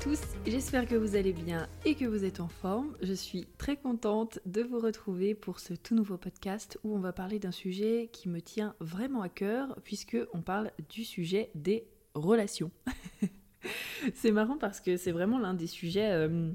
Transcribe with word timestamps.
Tous, 0.00 0.20
j'espère 0.46 0.86
que 0.86 0.94
vous 0.94 1.16
allez 1.16 1.32
bien 1.32 1.66
et 1.84 1.96
que 1.96 2.04
vous 2.04 2.24
êtes 2.24 2.38
en 2.38 2.46
forme. 2.46 2.96
Je 3.02 3.12
suis 3.12 3.46
très 3.58 3.76
contente 3.76 4.38
de 4.46 4.62
vous 4.62 4.78
retrouver 4.78 5.34
pour 5.34 5.58
ce 5.58 5.74
tout 5.74 5.96
nouveau 5.96 6.16
podcast 6.16 6.78
où 6.84 6.94
on 6.94 7.00
va 7.00 7.12
parler 7.12 7.40
d'un 7.40 7.50
sujet 7.50 8.08
qui 8.12 8.28
me 8.28 8.40
tient 8.40 8.76
vraiment 8.78 9.22
à 9.22 9.28
cœur 9.28 9.76
puisque 9.82 10.16
on 10.32 10.40
parle 10.40 10.70
du 10.88 11.04
sujet 11.04 11.50
des 11.56 11.88
relations. 12.14 12.70
c'est 14.14 14.30
marrant 14.30 14.56
parce 14.56 14.80
que 14.80 14.96
c'est 14.96 15.10
vraiment 15.10 15.38
l'un 15.38 15.54
des 15.54 15.66
sujets, 15.66 16.12
euh, 16.12 16.52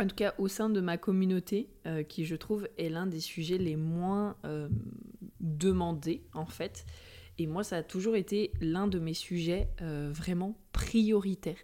en 0.00 0.06
tout 0.06 0.16
cas 0.16 0.34
au 0.38 0.48
sein 0.48 0.70
de 0.70 0.80
ma 0.80 0.96
communauté, 0.96 1.68
euh, 1.86 2.02
qui 2.02 2.24
je 2.24 2.34
trouve 2.34 2.66
est 2.78 2.88
l'un 2.88 3.06
des 3.06 3.20
sujets 3.20 3.58
les 3.58 3.76
moins 3.76 4.36
euh, 4.46 4.70
demandés 5.40 6.22
en 6.32 6.46
fait. 6.46 6.86
Et 7.36 7.46
moi, 7.46 7.62
ça 7.62 7.76
a 7.76 7.82
toujours 7.82 8.16
été 8.16 8.52
l'un 8.60 8.88
de 8.88 8.98
mes 8.98 9.14
sujets 9.14 9.68
vraiment 9.80 10.58
prioritaires. 10.72 11.54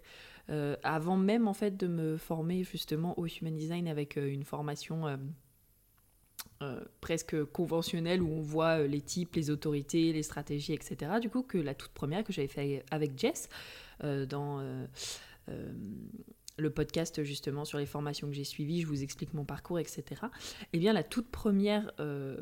Avant 0.83 1.17
même 1.17 1.47
en 1.47 1.53
fait 1.53 1.75
de 1.75 1.87
me 1.87 2.17
former 2.17 2.63
justement 2.63 3.17
au 3.17 3.25
human 3.25 3.55
design 3.55 3.87
avec 3.87 4.15
une 4.15 4.43
formation 4.43 5.17
presque 7.01 7.43
conventionnelle 7.45 8.21
où 8.21 8.29
on 8.31 8.41
voit 8.41 8.87
les 8.87 9.01
types, 9.01 9.35
les 9.35 9.49
autorités, 9.49 10.13
les 10.13 10.23
stratégies, 10.23 10.73
etc. 10.73 11.13
Du 11.21 11.29
coup, 11.29 11.43
que 11.43 11.57
la 11.57 11.75
toute 11.75 11.91
première 11.91 12.23
que 12.23 12.33
j'avais 12.33 12.47
fait 12.47 12.83
avec 12.91 13.17
Jess, 13.19 13.49
euh, 14.03 14.25
dans 14.25 14.59
euh, 14.59 14.85
euh, 15.49 15.71
le 16.57 16.69
podcast 16.69 17.23
justement 17.23 17.65
sur 17.65 17.77
les 17.77 17.85
formations 17.85 18.27
que 18.27 18.33
j'ai 18.33 18.43
suivies, 18.43 18.81
je 18.81 18.87
vous 18.87 19.03
explique 19.03 19.33
mon 19.33 19.45
parcours, 19.45 19.79
etc. 19.79 20.03
Eh 20.73 20.79
bien, 20.79 20.93
la 20.93 21.03
toute 21.03 21.29
première 21.29 21.91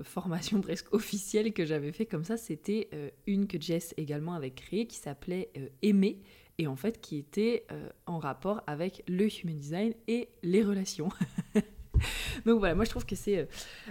formation 0.03 0.61
presque 0.61 0.93
officielle 0.93 1.51
que 1.53 1.65
j'avais 1.65 1.91
fait 1.91 2.05
comme 2.05 2.23
ça, 2.23 2.37
c'était 2.37 2.89
une 3.25 3.47
que 3.47 3.59
Jess 3.59 3.93
également 3.97 4.33
avait 4.33 4.51
créée 4.51 4.85
qui 4.85 4.97
s'appelait 4.97 5.51
Aimer 5.81 6.19
et 6.57 6.67
en 6.67 6.75
fait 6.75 7.01
qui 7.01 7.17
était 7.17 7.65
en 8.05 8.19
rapport 8.19 8.61
avec 8.67 9.03
le 9.07 9.27
human 9.27 9.57
design 9.57 9.93
et 10.07 10.29
les 10.43 10.63
relations. 10.63 11.09
Donc 12.45 12.59
voilà, 12.59 12.75
moi 12.75 12.85
je 12.85 12.89
trouve 12.89 13.05
que 13.05 13.15
c'est 13.15 13.47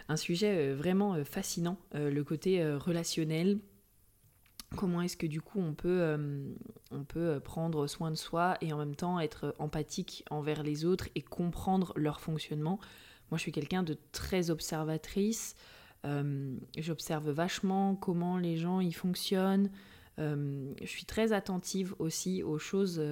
un 0.08 0.16
sujet 0.16 0.72
vraiment 0.72 1.24
fascinant, 1.24 1.78
le 1.92 2.22
côté 2.22 2.64
relationnel, 2.74 3.58
comment 4.76 5.02
est-ce 5.02 5.16
que 5.16 5.26
du 5.26 5.40
coup 5.40 5.60
on 5.60 5.74
peut, 5.74 6.00
euh, 6.00 6.54
on 6.90 7.04
peut 7.04 7.20
euh, 7.20 7.40
prendre 7.40 7.86
soin 7.86 8.10
de 8.10 8.16
soi 8.16 8.56
et 8.60 8.72
en 8.72 8.78
même 8.78 8.94
temps 8.94 9.20
être 9.20 9.54
empathique 9.58 10.24
envers 10.30 10.62
les 10.62 10.84
autres 10.84 11.08
et 11.14 11.22
comprendre 11.22 11.92
leur 11.96 12.20
fonctionnement? 12.20 12.78
Moi 13.30 13.38
je 13.38 13.42
suis 13.42 13.52
quelqu'un 13.52 13.82
de 13.82 13.96
très 14.12 14.50
observatrice, 14.50 15.54
euh, 16.04 16.56
j'observe 16.76 17.30
vachement 17.30 17.94
comment 17.94 18.38
les 18.38 18.56
gens 18.56 18.80
y 18.80 18.92
fonctionnent, 18.92 19.70
je 20.18 20.86
suis 20.86 21.04
très 21.04 21.32
attentive 21.32 21.94
aussi 21.98 22.42
aux 22.42 22.58
choses, 22.58 23.02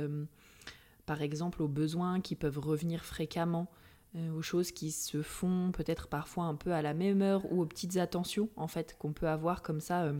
par 1.06 1.22
exemple 1.22 1.62
aux 1.62 1.69
besoins 1.69 2.21
qui 2.21 2.37
peuvent 2.37 2.59
revenir 2.59 3.05
fréquemment. 3.05 3.71
aux 4.16 4.43
choses 4.43 4.72
qui 4.72 4.91
se 4.91 5.22
font 5.22 5.72
peut-être 5.72 6.09
parfois 6.09 6.44
un 6.44 6.55
peu 6.55 6.72
à 6.72 6.83
la 6.83 6.94
même 6.94 7.22
heure 7.22 7.50
ou 7.53 7.62
aux 7.62 7.66
petites 7.66 7.97
attentions 7.97 8.49
en 8.56 8.69
fait 8.69 8.97
qu'on 8.99 9.12
peut 9.12 9.28
avoir 9.28 9.62
comme 9.62 9.81
ça 9.81 10.12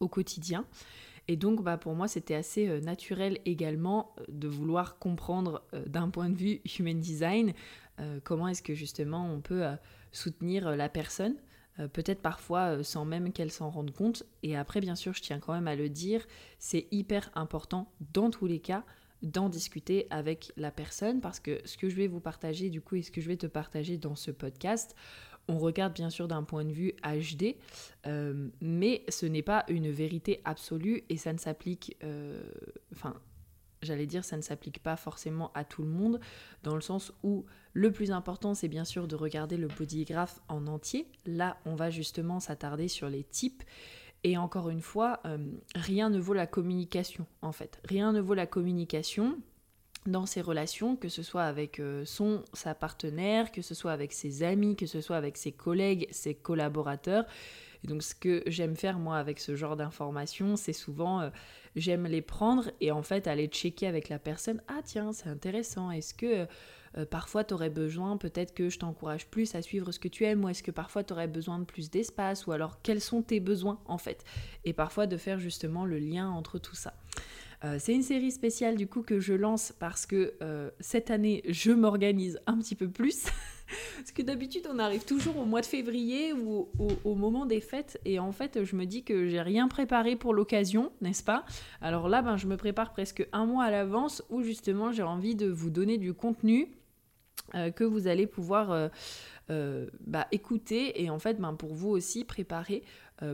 au 0.00 0.08
quotidien. 0.08 0.64
Et 1.28 1.36
donc, 1.36 1.62
bah, 1.62 1.76
pour 1.76 1.94
moi, 1.94 2.08
c'était 2.08 2.34
assez 2.34 2.66
euh, 2.66 2.80
naturel 2.80 3.38
également 3.44 4.14
euh, 4.18 4.24
de 4.28 4.48
vouloir 4.48 4.98
comprendre 4.98 5.62
euh, 5.74 5.84
d'un 5.84 6.08
point 6.08 6.30
de 6.30 6.36
vue 6.36 6.60
human 6.78 6.98
design 6.98 7.52
comment 8.22 8.46
est-ce 8.46 8.62
que 8.62 8.74
justement 8.74 9.28
on 9.28 9.40
peut 9.40 9.64
soutenir 10.12 10.76
la 10.76 10.88
personne, 10.88 11.34
peut-être 11.92 12.20
parfois 12.20 12.82
sans 12.82 13.04
même 13.04 13.32
qu'elle 13.32 13.52
s'en 13.52 13.70
rende 13.70 13.92
compte. 13.92 14.24
Et 14.42 14.56
après, 14.56 14.80
bien 14.80 14.96
sûr, 14.96 15.14
je 15.14 15.22
tiens 15.22 15.38
quand 15.38 15.52
même 15.52 15.68
à 15.68 15.76
le 15.76 15.88
dire, 15.88 16.26
c'est 16.58 16.86
hyper 16.90 17.30
important 17.34 17.92
dans 18.12 18.30
tous 18.30 18.46
les 18.46 18.58
cas 18.58 18.84
d'en 19.22 19.48
discuter 19.48 20.06
avec 20.10 20.52
la 20.56 20.70
personne 20.70 21.20
parce 21.20 21.40
que 21.40 21.60
ce 21.64 21.76
que 21.76 21.88
je 21.88 21.96
vais 21.96 22.06
vous 22.06 22.20
partager 22.20 22.70
du 22.70 22.80
coup 22.80 22.96
et 22.96 23.02
ce 23.02 23.10
que 23.10 23.20
je 23.20 23.28
vais 23.28 23.36
te 23.36 23.46
partager 23.46 23.96
dans 23.96 24.14
ce 24.14 24.30
podcast, 24.30 24.94
on 25.48 25.58
regarde 25.58 25.94
bien 25.94 26.10
sûr 26.10 26.28
d'un 26.28 26.44
point 26.44 26.64
de 26.64 26.72
vue 26.72 26.92
HD, 27.02 27.56
euh, 28.06 28.48
mais 28.60 29.04
ce 29.08 29.26
n'est 29.26 29.42
pas 29.42 29.64
une 29.68 29.90
vérité 29.90 30.40
absolue 30.44 31.04
et 31.08 31.16
ça 31.16 31.32
ne 31.32 31.38
s'applique, 31.38 31.96
euh, 32.04 32.42
j'allais 33.82 34.06
dire, 34.06 34.24
ça 34.24 34.36
ne 34.36 34.42
s'applique 34.42 34.82
pas 34.82 34.96
forcément 34.96 35.50
à 35.54 35.64
tout 35.64 35.82
le 35.82 35.88
monde, 35.88 36.20
dans 36.62 36.74
le 36.74 36.80
sens 36.80 37.12
où 37.22 37.44
le 37.72 37.92
plus 37.92 38.10
important, 38.10 38.54
c'est 38.54 38.68
bien 38.68 38.84
sûr 38.84 39.06
de 39.06 39.14
regarder 39.14 39.56
le 39.56 39.68
bodygraph 39.68 40.40
en 40.48 40.66
entier. 40.66 41.06
Là, 41.26 41.58
on 41.64 41.74
va 41.74 41.90
justement 41.90 42.40
s'attarder 42.40 42.88
sur 42.88 43.08
les 43.08 43.24
types. 43.24 43.62
Et 44.24 44.36
encore 44.36 44.68
une 44.68 44.80
fois, 44.80 45.20
euh, 45.26 45.38
rien 45.74 46.10
ne 46.10 46.18
vaut 46.18 46.34
la 46.34 46.46
communication, 46.46 47.26
en 47.40 47.52
fait. 47.52 47.80
Rien 47.84 48.12
ne 48.12 48.20
vaut 48.20 48.34
la 48.34 48.46
communication 48.46 49.38
dans 50.06 50.26
ses 50.26 50.40
relations, 50.40 50.96
que 50.96 51.08
ce 51.08 51.22
soit 51.22 51.44
avec 51.44 51.78
euh, 51.78 52.04
son, 52.04 52.42
sa 52.52 52.74
partenaire, 52.74 53.52
que 53.52 53.62
ce 53.62 53.74
soit 53.74 53.92
avec 53.92 54.12
ses 54.12 54.42
amis, 54.42 54.74
que 54.74 54.86
ce 54.86 55.00
soit 55.00 55.16
avec 55.16 55.36
ses 55.36 55.52
collègues, 55.52 56.08
ses 56.10 56.34
collaborateurs. 56.34 57.26
Et 57.84 57.86
donc 57.86 58.02
ce 58.02 58.14
que 58.14 58.42
j'aime 58.46 58.76
faire 58.76 58.98
moi 58.98 59.18
avec 59.18 59.38
ce 59.38 59.54
genre 59.56 59.76
d'informations, 59.76 60.56
c'est 60.56 60.72
souvent 60.72 61.20
euh, 61.20 61.30
j'aime 61.76 62.06
les 62.06 62.22
prendre 62.22 62.70
et 62.80 62.90
en 62.90 63.02
fait 63.02 63.26
aller 63.26 63.46
checker 63.46 63.86
avec 63.86 64.08
la 64.08 64.18
personne, 64.18 64.62
ah 64.68 64.80
tiens, 64.84 65.12
c'est 65.12 65.28
intéressant, 65.28 65.90
est-ce 65.90 66.14
que 66.14 66.46
euh, 66.96 67.04
parfois 67.04 67.44
tu 67.44 67.54
aurais 67.54 67.70
besoin, 67.70 68.16
peut-être 68.16 68.54
que 68.54 68.68
je 68.68 68.78
t'encourage 68.78 69.26
plus 69.26 69.54
à 69.54 69.62
suivre 69.62 69.92
ce 69.92 69.98
que 69.98 70.08
tu 70.08 70.24
aimes, 70.24 70.44
ou 70.44 70.48
est-ce 70.48 70.62
que 70.62 70.70
parfois 70.70 71.04
tu 71.04 71.12
aurais 71.12 71.28
besoin 71.28 71.58
de 71.58 71.64
plus 71.64 71.90
d'espace, 71.90 72.46
ou 72.46 72.52
alors 72.52 72.80
quels 72.82 73.00
sont 73.00 73.22
tes 73.22 73.40
besoins 73.40 73.78
en 73.86 73.98
fait, 73.98 74.24
et 74.64 74.72
parfois 74.72 75.06
de 75.06 75.16
faire 75.16 75.38
justement 75.38 75.84
le 75.84 75.98
lien 75.98 76.28
entre 76.30 76.58
tout 76.58 76.76
ça. 76.76 76.94
Euh, 77.64 77.76
c'est 77.80 77.92
une 77.92 78.02
série 78.02 78.30
spéciale 78.30 78.76
du 78.76 78.86
coup 78.86 79.02
que 79.02 79.18
je 79.18 79.34
lance 79.34 79.72
parce 79.78 80.06
que 80.06 80.34
euh, 80.42 80.70
cette 80.78 81.10
année 81.10 81.42
je 81.48 81.72
m'organise 81.72 82.40
un 82.46 82.58
petit 82.58 82.76
peu 82.76 82.88
plus. 82.88 83.24
parce 83.96 84.12
que 84.12 84.22
d'habitude 84.22 84.68
on 84.72 84.78
arrive 84.78 85.04
toujours 85.04 85.36
au 85.38 85.44
mois 85.44 85.60
de 85.60 85.66
février 85.66 86.32
ou 86.32 86.68
au, 87.04 87.14
moment 87.16 87.46
des 87.46 87.60
fêtes 87.60 88.00
et 88.04 88.20
en 88.20 88.30
fait 88.30 88.62
je 88.62 88.76
me 88.76 88.86
dis 88.86 89.02
que 89.02 89.26
j'ai 89.26 89.42
rien 89.42 89.66
préparé 89.66 90.14
pour 90.14 90.34
l'occasion, 90.34 90.92
n'est-ce 91.00 91.24
pas? 91.24 91.44
Alors 91.80 92.08
là 92.08 92.22
ben, 92.22 92.36
je 92.36 92.46
me 92.46 92.56
prépare 92.56 92.92
presque 92.92 93.26
un 93.32 93.44
mois 93.44 93.64
à 93.64 93.70
l'avance 93.72 94.22
où 94.30 94.42
justement 94.42 94.92
j'ai 94.92 95.02
envie 95.02 95.34
de 95.34 95.48
vous 95.48 95.70
donner 95.70 95.98
du 95.98 96.14
contenu 96.14 96.68
euh, 97.56 97.72
que 97.72 97.82
vous 97.82 98.06
allez 98.06 98.28
pouvoir 98.28 98.90
bah, 100.06 100.28
écouter 100.30 101.02
et 101.02 101.10
en 101.10 101.18
fait 101.18 101.40
ben, 101.40 101.54
pour 101.54 101.74
vous 101.74 101.88
aussi 101.88 102.24
préparer 102.24 102.84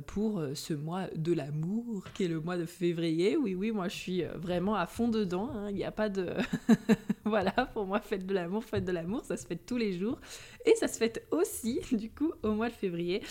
pour 0.07 0.39
euh, 0.39 0.55
ce 0.55 0.73
mois 0.73 1.09
de 1.15 1.35
l'amour 1.35 2.05
qui 2.15 2.25
est 2.25 2.29
le 2.29 2.41
mois 2.41 2.57
de 2.57 2.65
février. 2.65 3.37
Oui, 3.37 3.55
oui, 3.55 3.71
moi 3.71 3.89
je 3.89 3.95
suis 3.95 4.25
euh, 4.25 4.33
vraiment 4.37 4.75
à 4.75 4.87
fond 4.87 5.09
dedans. 5.09 5.51
Hein. 5.55 5.69
Il 5.71 5.77
n'y 5.77 5.85
a 5.85 5.93
pas 5.93 6.09
de... 6.09 6.33
voilà, 7.25 7.53
pour 7.75 7.85
moi, 7.87 8.01
fête 8.01 8.27
de 8.27 8.33
l'amour, 8.33 8.65
fête 8.65 8.85
de 8.85 8.93
l'amour, 8.93 9.25
ça 9.25 9.37
se 9.37 9.47
fait 9.47 9.57
tous 9.57 9.77
les 9.77 9.99
jours. 9.99 10.19
Et 10.65 10.75
ça 10.77 10.89
se 10.89 10.97
fait 10.97 11.27
aussi, 11.31 11.81
du 11.93 12.11
coup, 12.11 12.33
au 12.43 12.53
mois 12.53 12.69
de 12.69 12.75
février. 12.75 13.23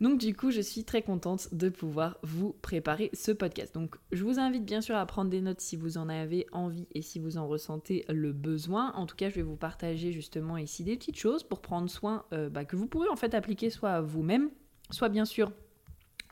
Donc 0.00 0.18
du 0.18 0.34
coup, 0.34 0.50
je 0.50 0.60
suis 0.60 0.84
très 0.84 1.02
contente 1.02 1.52
de 1.52 1.68
pouvoir 1.68 2.18
vous 2.22 2.52
préparer 2.62 3.10
ce 3.12 3.32
podcast. 3.32 3.74
Donc 3.74 3.96
je 4.12 4.22
vous 4.22 4.38
invite 4.38 4.64
bien 4.64 4.80
sûr 4.80 4.96
à 4.96 5.06
prendre 5.06 5.30
des 5.30 5.40
notes 5.40 5.60
si 5.60 5.76
vous 5.76 5.98
en 5.98 6.08
avez 6.08 6.46
envie 6.52 6.86
et 6.94 7.02
si 7.02 7.18
vous 7.18 7.38
en 7.38 7.46
ressentez 7.46 8.04
le 8.08 8.32
besoin. 8.32 8.92
En 8.94 9.06
tout 9.06 9.16
cas, 9.16 9.28
je 9.28 9.36
vais 9.36 9.42
vous 9.42 9.56
partager 9.56 10.12
justement 10.12 10.56
ici 10.56 10.84
des 10.84 10.96
petites 10.96 11.18
choses 11.18 11.42
pour 11.42 11.60
prendre 11.60 11.88
soin 11.88 12.24
bah, 12.50 12.64
que 12.64 12.74
vous 12.74 12.86
pourrez 12.86 13.08
en 13.08 13.16
fait 13.16 13.34
appliquer 13.34 13.70
soit 13.70 13.90
à 13.90 14.00
vous-même, 14.00 14.50
soit 14.90 15.08
bien 15.08 15.24
sûr 15.24 15.52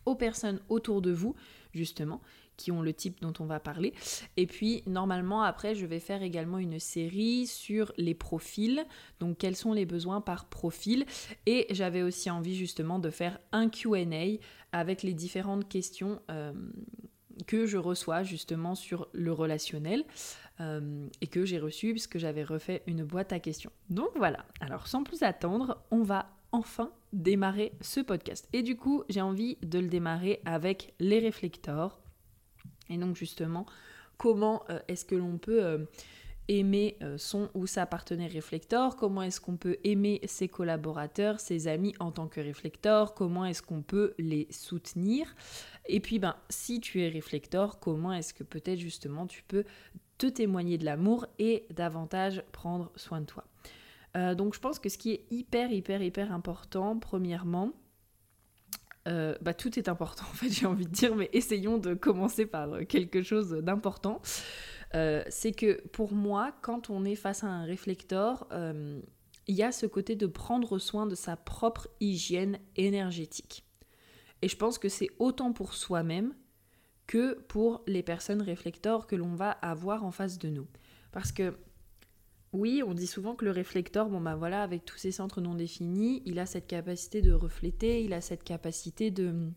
aux 0.06 0.14
personnes 0.14 0.60
autour 0.68 1.02
de 1.02 1.12
vous, 1.12 1.34
justement, 1.72 2.20
qui 2.56 2.70
ont 2.70 2.82
le 2.82 2.92
type 2.92 3.20
dont 3.22 3.32
on 3.40 3.46
va 3.46 3.58
parler. 3.58 3.94
Et 4.36 4.46
puis, 4.46 4.82
normalement, 4.86 5.42
après, 5.42 5.74
je 5.74 5.86
vais 5.86 6.00
faire 6.00 6.22
également 6.22 6.58
une 6.58 6.78
série 6.78 7.46
sur 7.46 7.92
les 7.96 8.14
profils, 8.14 8.84
donc 9.18 9.38
quels 9.38 9.56
sont 9.56 9.72
les 9.72 9.86
besoins 9.86 10.20
par 10.20 10.44
profil. 10.44 11.06
Et 11.46 11.66
j'avais 11.70 12.02
aussi 12.02 12.30
envie, 12.30 12.54
justement, 12.54 12.98
de 12.98 13.10
faire 13.10 13.38
un 13.52 13.68
QA 13.68 14.04
avec 14.72 15.02
les 15.02 15.14
différentes 15.14 15.68
questions. 15.68 16.20
Euh, 16.30 16.52
que 17.46 17.66
je 17.66 17.78
reçois 17.78 18.22
justement 18.22 18.74
sur 18.74 19.08
le 19.12 19.32
relationnel 19.32 20.04
euh, 20.60 21.06
et 21.20 21.26
que 21.26 21.44
j'ai 21.44 21.58
reçu 21.58 21.92
puisque 21.92 22.18
j'avais 22.18 22.44
refait 22.44 22.82
une 22.86 23.04
boîte 23.04 23.32
à 23.32 23.40
questions. 23.40 23.72
Donc 23.88 24.10
voilà, 24.16 24.44
alors 24.60 24.86
sans 24.86 25.04
plus 25.04 25.22
attendre, 25.22 25.82
on 25.90 26.02
va 26.02 26.28
enfin 26.52 26.92
démarrer 27.12 27.72
ce 27.80 28.00
podcast. 28.00 28.48
Et 28.52 28.62
du 28.62 28.76
coup, 28.76 29.04
j'ai 29.08 29.20
envie 29.20 29.56
de 29.62 29.78
le 29.78 29.88
démarrer 29.88 30.40
avec 30.44 30.94
les 30.98 31.18
réflecteurs. 31.18 31.98
Et 32.88 32.96
donc 32.96 33.16
justement, 33.16 33.66
comment 34.16 34.64
est-ce 34.88 35.04
que 35.04 35.14
l'on 35.14 35.38
peut 35.38 35.86
aimer 36.48 36.98
son 37.16 37.48
ou 37.54 37.66
sa 37.66 37.86
partenaire 37.86 38.32
réflecteur, 38.32 38.96
comment 38.96 39.22
est-ce 39.22 39.40
qu'on 39.40 39.56
peut 39.56 39.78
aimer 39.84 40.20
ses 40.26 40.48
collaborateurs, 40.48 41.38
ses 41.38 41.68
amis 41.68 41.94
en 42.00 42.10
tant 42.10 42.26
que 42.26 42.40
réflecteur, 42.40 43.14
comment 43.14 43.44
est-ce 43.44 43.62
qu'on 43.62 43.82
peut 43.82 44.14
les 44.18 44.48
soutenir? 44.50 45.32
Et 45.86 46.00
puis, 46.00 46.18
ben, 46.18 46.34
si 46.48 46.80
tu 46.80 47.02
es 47.02 47.08
réflecteur, 47.08 47.78
comment 47.78 48.12
est-ce 48.12 48.34
que 48.34 48.42
peut-être 48.42 48.80
justement 48.80 49.26
tu 49.26 49.44
peux 49.44 49.64
te 50.18 50.26
témoigner 50.26 50.76
de 50.76 50.84
l'amour 50.84 51.26
et 51.38 51.66
davantage 51.70 52.42
prendre 52.52 52.90
soin 52.96 53.20
de 53.20 53.26
toi? 53.26 53.44
Euh, 54.16 54.34
donc 54.34 54.54
je 54.54 54.60
pense 54.60 54.78
que 54.78 54.88
ce 54.88 54.98
qui 54.98 55.12
est 55.12 55.26
hyper, 55.30 55.70
hyper, 55.70 56.02
hyper 56.02 56.32
important, 56.32 56.98
premièrement, 56.98 57.72
euh, 59.08 59.34
bah, 59.40 59.54
tout 59.54 59.78
est 59.78 59.88
important 59.88 60.24
en 60.30 60.34
fait, 60.34 60.48
j'ai 60.48 60.66
envie 60.66 60.86
de 60.86 60.92
dire, 60.92 61.14
mais 61.16 61.30
essayons 61.32 61.78
de 61.78 61.94
commencer 61.94 62.46
par 62.46 62.72
euh, 62.72 62.84
quelque 62.84 63.22
chose 63.22 63.50
d'important. 63.50 64.20
c'est 64.92 65.52
que 65.52 65.80
pour 65.88 66.12
moi, 66.12 66.52
quand 66.62 66.90
on 66.90 67.04
est 67.04 67.14
face 67.14 67.44
à 67.44 67.46
un 67.46 67.64
réflecteur, 67.64 68.48
il 69.46 69.54
y 69.54 69.62
a 69.62 69.70
ce 69.70 69.86
côté 69.86 70.16
de 70.16 70.26
prendre 70.26 70.78
soin 70.78 71.06
de 71.06 71.14
sa 71.14 71.36
propre 71.36 71.88
hygiène 72.00 72.58
énergétique. 72.74 73.64
Et 74.42 74.48
je 74.48 74.56
pense 74.56 74.78
que 74.78 74.88
c'est 74.88 75.10
autant 75.20 75.52
pour 75.52 75.74
soi-même 75.74 76.34
que 77.06 77.34
pour 77.42 77.82
les 77.86 78.02
personnes 78.02 78.42
réflecteurs 78.42 79.06
que 79.06 79.16
l'on 79.16 79.34
va 79.34 79.50
avoir 79.50 80.04
en 80.04 80.10
face 80.10 80.38
de 80.38 80.48
nous. 80.48 80.66
Parce 81.12 81.32
que 81.32 81.54
oui, 82.52 82.82
on 82.84 82.94
dit 82.94 83.06
souvent 83.06 83.34
que 83.36 83.44
le 83.44 83.52
réflecteur, 83.52 84.08
bon 84.08 84.20
ben 84.20 84.34
voilà, 84.34 84.62
avec 84.62 84.84
tous 84.84 84.96
ses 84.96 85.12
centres 85.12 85.40
non 85.40 85.54
définis, 85.54 86.22
il 86.26 86.38
a 86.38 86.46
cette 86.46 86.66
capacité 86.66 87.22
de 87.22 87.32
refléter, 87.32 88.02
il 88.02 88.12
a 88.12 88.20
cette 88.20 88.42
capacité 88.42 89.10
de 89.10 89.52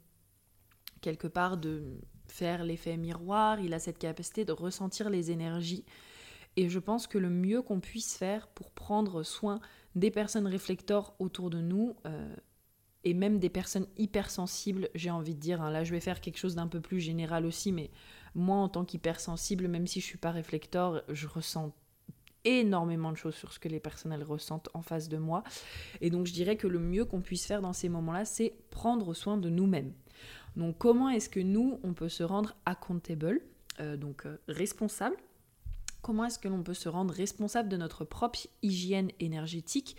quelque 1.01 1.27
part 1.27 1.57
de 1.57 1.99
faire 2.27 2.63
l'effet 2.63 2.97
miroir, 2.97 3.59
il 3.59 3.73
a 3.73 3.79
cette 3.79 3.97
capacité 3.97 4.45
de 4.45 4.51
ressentir 4.51 5.09
les 5.09 5.31
énergies. 5.31 5.85
Et 6.55 6.69
je 6.69 6.79
pense 6.79 7.07
que 7.07 7.17
le 7.17 7.29
mieux 7.29 7.63
qu'on 7.63 7.79
puisse 7.79 8.15
faire 8.15 8.47
pour 8.47 8.71
prendre 8.71 9.23
soin 9.23 9.59
des 9.95 10.11
personnes 10.11 10.47
réflecteurs 10.47 11.15
autour 11.17 11.49
de 11.49 11.61
nous, 11.61 11.95
euh, 12.05 12.35
et 13.03 13.13
même 13.13 13.39
des 13.39 13.49
personnes 13.49 13.87
hypersensibles, 13.97 14.89
j'ai 14.95 15.09
envie 15.09 15.35
de 15.35 15.39
dire. 15.39 15.61
Hein. 15.61 15.71
Là, 15.71 15.83
je 15.83 15.91
vais 15.91 15.99
faire 15.99 16.21
quelque 16.21 16.37
chose 16.37 16.55
d'un 16.55 16.67
peu 16.67 16.79
plus 16.79 16.99
général 16.99 17.45
aussi, 17.45 17.71
mais 17.71 17.91
moi, 18.35 18.57
en 18.57 18.69
tant 18.69 18.85
qu'hypersensible, 18.85 19.67
même 19.67 19.87
si 19.87 19.99
je 19.99 20.05
suis 20.05 20.17
pas 20.17 20.31
réflecteur, 20.31 21.03
je 21.09 21.27
ressens 21.27 21.75
énormément 22.45 23.11
de 23.11 23.17
choses 23.17 23.35
sur 23.35 23.53
ce 23.53 23.59
que 23.59 23.67
les 23.67 23.79
personnes 23.79 24.11
elles 24.11 24.23
ressentent 24.23 24.69
en 24.73 24.81
face 24.81 25.09
de 25.09 25.17
moi. 25.17 25.43
Et 26.01 26.09
donc, 26.09 26.25
je 26.27 26.33
dirais 26.33 26.57
que 26.57 26.67
le 26.67 26.79
mieux 26.79 27.05
qu'on 27.05 27.21
puisse 27.21 27.45
faire 27.45 27.61
dans 27.61 27.73
ces 27.73 27.89
moments-là, 27.89 28.25
c'est 28.25 28.53
prendre 28.69 29.13
soin 29.13 29.37
de 29.37 29.49
nous-mêmes. 29.49 29.93
Donc, 30.55 30.77
comment 30.77 31.09
est-ce 31.09 31.29
que 31.29 31.39
nous, 31.39 31.79
on 31.83 31.93
peut 31.93 32.09
se 32.09 32.23
rendre 32.23 32.55
accountable, 32.65 33.41
euh, 33.79 33.97
donc 33.97 34.25
euh, 34.25 34.37
responsable? 34.47 35.15
Comment 36.01 36.25
est-ce 36.25 36.37
que 36.37 36.49
l'on 36.49 36.63
peut 36.63 36.73
se 36.73 36.89
rendre 36.89 37.13
responsable 37.13 37.69
de 37.69 37.77
notre 37.77 38.03
propre 38.03 38.39
hygiène 38.61 39.09
énergétique? 39.19 39.95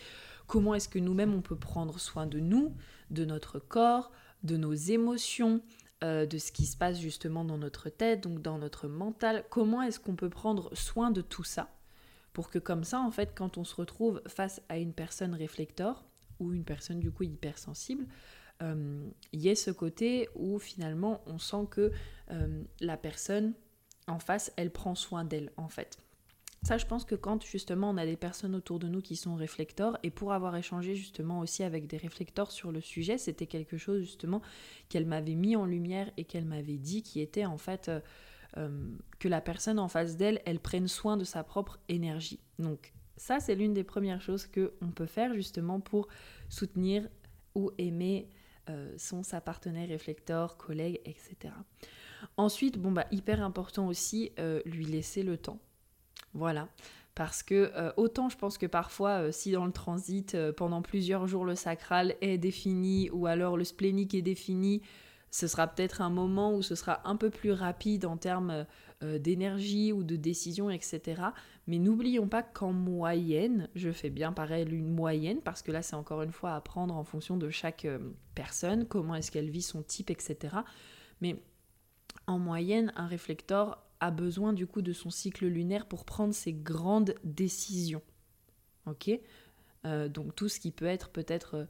Comment 0.47 0.75
est-ce 0.75 0.89
que 0.89 0.99
nous-mêmes 0.99 1.35
on 1.35 1.41
peut 1.41 1.57
prendre 1.57 1.99
soin 1.99 2.27
de 2.27 2.39
nous, 2.39 2.75
de 3.11 3.25
notre 3.25 3.59
corps, 3.59 4.13
de 4.43 4.59
nos 4.59 4.75
émotions, 4.75 5.63
euh, 6.05 6.27
de 6.27 6.37
ce 6.37 6.53
qui 6.53 6.67
se 6.67 6.77
passe 6.77 7.01
justement 7.01 7.45
dans 7.45 7.57
notre 7.57 7.89
tête, 7.89 8.23
donc 8.23 8.43
dans 8.43 8.59
notre 8.59 8.87
mental? 8.87 9.45
Comment 9.49 9.81
est-ce 9.81 9.99
qu'on 9.99 10.17
peut 10.17 10.29
prendre 10.29 10.75
soin 10.77 11.11
de 11.11 11.23
tout 11.23 11.45
ça? 11.45 11.74
Pour 12.35 12.51
que 12.51 12.59
comme 12.59 12.85
ça, 12.85 13.01
en 13.01 13.11
fait, 13.11 13.33
quand 13.35 13.57
on 13.57 13.65
se 13.65 13.75
retrouve 13.75 14.21
face 14.27 14.61
à 14.69 14.77
une 14.77 14.93
personne 14.93 15.35
réflecteur 15.35 16.05
ou 16.41 16.53
une 16.53 16.65
personne 16.65 17.01
du 17.01 17.11
coup 17.11 17.23
hypersensible, 17.23 18.07
euh, 18.61 19.09
il 19.33 19.41
y 19.41 19.49
ait 19.49 19.55
ce 19.55 19.71
côté 19.71 20.29
où 20.35 20.59
finalement 20.59 21.23
on 21.27 21.39
sent 21.39 21.67
que 21.71 21.93
euh, 22.31 22.63
la 22.81 22.97
personne 22.97 23.55
en 24.07 24.19
face, 24.19 24.53
elle 24.57 24.71
prend 24.71 24.95
soin 24.95 25.25
d'elle 25.25 25.53
en 25.57 25.69
fait. 25.69 25.99
Ça, 26.65 26.77
je 26.77 26.87
pense 26.87 27.05
que 27.05 27.15
quand 27.15 27.45
justement 27.45 27.91
on 27.91 27.97
a 27.99 28.07
des 28.07 28.17
personnes 28.17 28.55
autour 28.55 28.79
de 28.79 28.89
nous 28.89 29.01
qui 29.01 29.17
sont 29.17 29.35
réflecteurs, 29.35 29.99
et 30.03 30.11
pour 30.11 30.33
avoir 30.33 30.57
échangé 30.57 30.97
justement 30.97 31.41
aussi 31.41 31.63
avec 31.63 31.87
des 31.87 31.99
réflecteurs 31.99 32.51
sur 32.51 32.73
le 32.73 32.81
sujet, 32.81 33.17
c'était 33.17 33.47
quelque 33.47 33.77
chose 33.77 34.01
justement 34.01 34.43
qu'elle 34.89 35.07
m'avait 35.07 35.35
mis 35.35 35.57
en 35.57 35.67
lumière 35.67 36.11
et 36.17 36.25
qu'elle 36.25 36.47
m'avait 36.47 36.79
dit 36.79 37.03
qui 37.03 37.21
était 37.21 37.45
en 37.45 37.59
fait 37.59 37.89
euh, 37.89 38.01
euh, 38.57 38.97
que 39.19 39.29
la 39.29 39.41
personne 39.41 39.79
en 39.79 39.89
face 39.89 40.17
d'elle, 40.17 40.41
elle 40.45 40.61
prenne 40.61 40.89
soin 40.89 41.17
de 41.17 41.25
sa 41.25 41.45
propre 41.45 41.79
énergie. 41.89 42.41
Donc 42.59 42.93
ça, 43.17 43.41
c'est 43.41 43.55
l'une 43.55 43.75
des 43.75 43.85
premières 43.85 44.21
choses 44.21 44.47
que 44.47 44.75
on 44.81 44.89
peut 44.89 45.07
faire 45.07 45.35
justement 45.35 45.81
pour 45.81 46.09
soutenir 46.49 47.09
ou 47.55 47.71
aimer 47.79 48.29
euh, 48.71 48.93
son, 48.97 49.23
sa 49.23 49.41
partenaire 49.41 49.89
réflecteur, 49.89 50.57
collègue, 50.57 51.01
etc. 51.05 51.55
Ensuite, 52.37 52.79
bon 52.79 52.93
bah 52.93 53.07
hyper 53.11 53.43
important 53.43 53.87
aussi, 53.87 54.33
lui 54.65 54.87
laisser 54.87 55.23
le 55.23 55.37
temps 55.37 55.61
voilà. 56.35 56.69
Parce 57.15 57.45
que 57.45 57.71
euh, 57.77 57.93
autant 57.97 58.29
je 58.29 58.37
pense 58.37 58.59
que 58.59 58.67
parfois, 58.67 59.23
euh, 59.23 59.33
si 59.33 59.53
dans 59.53 59.65
le 59.65 59.73
transit, 59.73 60.35
euh, 60.35 60.53
pendant 60.53 60.83
plusieurs 60.83 61.29
jours, 61.29 61.45
le 61.45 61.55
sacral 61.55 62.17
est 62.21 62.39
défini 62.39 63.09
ou 63.11 63.27
alors 63.27 63.57
le 63.57 63.63
splénique 63.63 64.15
est 64.15 64.23
défini, 64.23 64.83
ce 65.35 65.49
sera 65.49 65.67
peut-être 65.67 66.01
un 66.01 66.11
moment 66.11 66.55
où 66.55 66.63
ce 66.63 66.77
sera 66.77 67.01
un 67.09 67.17
peu 67.17 67.29
plus 67.29 67.51
rapide 67.51 68.05
en 68.07 68.17
termes 68.17 68.67
d'énergie 69.03 69.93
ou 69.93 70.05
de 70.05 70.15
décision, 70.15 70.71
etc. 70.71 71.23
Mais 71.67 71.81
n'oublions 71.81 72.29
pas 72.29 72.45
qu'en 72.45 72.73
moyenne, 72.73 73.69
je 73.75 73.91
fais 73.91 74.11
bien 74.11 74.33
pareil 74.33 74.65
une 74.71 74.95
moyenne, 74.95 75.41
parce 75.43 75.61
que 75.61 75.73
là 75.73 75.83
c'est 75.83 75.97
encore 75.97 76.23
une 76.23 76.31
fois 76.31 76.55
à 76.55 76.61
prendre 76.61 76.95
en 76.95 77.03
fonction 77.03 77.37
de 77.37 77.51
chaque 77.51 77.85
personne, 78.37 78.87
comment 78.87 79.17
est-ce 79.17 79.33
qu'elle 79.33 79.51
vit 79.51 79.63
son 79.63 79.83
type, 79.83 80.11
etc. 80.11 80.57
Mais 81.21 81.43
en 82.29 82.39
moyenne, 82.39 82.93
un 82.95 83.09
réflecteur 83.09 83.83
a 83.99 84.11
besoin 84.13 84.53
du 84.53 84.67
coup 84.69 84.83
de 84.83 84.93
son 84.93 85.11
cycle 85.11 85.47
lunaire 85.47 85.87
pour 85.87 86.05
prendre 86.05 86.33
ses 86.33 86.53
grandes 86.53 87.15
décisions. 87.25 88.03
Ok? 88.87 89.11
Euh, 89.87 90.09
Donc 90.09 90.35
tout 90.35 90.49
ce 90.49 90.61
qui 90.61 90.71
peut 90.71 90.87
être 90.87 91.11
peut-être 91.11 91.57
euh, 91.57 91.65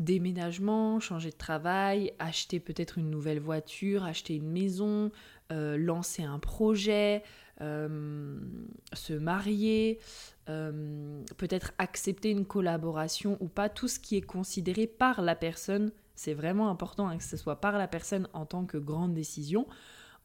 déménagement, 0.00 0.98
changer 0.98 1.30
de 1.30 1.36
travail, 1.36 2.12
acheter 2.18 2.58
peut-être 2.58 2.98
une 2.98 3.10
nouvelle 3.10 3.38
voiture, 3.38 4.02
acheter 4.02 4.34
une 4.34 4.50
maison, 4.50 5.12
euh, 5.52 5.76
lancer 5.76 6.24
un 6.24 6.38
projet, 6.38 7.22
se 7.60 9.12
marier, 9.12 9.98
peut-être 10.46 11.72
accepter 11.76 12.30
une 12.30 12.46
collaboration 12.46 13.36
ou 13.40 13.48
pas, 13.48 13.68
tout 13.68 13.86
ce 13.86 14.00
qui 14.00 14.16
est 14.16 14.22
considéré 14.22 14.86
par 14.86 15.20
la 15.20 15.36
personne, 15.36 15.92
c'est 16.20 16.34
vraiment 16.34 16.68
important 16.68 17.08
hein, 17.08 17.16
que 17.16 17.24
ce 17.24 17.38
soit 17.38 17.62
par 17.62 17.78
la 17.78 17.88
personne 17.88 18.28
en 18.34 18.44
tant 18.44 18.66
que 18.66 18.76
grande 18.76 19.14
décision. 19.14 19.66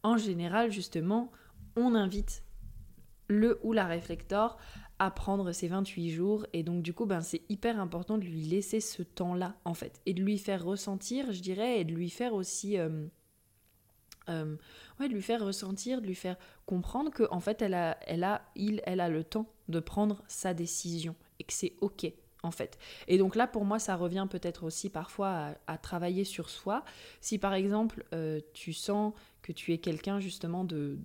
En 0.02 0.18
général, 0.18 0.70
justement, 0.70 1.32
on 1.74 1.94
invite 1.94 2.42
le 3.28 3.58
ou 3.62 3.72
la 3.72 3.86
réflecteur 3.86 4.58
à 4.98 5.10
prendre 5.10 5.52
ses 5.52 5.68
28 5.68 6.10
jours. 6.10 6.46
Et 6.52 6.62
donc, 6.62 6.82
du 6.82 6.92
coup, 6.92 7.06
ben, 7.06 7.20
c'est 7.20 7.42
hyper 7.48 7.80
important 7.80 8.18
de 8.18 8.24
lui 8.24 8.42
laisser 8.42 8.80
ce 8.80 9.02
temps-là, 9.02 9.56
en 9.64 9.74
fait. 9.74 10.00
Et 10.06 10.14
de 10.14 10.22
lui 10.22 10.38
faire 10.38 10.64
ressentir, 10.64 11.32
je 11.32 11.40
dirais, 11.40 11.80
et 11.80 11.84
de 11.84 11.92
lui 11.92 12.10
faire 12.10 12.34
aussi. 12.34 12.78
Euh, 12.78 13.06
euh, 14.28 14.56
ouais, 14.98 15.08
de 15.08 15.14
lui 15.14 15.22
faire 15.22 15.44
ressentir, 15.44 16.00
de 16.00 16.06
lui 16.06 16.14
faire 16.14 16.36
comprendre 16.66 17.10
que 17.12 17.22
en 17.30 17.38
fait, 17.38 17.62
elle 17.62 17.74
a, 17.74 17.96
elle 18.06 18.24
a, 18.24 18.42
il, 18.56 18.82
elle 18.84 19.00
a 19.00 19.08
le 19.08 19.22
temps 19.22 19.46
de 19.68 19.78
prendre 19.78 20.24
sa 20.26 20.52
décision 20.52 21.14
et 21.38 21.44
que 21.44 21.52
c'est 21.52 21.74
ok 21.80 22.12
en 22.42 22.50
fait. 22.50 22.78
Et 23.08 23.18
donc 23.18 23.36
là, 23.36 23.46
pour 23.46 23.64
moi, 23.64 23.78
ça 23.78 23.96
revient 23.96 24.26
peut-être 24.30 24.64
aussi 24.64 24.88
parfois 24.88 25.54
à, 25.66 25.78
travailler 25.78 26.24
sur 26.24 26.48
soi. 26.48 26.84
Si 27.20 27.38
par 27.38 27.54
exemple, 27.54 28.04
euh, 28.14 28.40
tu 28.54 28.72
sens 28.72 29.12
que 29.42 29.52
tu 29.52 29.72
es 29.72 29.78
quelqu'un 29.78 30.20
justement 30.20 30.64
de, 30.64 30.98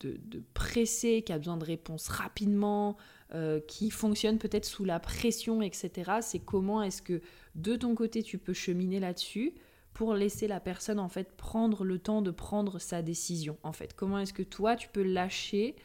de, 0.00 0.42
pressé, 0.52 1.22
qui 1.22 1.32
a 1.32 1.38
besoin 1.38 1.56
de 1.56 1.64
réponses 1.64 2.08
rapidement, 2.08 2.96
euh, 3.32 3.60
qui 3.60 3.90
fonctionne 3.90 4.38
peut-être 4.38 4.64
sous 4.64 4.84
la 4.84 5.00
pression, 5.00 5.62
etc., 5.62 6.12
c'est 6.20 6.40
comment 6.40 6.82
est-ce 6.82 7.02
que 7.02 7.20
de 7.54 7.76
ton 7.76 7.94
côté, 7.94 8.22
tu 8.22 8.38
peux 8.38 8.52
cheminer 8.52 9.00
là-dessus 9.00 9.54
pour 9.92 10.14
laisser 10.14 10.48
la 10.48 10.60
personne 10.60 10.98
en 10.98 11.08
fait 11.08 11.36
prendre 11.36 11.84
le 11.84 11.98
temps 11.98 12.20
de 12.20 12.32
prendre 12.32 12.80
sa 12.80 13.00
décision 13.00 13.56
en 13.62 13.72
fait 13.72 13.94
comment 13.94 14.18
est-ce 14.18 14.32
que 14.32 14.42
toi 14.42 14.74
tu 14.74 14.88
peux 14.88 15.04
lâcher 15.04 15.76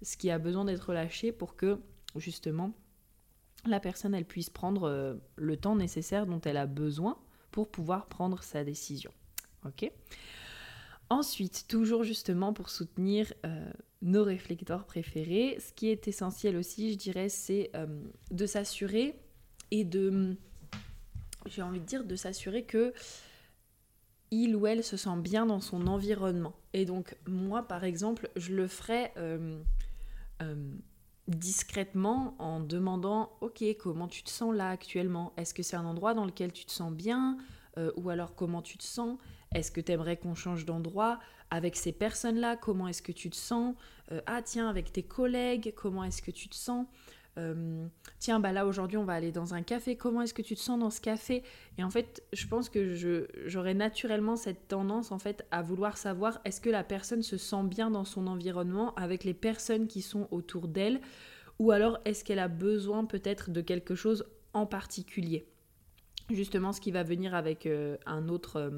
ce 0.00 0.16
qui 0.16 0.30
a 0.30 0.38
besoin 0.38 0.64
d'être 0.64 0.94
lâché 0.94 1.32
pour 1.32 1.54
que 1.54 1.78
justement 2.16 2.72
la 3.66 3.78
personne 3.78 4.14
elle 4.14 4.24
puisse 4.24 4.48
prendre 4.48 4.84
euh, 4.84 5.14
le 5.36 5.56
temps 5.58 5.76
nécessaire 5.76 6.26
dont 6.26 6.40
elle 6.40 6.56
a 6.56 6.66
besoin 6.66 7.18
pour 7.50 7.68
pouvoir 7.68 8.06
prendre 8.06 8.42
sa 8.42 8.64
décision. 8.64 9.12
Ok? 9.64 9.90
Ensuite, 11.10 11.66
toujours 11.68 12.04
justement 12.04 12.52
pour 12.52 12.68
soutenir 12.68 13.32
euh, 13.46 13.70
nos 14.02 14.24
réflecteurs 14.24 14.84
préférés, 14.84 15.58
ce 15.58 15.72
qui 15.72 15.88
est 15.88 16.06
essentiel 16.06 16.56
aussi, 16.56 16.92
je 16.92 16.98
dirais, 16.98 17.28
c'est 17.28 17.70
euh, 17.74 17.86
de 18.30 18.46
s'assurer 18.46 19.18
et 19.70 19.84
de, 19.84 20.36
j'ai 21.46 21.62
envie 21.62 21.80
de 21.80 21.86
dire, 21.86 22.04
de 22.04 22.16
s'assurer 22.16 22.64
que 22.64 22.92
il 24.30 24.54
ou 24.54 24.66
elle 24.66 24.84
se 24.84 24.98
sent 24.98 25.16
bien 25.18 25.46
dans 25.46 25.60
son 25.60 25.86
environnement. 25.86 26.54
Et 26.74 26.84
donc, 26.84 27.16
moi, 27.26 27.62
par 27.62 27.84
exemple, 27.84 28.28
je 28.36 28.54
le 28.54 28.66
ferai 28.66 29.10
discrètement 31.28 32.34
en 32.38 32.58
demandant 32.58 33.30
ok 33.42 33.62
comment 33.78 34.08
tu 34.08 34.22
te 34.22 34.30
sens 34.30 34.54
là 34.54 34.70
actuellement? 34.70 35.32
Est-ce 35.36 35.54
que 35.54 35.62
c'est 35.62 35.76
un 35.76 35.84
endroit 35.84 36.14
dans 36.14 36.24
lequel 36.24 36.52
tu 36.52 36.64
te 36.64 36.72
sens 36.72 36.92
bien? 36.92 37.36
Euh, 37.76 37.92
ou 37.96 38.08
alors 38.08 38.34
comment 38.34 38.62
tu 38.62 38.78
te 38.78 38.82
sens? 38.82 39.18
Est-ce 39.54 39.70
que 39.70 39.80
tu 39.80 39.92
aimerais 39.92 40.16
qu'on 40.16 40.34
change 40.34 40.64
d'endroit 40.64 41.18
avec 41.50 41.76
ces 41.76 41.92
personnes-là, 41.92 42.56
comment 42.56 42.88
est-ce 42.88 43.02
que 43.02 43.12
tu 43.12 43.30
te 43.30 43.36
sens? 43.36 43.74
Euh, 44.12 44.20
Ah 44.26 44.42
tiens, 44.42 44.68
avec 44.68 44.92
tes 44.92 45.02
collègues, 45.02 45.72
comment 45.74 46.04
est-ce 46.04 46.20
que 46.20 46.30
tu 46.30 46.48
te 46.48 46.54
sens? 46.54 46.86
Euh, 47.38 47.86
Tiens, 48.18 48.40
bah 48.40 48.52
là 48.52 48.66
aujourd'hui 48.66 48.96
on 48.96 49.04
va 49.04 49.14
aller 49.14 49.30
dans 49.30 49.54
un 49.54 49.62
café, 49.62 49.96
comment 49.96 50.22
est-ce 50.22 50.34
que 50.34 50.42
tu 50.42 50.56
te 50.56 50.60
sens 50.60 50.78
dans 50.78 50.90
ce 50.90 51.00
café? 51.00 51.42
Et 51.78 51.84
en 51.84 51.90
fait, 51.90 52.22
je 52.32 52.46
pense 52.46 52.68
que 52.68 52.94
j'aurais 53.46 53.74
naturellement 53.74 54.36
cette 54.36 54.68
tendance 54.68 55.12
en 55.12 55.18
fait 55.18 55.46
à 55.50 55.62
vouloir 55.62 55.96
savoir 55.96 56.40
est-ce 56.44 56.60
que 56.60 56.70
la 56.70 56.82
personne 56.82 57.22
se 57.22 57.36
sent 57.36 57.62
bien 57.64 57.90
dans 57.90 58.04
son 58.04 58.26
environnement 58.26 58.94
avec 58.96 59.24
les 59.24 59.34
personnes 59.34 59.86
qui 59.86 60.02
sont 60.02 60.26
autour 60.30 60.68
d'elle? 60.68 61.00
Ou 61.60 61.70
alors 61.70 61.98
est-ce 62.04 62.24
qu'elle 62.24 62.40
a 62.40 62.48
besoin 62.48 63.04
peut-être 63.04 63.50
de 63.50 63.60
quelque 63.60 63.94
chose 63.94 64.26
en 64.52 64.66
particulier? 64.66 65.48
Justement, 66.30 66.72
ce 66.72 66.80
qui 66.80 66.90
va 66.90 67.04
venir 67.04 67.34
avec 67.34 67.66
euh, 67.66 67.96
un 68.04 68.28
autre, 68.28 68.70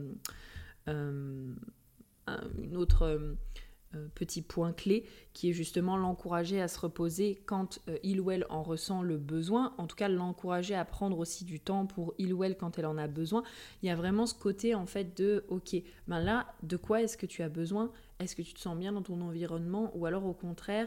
une 0.87 2.77
autre 2.77 3.03
euh, 3.03 3.35
euh, 3.97 4.07
petit 4.15 4.41
point 4.41 4.73
clé 4.73 5.05
qui 5.33 5.51
est 5.51 5.53
justement 5.53 5.97
l'encourager 5.97 6.61
à 6.61 6.69
se 6.69 6.79
reposer 6.79 7.43
quand 7.47 7.81
euh, 7.89 7.99
il 8.05 8.21
ou 8.21 8.31
elle 8.31 8.47
en 8.49 8.63
ressent 8.63 9.03
le 9.03 9.17
besoin, 9.17 9.75
en 9.79 9.89
tout 9.89 9.97
cas 9.97 10.09
l'encourager 10.09 10.77
à 10.77 10.85
prendre 10.85 11.19
aussi 11.19 11.45
du 11.45 11.59
temps 11.59 11.87
pour 11.87 12.15
il 12.17 12.33
ou 12.33 12.45
elle 12.45 12.57
quand 12.57 12.79
elle 12.79 12.87
en 12.87 12.97
a 12.99 13.09
besoin. 13.09 13.43
Il 13.83 13.89
y 13.89 13.91
a 13.91 13.97
vraiment 13.97 14.27
ce 14.27 14.35
côté 14.35 14.77
en 14.77 14.87
fait 14.87 15.19
de 15.19 15.45
ok, 15.49 15.75
ben 16.07 16.21
là, 16.21 16.55
de 16.63 16.77
quoi 16.77 17.03
est-ce 17.03 17.17
que 17.17 17.27
tu 17.27 17.43
as 17.43 17.49
besoin? 17.49 17.91
Est-ce 18.21 18.37
que 18.37 18.43
tu 18.43 18.55
te 18.55 18.61
sens 18.61 18.79
bien 18.79 18.93
dans 18.93 19.03
ton 19.03 19.21
environnement? 19.23 19.91
Ou 19.97 20.07
alors 20.07 20.25
au 20.25 20.35
contraire 20.35 20.87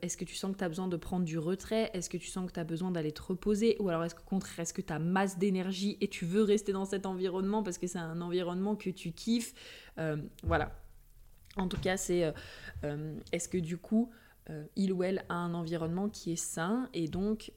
est-ce 0.00 0.16
que 0.16 0.24
tu 0.24 0.34
sens 0.34 0.52
que 0.52 0.58
tu 0.58 0.64
as 0.64 0.68
besoin 0.68 0.88
de 0.88 0.96
prendre 0.96 1.24
du 1.24 1.38
retrait? 1.38 1.90
Est-ce 1.94 2.08
que 2.08 2.16
tu 2.16 2.28
sens 2.28 2.46
que 2.46 2.52
tu 2.52 2.60
as 2.60 2.64
besoin 2.64 2.90
d'aller 2.90 3.12
te 3.12 3.22
reposer? 3.22 3.76
Ou 3.80 3.88
alors 3.88 4.04
est-ce 4.04 4.14
qu'au 4.14 4.24
contraire, 4.24 4.60
est-ce 4.60 4.72
que 4.72 4.82
tu 4.82 4.92
as 4.92 4.98
masse 4.98 5.38
d'énergie 5.38 5.98
et 6.00 6.08
tu 6.08 6.24
veux 6.24 6.42
rester 6.42 6.72
dans 6.72 6.84
cet 6.84 7.06
environnement 7.06 7.62
parce 7.62 7.78
que 7.78 7.86
c'est 7.86 7.98
un 7.98 8.20
environnement 8.20 8.76
que 8.76 8.90
tu 8.90 9.12
kiffes? 9.12 9.54
Voilà, 10.44 10.72
en 11.56 11.68
tout 11.68 11.78
cas, 11.78 11.96
c'est 11.96 12.24
euh, 12.24 12.32
euh, 12.84 13.14
est-ce 13.32 13.48
que 13.48 13.58
du 13.58 13.76
coup, 13.76 14.10
euh, 14.50 14.64
il 14.76 14.92
ou 14.92 15.02
elle 15.02 15.24
a 15.28 15.34
un 15.34 15.54
environnement 15.54 16.08
qui 16.08 16.32
est 16.32 16.36
sain 16.36 16.88
et 16.94 17.08
donc 17.08 17.52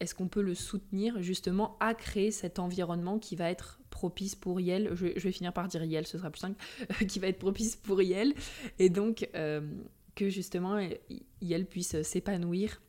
est-ce 0.00 0.16
qu'on 0.16 0.26
peut 0.26 0.42
le 0.42 0.56
soutenir 0.56 1.22
justement 1.22 1.76
à 1.78 1.94
créer 1.94 2.32
cet 2.32 2.58
environnement 2.58 3.20
qui 3.20 3.36
va 3.36 3.50
être 3.50 3.78
propice 3.90 4.34
pour 4.34 4.60
Yel 4.60 4.90
je, 4.94 5.06
vais 5.06 5.32
finir 5.32 5.52
par 5.52 5.68
dire 5.68 5.84
Yel, 5.84 6.08
ce 6.08 6.18
sera 6.18 6.30
plus 6.30 6.40
simple, 6.40 6.60
qui 7.08 7.20
va 7.20 7.28
être 7.28 7.38
propice 7.38 7.76
pour 7.76 8.02
Yel 8.02 8.34
et 8.80 8.88
donc 8.88 9.28
que 10.14 10.28
justement 10.28 10.78
Yel 11.40 11.66
puisse 11.66 12.00
s'épanouir 12.02 12.80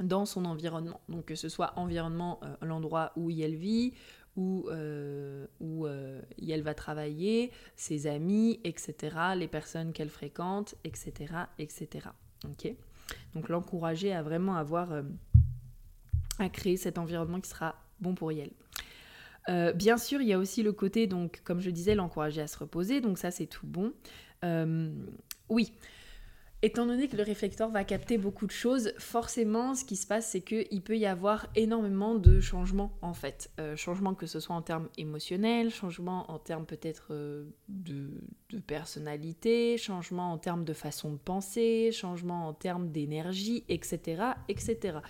dans 0.00 0.26
son 0.26 0.44
environnement. 0.44 1.00
Donc 1.08 1.26
que 1.26 1.34
ce 1.34 1.48
soit 1.48 1.72
environnement, 1.76 2.40
l'endroit 2.62 3.12
où 3.16 3.30
Yel 3.30 3.54
vit, 3.54 3.94
où, 4.36 4.66
euh, 4.68 5.46
où 5.60 5.86
euh, 5.86 6.20
elle 6.46 6.62
va 6.62 6.74
travailler, 6.74 7.52
ses 7.76 8.06
amis, 8.06 8.60
etc., 8.64 9.16
les 9.36 9.48
personnes 9.48 9.92
qu'elle 9.92 10.08
fréquente, 10.08 10.74
etc., 10.84 11.34
etc. 11.58 12.08
Donc 13.34 13.48
l'encourager 13.48 14.12
à 14.12 14.22
vraiment 14.22 14.56
avoir, 14.56 14.92
euh, 14.92 15.02
à 16.38 16.48
créer 16.48 16.76
cet 16.76 16.98
environnement 16.98 17.40
qui 17.40 17.50
sera 17.50 17.76
bon 18.00 18.14
pour 18.14 18.32
elle. 18.32 18.50
bien 19.76 19.96
sûr, 19.98 20.20
il 20.20 20.28
y 20.28 20.32
a 20.32 20.38
aussi 20.38 20.62
le 20.62 20.72
côté, 20.72 21.06
donc, 21.06 21.42
comme 21.44 21.60
je 21.60 21.70
disais, 21.70 21.94
l'encourager 21.94 22.40
à 22.40 22.46
se 22.46 22.58
reposer, 22.58 23.00
donc 23.00 23.18
ça 23.18 23.30
c'est 23.30 23.46
tout 23.46 23.66
bon. 23.66 23.92
oui, 25.48 25.72
Étant 26.64 26.86
donné 26.86 27.08
que 27.08 27.16
le 27.18 27.22
réflecteur 27.22 27.68
va 27.68 27.84
capter 27.84 28.16
beaucoup 28.16 28.46
de 28.46 28.50
choses, 28.50 28.94
forcément, 28.96 29.74
ce 29.74 29.84
qui 29.84 29.96
se 29.96 30.06
passe, 30.06 30.30
c'est 30.30 30.40
qu'il 30.40 30.80
peut 30.80 30.96
y 30.96 31.04
avoir 31.04 31.46
énormément 31.56 32.14
de 32.14 32.40
changements, 32.40 32.96
en 33.02 33.12
fait. 33.12 33.50
Euh, 33.60 33.76
changements 33.76 34.14
que 34.14 34.24
ce 34.24 34.40
soit 34.40 34.56
en 34.56 34.62
termes 34.62 34.88
émotionnels, 34.96 35.70
changements 35.70 36.24
en 36.30 36.38
termes 36.38 36.64
peut-être 36.64 37.08
euh, 37.10 37.44
de, 37.68 38.08
personnalité, 38.66 39.76
changements 39.76 40.32
en 40.32 40.38
termes 40.38 40.64
de 40.64 40.72
façon 40.72 41.12
de 41.12 41.18
penser, 41.18 41.92
changements 41.92 42.48
en 42.48 42.54
termes 42.54 42.90
d'énergie, 42.90 43.64
etc., 43.68 44.22
etc. 44.48 45.00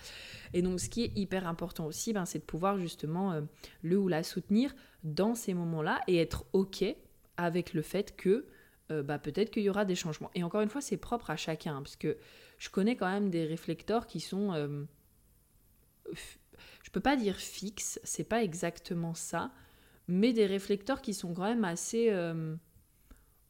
Et 0.53 0.61
donc, 0.61 0.81
ce 0.81 0.89
qui 0.89 1.05
est 1.05 1.11
hyper 1.15 1.47
important 1.47 1.85
aussi, 1.85 2.11
ben, 2.11 2.25
c'est 2.25 2.39
de 2.39 2.43
pouvoir 2.43 2.79
justement 2.79 3.31
euh, 3.31 3.41
le 3.81 3.97
ou 3.97 4.09
la 4.09 4.23
soutenir 4.23 4.75
dans 5.05 5.35
ces 5.35 5.53
moments-là 5.53 6.01
et 6.09 6.17
être 6.17 6.43
OK 6.51 6.83
avec 7.37 7.73
le 7.73 7.81
fait 7.81 8.13
que 8.17 8.45
euh, 8.91 9.01
bah, 9.01 9.17
peut-être 9.17 9.49
qu'il 9.49 9.63
y 9.63 9.69
aura 9.69 9.85
des 9.85 9.95
changements. 9.95 10.29
Et 10.35 10.43
encore 10.43 10.61
une 10.61 10.69
fois, 10.69 10.81
c'est 10.81 10.97
propre 10.97 11.31
à 11.31 11.35
chacun, 11.35 11.81
parce 11.81 11.95
que 11.95 12.17
je 12.59 12.69
connais 12.69 12.95
quand 12.95 13.09
même 13.09 13.29
des 13.29 13.45
réflecteurs 13.45 14.05
qui 14.07 14.19
sont... 14.19 14.53
Euh, 14.53 14.83
je 16.83 16.91
peux 16.91 16.99
pas 16.99 17.15
dire 17.15 17.35
fixes, 17.35 17.99
c'est 18.03 18.23
pas 18.23 18.43
exactement 18.43 19.15
ça, 19.15 19.51
mais 20.07 20.33
des 20.33 20.45
réflecteurs 20.45 21.01
qui 21.01 21.13
sont 21.13 21.33
quand 21.33 21.43
même 21.43 21.65
assez... 21.65 22.09
Euh, 22.11 22.55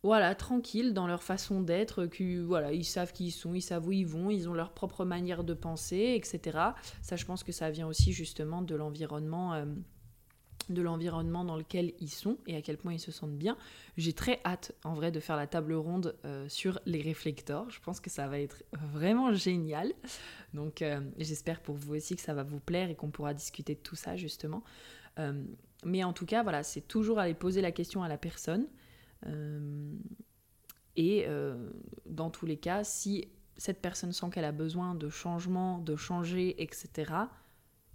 voilà, 0.04 0.36
tranquilles 0.36 0.94
dans 0.94 1.08
leur 1.08 1.24
façon 1.24 1.62
d'être, 1.62 2.06
qui, 2.06 2.38
voilà, 2.38 2.72
ils 2.72 2.86
savent 2.86 3.12
qui 3.12 3.26
ils 3.26 3.32
sont, 3.32 3.56
ils 3.56 3.62
savent 3.62 3.88
où 3.88 3.92
ils 3.92 4.06
vont, 4.06 4.30
ils 4.30 4.48
ont 4.48 4.54
leur 4.54 4.72
propre 4.72 5.04
manière 5.04 5.44
de 5.44 5.56
penser, 5.56 6.14
etc. 6.16 6.60
Ça, 7.02 7.16
je 7.16 7.26
pense 7.26 7.44
que 7.44 7.52
ça 7.52 7.72
vient 7.72 7.88
aussi 7.88 8.14
justement 8.14 8.62
de 8.62 8.76
l'environnement 8.76 9.66
de 10.70 10.82
l'environnement 10.82 11.44
dans 11.44 11.56
lequel 11.56 11.94
ils 12.00 12.10
sont 12.10 12.38
et 12.48 12.56
à 12.56 12.62
quel 12.62 12.78
point 12.78 12.94
ils 12.94 13.00
se 13.00 13.12
sentent 13.12 13.38
bien. 13.38 13.58
J'ai 13.98 14.14
très 14.14 14.40
hâte 14.46 14.74
en 14.84 14.94
vrai 14.94 15.12
de 15.12 15.20
faire 15.20 15.36
la 15.36 15.48
table 15.48 15.74
ronde 15.74 16.16
euh, 16.26 16.48
sur 16.50 16.80
les 16.86 17.02
réflecteurs. 17.02 17.70
Je 17.70 17.80
pense 17.80 18.00
que 18.00 18.10
ça 18.10 18.28
va 18.28 18.40
être 18.40 18.64
vraiment 18.74 19.34
génial. 19.34 19.94
Donc 20.54 20.82
euh, 20.82 21.02
j'espère 21.18 21.62
pour 21.62 21.76
vous 21.76 21.96
aussi 21.96 22.16
que 22.16 22.22
ça 22.22 22.34
va 22.34 22.44
vous 22.44 22.60
plaire 22.60 22.90
et 22.90 22.96
qu'on 22.96 23.10
pourra 23.10 23.34
discuter 23.34 23.76
de 23.76 23.80
tout 23.80 23.96
ça 23.96 24.16
justement. 24.16 24.64
Euh, 25.20 25.44
mais 25.84 26.04
en 26.04 26.14
tout 26.14 26.26
cas, 26.26 26.44
voilà, 26.44 26.64
c'est 26.64 26.82
toujours 26.82 27.20
aller 27.20 27.34
poser 27.34 27.62
la 27.62 27.72
question 27.72 28.04
à 28.04 28.08
la 28.08 28.18
personne. 28.18 28.68
et 30.96 31.28
dans 32.06 32.30
tous 32.30 32.46
les 32.46 32.58
cas, 32.58 32.84
si 32.84 33.28
cette 33.58 33.82
personne 33.82 34.12
sent 34.12 34.30
qu'elle 34.32 34.46
a 34.46 34.52
besoin 34.52 34.96
de 34.96 35.10
changement, 35.10 35.80
de 35.80 35.96
changer, 35.96 36.62
etc., 36.62 37.14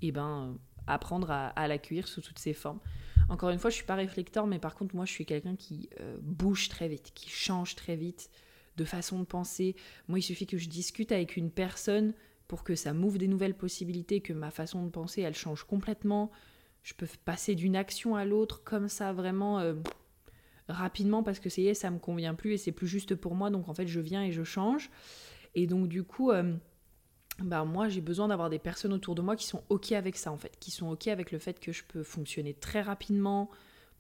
eh 0.03 0.13
ben 0.13 0.59
apprendre 0.93 1.31
à, 1.31 1.69
l'accueillir 1.69 2.09
sous 2.09 2.21
toutes 2.21 2.39
ses 2.39 2.53
formes. 2.53 2.81
Encore 3.29 3.51
une 3.51 3.59
fois, 3.59 3.71
je 3.71 3.77
suis 3.77 3.85
pas 3.85 3.95
réflecteur, 3.95 4.47
mais 4.47 4.59
par 4.59 4.75
contre, 4.75 4.95
moi, 4.95 5.05
je 5.05 5.13
suis 5.13 5.27
quelqu'un 5.27 5.57
qui 5.57 5.89
euh, 6.01 6.17
bouge 6.21 6.69
très 6.69 6.89
vite, 6.89 7.13
qui 7.15 7.31
change 7.31 7.77
très 7.77 7.97
vite 7.97 8.31
de 8.77 8.85
façon 8.85 9.19
de 9.19 9.25
penser. 9.25 9.77
Moi, 10.09 10.19
il 10.19 10.23
suffit 10.23 10.47
que 10.47 10.59
je 10.59 10.69
discute 10.69 11.13
avec 11.13 11.37
une 11.37 11.51
personne 11.51 12.15
pour 12.49 12.65
que 12.65 12.75
ça 12.75 12.93
m'ouvre 12.93 13.19
des 13.19 13.29
nouvelles 13.29 13.57
possibilités, 13.57 14.21
que 14.21 14.33
ma 14.33 14.51
façon 14.51 14.85
de 14.85 14.91
penser, 14.91 15.23
elle 15.23 15.35
change 15.35 15.65
complètement. 15.65 16.31
Je 16.83 16.95
peux 16.95 17.07
passer 17.25 17.55
d'une 17.55 17.77
action 17.77 18.17
à 18.17 18.25
l'autre 18.25 18.65
comme 18.65 18.89
ça, 18.89 19.13
vraiment 19.13 19.61
euh, 19.61 19.75
rapidement, 20.69 21.23
parce 21.23 21.39
que 21.39 21.49
c'est 21.49 21.73
ça 21.75 21.91
me 21.91 21.99
convient 21.99 22.35
plus 22.35 22.53
et 22.55 22.59
c'est 22.59 22.73
plus 22.73 22.89
juste 22.89 23.15
pour 23.15 23.35
moi. 23.35 23.51
Donc, 23.51 23.69
en 23.69 23.75
fait, 23.75 23.87
je 23.87 24.01
viens 24.01 24.25
et 24.25 24.33
je 24.33 24.43
change. 24.43 24.91
Et 25.55 25.67
donc, 25.67 25.89
du 25.89 26.03
coup... 26.03 26.31
Euh, 26.31 26.55
bah 27.43 27.65
moi 27.65 27.89
j'ai 27.89 28.01
besoin 28.01 28.29
d'avoir 28.29 28.51
des 28.51 28.59
personnes 28.59 28.93
autour 28.93 29.15
de 29.15 29.23
moi 29.23 29.37
qui 29.37 29.47
sont 29.47 29.63
ok 29.69 29.93
avec 29.93 30.17
ça 30.17 30.33
en 30.33 30.37
fait, 30.37 30.57
qui 30.61 30.71
sont 30.71 30.91
ok 30.91 31.09
avec 31.09 31.33
le 31.33 31.39
fait 31.39 31.61
que 31.61 31.73
je 31.73 31.85
peux 31.85 32.03
fonctionner 32.03 32.55
très 32.55 32.83
rapidement, 32.83 33.51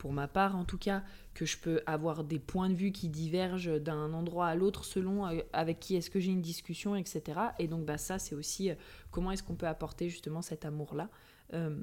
pour 0.00 0.12
ma 0.14 0.26
part 0.26 0.56
en 0.56 0.64
tout 0.64 0.78
cas, 0.78 1.02
que 1.34 1.44
je 1.44 1.58
peux 1.58 1.82
avoir 1.84 2.24
des 2.24 2.38
points 2.38 2.70
de 2.70 2.74
vue 2.74 2.90
qui 2.90 3.10
divergent 3.10 3.78
d'un 3.78 4.14
endroit 4.14 4.46
à 4.46 4.54
l'autre 4.54 4.84
selon 4.84 5.26
euh, 5.26 5.42
avec 5.52 5.78
qui 5.78 5.94
est-ce 5.94 6.08
que 6.08 6.18
j'ai 6.18 6.32
une 6.32 6.40
discussion, 6.40 6.96
etc. 6.96 7.38
Et 7.58 7.68
donc 7.68 7.84
bah 7.84 7.98
ça 7.98 8.18
c'est 8.18 8.34
aussi 8.34 8.70
euh, 8.70 8.74
comment 9.10 9.30
est-ce 9.30 9.42
qu'on 9.42 9.56
peut 9.56 9.66
apporter 9.66 10.08
justement 10.08 10.40
cet 10.40 10.64
amour-là 10.64 11.10
euh, 11.52 11.76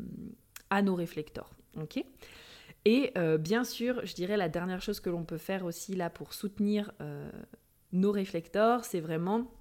à 0.71 0.81
nos 0.81 0.95
réflecteurs. 0.95 1.51
ok? 1.79 2.03
Et 2.85 3.11
bien 3.39 3.65
sûr, 3.65 4.05
je 4.05 4.13
dirais 4.13 4.37
la 4.37 4.47
dernière 4.47 4.81
chose 4.81 5.01
que 5.01 5.09
l'on 5.09 5.25
peut 5.25 5.37
faire 5.37 5.65
aussi 5.65 5.93
là 5.93 6.09
pour 6.09 6.33
soutenir 6.33 6.93
nos 7.91 8.13
réflecteurs, 8.13 8.85
c'est 8.85 9.01
vraiment 9.01 9.51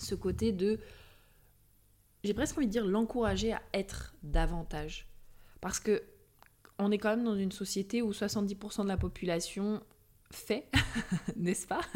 ce 0.00 0.14
côté 0.14 0.52
de, 0.52 0.80
j'ai 2.24 2.34
presque 2.34 2.58
envie 2.58 2.66
de 2.66 2.72
dire, 2.72 2.86
l'encourager 2.86 3.52
à 3.52 3.62
être 3.72 4.14
davantage. 4.22 5.06
Parce 5.60 5.80
que 5.80 6.02
on 6.78 6.90
est 6.90 6.98
quand 6.98 7.10
même 7.10 7.24
dans 7.24 7.36
une 7.36 7.52
société 7.52 8.02
où 8.02 8.12
70% 8.12 8.84
de 8.84 8.88
la 8.88 8.96
population 8.96 9.82
fait, 10.30 10.68
n'est-ce 11.36 11.66
pas? 11.66 11.82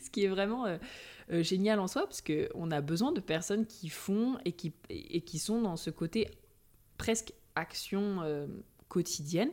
Ce 0.00 0.10
qui 0.10 0.24
est 0.24 0.28
vraiment 0.28 0.66
euh, 0.66 0.78
euh, 1.30 1.42
génial 1.42 1.80
en 1.80 1.88
soi, 1.88 2.04
parce 2.04 2.22
qu'on 2.22 2.70
a 2.70 2.80
besoin 2.80 3.12
de 3.12 3.20
personnes 3.20 3.66
qui 3.66 3.88
font 3.88 4.38
et 4.44 4.52
qui, 4.52 4.72
et 4.88 5.20
qui 5.20 5.38
sont 5.38 5.60
dans 5.60 5.76
ce 5.76 5.90
côté 5.90 6.30
presque 6.96 7.32
action 7.54 8.22
euh, 8.22 8.46
quotidienne. 8.88 9.50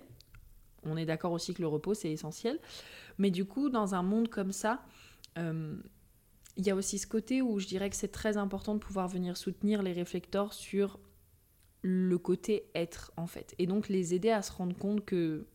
On 0.83 0.95
est 0.95 1.05
d'accord 1.05 1.31
aussi 1.31 1.53
que 1.53 1.61
le 1.61 1.67
repos, 1.67 1.95
c'est 1.95 2.11
essentiel. 2.11 2.59
Mais 3.17 3.31
du 3.31 3.45
coup, 3.45 3.69
dans 3.69 3.95
un 3.95 4.03
monde 4.03 4.29
comme 4.29 4.51
ça, 4.51 4.85
il 6.57 6.65
y 6.65 6.69
a 6.69 6.75
aussi 6.75 6.99
ce 6.99 7.07
côté 7.07 7.41
où 7.41 7.59
je 7.59 7.67
dirais 7.67 7.89
que 7.89 7.95
c'est 7.95 8.11
très 8.11 8.37
important 8.37 8.73
de 8.73 8.79
pouvoir 8.79 9.07
venir 9.07 9.37
soutenir 9.37 9.81
les 9.81 9.93
réflecteurs 9.93 10.53
sur 10.53 10.99
le 11.81 12.17
côté 12.17 12.69
être 12.73 13.11
en 13.17 13.27
fait. 13.27 13.53
Et 13.59 13.67
donc 13.67 13.89
les 13.89 14.13
aider 14.13 14.29
à 14.29 14.41
se 14.41 14.51
rendre 14.51 14.75
compte 14.75 15.05
que 15.05 15.47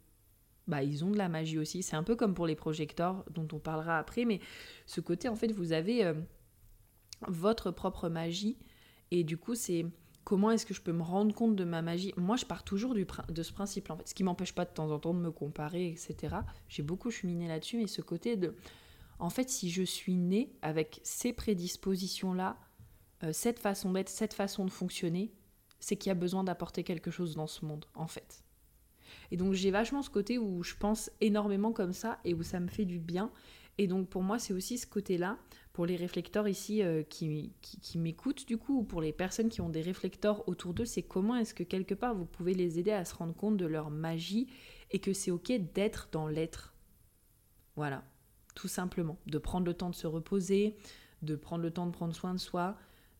bah, 0.68 0.82
ils 0.82 1.04
ont 1.04 1.10
de 1.10 1.18
la 1.18 1.28
magie 1.28 1.58
aussi. 1.58 1.82
C'est 1.82 1.96
un 1.96 2.02
peu 2.02 2.16
comme 2.16 2.34
pour 2.34 2.46
les 2.46 2.54
projecteurs 2.54 3.24
dont 3.30 3.48
on 3.52 3.58
parlera 3.58 3.98
après, 3.98 4.24
mais 4.24 4.40
ce 4.86 5.00
côté 5.00 5.28
en 5.28 5.36
fait 5.36 5.52
vous 5.52 5.72
avez 5.72 6.04
euh, 6.04 6.14
votre 7.28 7.70
propre 7.70 8.08
magie 8.08 8.58
et 9.10 9.24
du 9.24 9.36
coup 9.36 9.54
c'est 9.54 9.86
comment 10.24 10.50
est-ce 10.50 10.66
que 10.66 10.74
je 10.74 10.80
peux 10.80 10.92
me 10.92 11.02
rendre 11.02 11.34
compte 11.34 11.56
de 11.56 11.64
ma 11.64 11.82
magie? 11.82 12.12
Moi, 12.16 12.36
je 12.36 12.44
pars 12.44 12.62
toujours 12.62 12.94
du, 12.94 13.06
de 13.28 13.42
ce 13.42 13.52
principe, 13.52 13.90
en 13.90 13.96
fait. 13.96 14.08
Ce 14.08 14.14
qui 14.14 14.22
m'empêche 14.22 14.54
pas 14.54 14.64
de 14.64 14.70
temps 14.70 14.90
en 14.90 14.98
temps 14.98 15.14
de 15.14 15.18
me 15.18 15.32
comparer, 15.32 15.88
etc. 15.88 16.36
J'ai 16.68 16.82
beaucoup 16.82 17.10
cheminé 17.10 17.48
là-dessus, 17.48 17.78
mais 17.78 17.88
ce 17.88 18.00
côté 18.00 18.36
de... 18.36 18.54
En 19.20 19.30
fait, 19.30 19.50
si 19.50 19.70
je 19.70 19.82
suis 19.82 20.16
née 20.16 20.52
avec 20.62 21.00
ces 21.04 21.32
prédispositions-là, 21.32 22.58
euh, 23.22 23.32
cette 23.32 23.58
façon 23.58 23.92
d'être, 23.92 24.08
cette 24.08 24.32
façon 24.32 24.64
de 24.64 24.70
fonctionner, 24.70 25.30
c'est 25.78 25.96
qu'il 25.96 26.08
y 26.08 26.12
a 26.12 26.14
besoin 26.14 26.42
d'apporter 26.42 26.84
quelque 26.84 27.10
chose 27.10 27.34
dans 27.36 27.46
ce 27.46 27.64
monde, 27.64 27.84
en 27.94 28.06
fait. 28.06 28.42
Et 29.30 29.36
donc 29.36 29.52
j'ai 29.52 29.70
vachement 29.70 30.02
ce 30.02 30.10
côté 30.10 30.38
où 30.38 30.62
je 30.62 30.74
pense 30.74 31.10
énormément 31.20 31.72
comme 31.72 31.92
ça 31.92 32.18
et 32.24 32.34
où 32.34 32.42
ça 32.42 32.60
me 32.60 32.68
fait 32.68 32.84
du 32.84 32.98
bien. 32.98 33.30
Et 33.78 33.86
donc 33.86 34.08
pour 34.08 34.22
moi, 34.22 34.38
c'est 34.38 34.52
aussi 34.54 34.78
ce 34.78 34.86
côté-là, 34.86 35.38
pour 35.72 35.86
les 35.86 35.96
réflecteurs 35.96 36.48
ici 36.48 36.82
euh, 36.82 37.02
qui, 37.02 37.52
qui, 37.60 37.98
m'écoutent 37.98 38.46
du 38.46 38.58
coup, 38.58 38.78
ou 38.80 38.82
pour 38.82 39.00
les 39.00 39.12
personnes 39.12 39.48
qui 39.48 39.60
ont 39.60 39.68
des 39.68 39.82
réflecteurs 39.82 40.48
autour 40.48 40.74
d'eux, 40.74 40.84
c'est 40.84 41.02
comment 41.02 41.36
est-ce 41.36 41.54
que 41.54 41.62
quelque 41.62 41.94
part 41.94 42.14
vous 42.14 42.26
pouvez 42.26 42.54
les 42.54 42.78
aider 42.78 42.90
à 42.90 43.04
se 43.04 43.14
rendre 43.14 43.34
compte 43.34 43.56
de 43.56 43.66
leur 43.66 43.90
magie 43.90 44.48
et 44.90 44.98
que 44.98 45.12
c'est 45.12 45.30
ok 45.30 45.52
d'être 45.72 46.08
dans 46.10 46.26
l'être. 46.26 46.74
Voilà, 47.76 48.04
tout 48.60 48.68
simplement. 48.68 49.16
De 49.26 49.38
prendre 49.38 49.64
le 49.64 49.72
temps 49.72 49.88
de 49.88 49.94
se 49.94 50.06
reposer, 50.06 50.76
de 51.22 51.34
prendre 51.34 51.62
le 51.62 51.70
temps 51.70 51.86
de 51.86 51.92
prendre 51.92 52.14
soin 52.14 52.34
de 52.34 52.38
soi, 52.38 52.76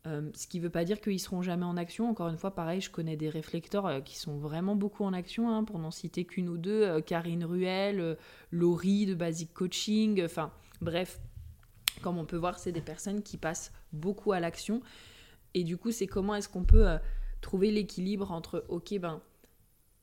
euh, 0.07 0.31
ce 0.35 0.47
qui 0.47 0.59
ne 0.59 0.65
veut 0.65 0.71
pas 0.71 0.85
dire 0.85 1.01
qu'ils 1.01 1.19
seront 1.19 1.41
jamais 1.41 1.65
en 1.65 1.79
action. 1.79 2.11
Encore 2.11 2.29
une 2.29 2.37
fois, 2.37 2.55
pareil, 2.55 2.83
je 2.83 2.91
connais 2.91 3.17
des 3.17 3.31
réflecteurs 3.31 3.87
euh, 3.87 4.01
qui 4.01 4.19
sont 4.19 4.37
vraiment 4.37 4.77
beaucoup 4.77 5.03
en 5.03 5.15
action, 5.15 5.51
hein, 5.51 5.65
pour 5.65 5.79
n'en 5.79 5.91
citer 5.91 6.27
qu'une 6.27 6.51
ou 6.51 6.59
deux. 6.59 6.83
Euh, 6.83 7.01
Karine 7.01 7.45
Ruel, 7.45 8.19
Laurie 8.51 9.07
de 9.07 9.15
Basic 9.15 9.53
Coaching, 9.55 10.23
enfin 10.23 10.53
bref, 10.83 11.21
comme 12.03 12.19
on 12.19 12.27
peut 12.27 12.37
voir, 12.37 12.59
c'est 12.59 12.73
des 12.73 12.83
personnes 12.83 13.23
qui 13.23 13.39
passent 13.39 13.73
beaucoup 13.95 14.33
à 14.33 14.41
l'action. 14.41 14.83
Et 15.55 15.65
du 15.65 15.79
coup, 15.79 15.91
c'est 15.91 16.07
comment 16.07 16.35
est-ce 16.35 16.51
qu'on 16.51 16.65
peut 16.65 16.99
trouver 17.41 17.71
l'équilibre 17.71 18.31
entre, 18.31 18.67
ok, 18.69 18.99
ben, 18.99 19.23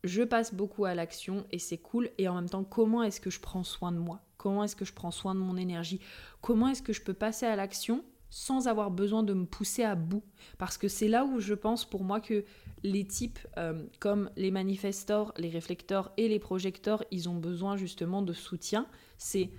je 0.03 0.23
passe 0.23 0.51
beaucoup 0.51 0.85
à 0.85 0.95
l'action 0.95 1.45
et 1.51 1.59
c'est 1.59 1.77
cool, 1.77 2.09
et 2.17 2.27
en 2.27 2.33
même 2.33 2.49
temps, 2.49 2.63
comment 2.63 3.03
est-ce 3.03 3.21
que 3.21 3.29
je 3.29 3.39
prends 3.39 3.63
soin 3.63 3.91
de 3.91 3.99
moi? 3.99 4.26
Comment 4.37 4.63
est-ce 4.63 4.75
que 4.75 4.85
je 4.85 4.93
prends 4.93 5.11
soin 5.11 5.35
de 5.35 5.39
mon 5.39 5.57
énergie 5.57 5.99
Comment 6.41 6.69
est-ce 6.69 6.81
que 6.81 6.93
je 6.93 7.01
peux 7.01 7.13
passer 7.13 7.45
à 7.45 7.55
l'action 7.55 8.03
sans 8.29 8.67
avoir 8.67 8.91
besoin 8.91 9.23
de 9.23 9.33
me 9.33 9.45
pousser 9.45 9.83
à 9.83 9.95
bout. 9.95 10.23
Parce 10.57 10.77
que 10.77 10.87
c'est 10.87 11.07
là 11.07 11.25
où 11.25 11.39
je 11.39 11.53
pense 11.53 11.85
pour 11.85 12.03
moi 12.03 12.19
que 12.19 12.43
les 12.83 13.05
types 13.05 13.39
euh, 13.57 13.85
comme 13.99 14.29
les 14.35 14.51
manifestors, 14.51 15.33
les 15.37 15.49
réflecteurs 15.49 16.11
et 16.17 16.27
les 16.27 16.39
projecteurs, 16.39 17.03
ils 17.11 17.29
ont 17.29 17.35
besoin 17.35 17.77
justement 17.77 18.21
de 18.21 18.33
soutien. 18.33 18.87
C'est 19.17 19.49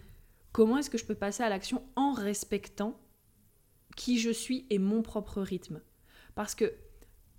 comment 0.53 0.79
est-ce 0.79 0.91
que 0.91 0.99
je 0.99 1.07
peux 1.07 1.15
passer 1.15 1.43
à 1.43 1.49
l'action 1.49 1.83
en 1.97 2.13
respectant 2.13 2.99
qui 3.97 4.19
je 4.19 4.31
suis 4.31 4.67
et 4.71 4.79
mon 4.79 5.03
propre 5.03 5.41
rythme. 5.41 5.81
Parce 6.35 6.55
que 6.55 6.73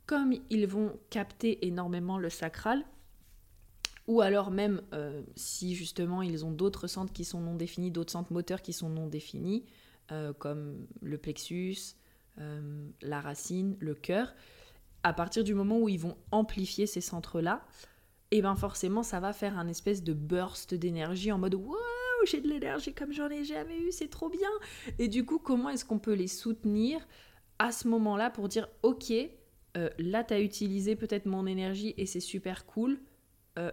comme 0.06 0.34
ils 0.50 0.68
vont 0.68 1.00
capter 1.10 1.68
énormément 1.68 2.18
le 2.18 2.30
sacral, 2.30 2.84
ou 4.10 4.22
alors 4.22 4.50
même 4.50 4.82
euh, 4.92 5.22
si 5.36 5.76
justement 5.76 6.24
ils 6.24 6.44
ont 6.44 6.50
d'autres 6.50 6.88
centres 6.88 7.14
qui 7.14 7.24
sont 7.24 7.42
non 7.42 7.54
définis, 7.54 7.92
d'autres 7.92 8.12
centres 8.12 8.34
moteurs 8.34 8.64
qui 8.64 8.74
sont 8.74 8.90
non 8.90 9.06
définis, 9.06 9.68
euh, 10.12 10.34
comme 10.34 10.88
le 11.04 11.20
plexus, 11.20 11.78
euh, 12.40 12.90
la 13.04 13.22
racine, 13.22 13.78
le 13.80 13.94
cœur, 13.94 14.34
à 15.04 15.14
partir 15.14 15.44
du 15.44 15.54
moment 15.54 15.78
où 15.78 15.90
ils 15.90 16.00
vont 16.00 16.18
amplifier 16.32 16.88
ces 16.88 17.02
centres-là, 17.02 17.64
et 18.32 18.40
eh 18.40 18.42
bien 18.42 18.56
forcément 18.56 19.04
ça 19.04 19.20
va 19.20 19.32
faire 19.32 19.60
un 19.60 19.68
espèce 19.68 20.04
de 20.04 20.14
burst 20.14 20.74
d'énergie 20.74 21.32
en 21.32 21.38
mode 21.38 21.54
waouh 21.54 21.78
j'ai 22.26 22.42
de 22.42 22.48
l'énergie 22.48 22.94
comme 22.94 23.14
j'en 23.14 23.30
ai 23.30 23.44
jamais 23.44 23.80
eu, 23.80 23.92
c'est 23.92 24.10
trop 24.10 24.30
bien. 24.30 24.50
Et 24.98 25.08
du 25.08 25.24
coup, 25.24 25.38
comment 25.38 25.70
est-ce 25.70 25.86
qu'on 25.86 26.00
peut 26.00 26.14
les 26.14 26.28
soutenir 26.28 27.00
à 27.60 27.72
ce 27.72 27.88
moment-là 27.88 28.32
pour 28.32 28.50
dire 28.50 28.68
ok, 28.82 29.14
euh, 29.78 29.90
là 30.00 30.24
tu 30.24 30.34
as 30.34 30.42
utilisé 30.42 30.96
peut-être 30.96 31.28
mon 31.28 31.46
énergie 31.46 31.94
et 31.98 32.08
c'est 32.08 32.20
super 32.20 32.66
cool. 32.66 33.00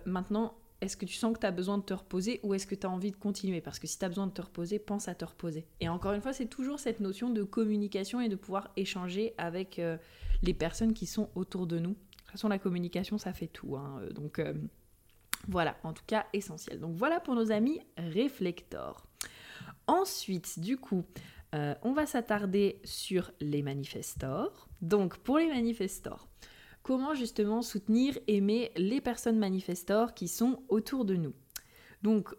Maintenant, 0.05 0.55
est-ce 0.81 0.97
que 0.97 1.07
tu 1.07 1.15
sens 1.15 1.35
que 1.35 1.41
tu 1.41 1.47
as 1.47 1.53
besoin 1.53 1.79
de 1.79 1.83
te 1.83 1.95
reposer 1.95 2.41
ou 2.43 2.53
est-ce 2.53 2.67
que 2.67 2.75
tu 2.75 2.87
as 2.87 2.91
envie 2.91 3.11
de 3.11 3.17
continuer? 3.17 3.61
Parce 3.61 3.79
que 3.79 3.87
si 3.87 3.99
tu 3.99 4.05
as 4.05 4.09
besoin 4.09 4.27
de 4.27 4.33
te 4.33 4.43
reposer, 4.43 4.79
pense 4.79 5.09
à 5.09 5.15
te 5.15 5.25
reposer. 5.25 5.67
Et 5.81 5.89
encore 5.89 6.13
une 6.13 6.21
fois, 6.21 6.33
c'est 6.33 6.47
toujours 6.47 6.79
cette 6.79 7.01
notion 7.01 7.31
de 7.31 7.43
communication 7.43 8.21
et 8.21 8.29
de 8.29 8.37
pouvoir 8.37 8.71
échanger 8.77 9.35
avec 9.39 9.79
euh, 9.79 9.97
les 10.43 10.53
personnes 10.53 10.93
qui 10.93 11.07
sont 11.07 11.31
autour 11.35 11.67
de 11.67 11.79
nous. 11.79 11.91
De 11.91 11.97
toute 12.19 12.31
façon, 12.33 12.49
la 12.49 12.59
communication, 12.59 13.17
ça 13.17 13.33
fait 13.33 13.47
tout. 13.47 13.77
Hein. 13.77 14.01
Euh, 14.03 14.11
donc 14.11 14.39
euh, 14.39 14.53
voilà, 15.49 15.77
en 15.83 15.95
tout 15.95 16.05
cas, 16.07 16.27
essentiel. 16.35 16.79
Donc 16.79 16.95
voilà 16.95 17.21
pour 17.21 17.35
nos 17.35 17.51
amis 17.53 17.81
réflectors. 17.97 19.07
Ensuite, 19.87 20.59
du 20.59 20.77
coup, 20.77 21.05
on 21.83 21.95
va 21.95 22.05
s'attarder 22.05 22.81
sur 22.85 23.33
les 23.41 23.63
manifestors. 23.63 24.69
Donc 24.83 25.17
pour 25.17 25.39
les 25.39 25.47
manifestors, 25.47 26.29
comment 26.87 27.15
justement 27.15 27.63
soutenir, 27.63 28.17
aimer 28.29 28.71
les 28.77 29.01
personnes 29.01 29.41
manifestors 29.41 30.15
qui 30.15 30.29
sont 30.29 30.63
autour 30.69 31.05
de 31.05 31.17
nous. 31.17 31.33
Donc, 32.03 32.33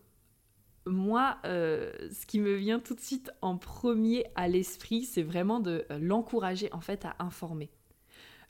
moi, 0.85 1.37
euh, 1.43 1.91
ce 2.13 2.25
qui 2.25 2.39
me 2.39 2.53
vient 2.53 2.79
tout 2.79 2.95
de 2.95 3.01
suite 3.01 3.29
en 3.41 3.57
premier 3.57 4.23
à 4.35 4.47
l'esprit, 4.47 5.03
c'est 5.03 5.21
vraiment 5.21 5.59
de 5.59 5.85
euh, 5.91 5.99
l'encourager 5.99 6.71
en 6.71 6.79
fait 6.79 7.03
à 7.03 7.17
informer. 7.19 7.69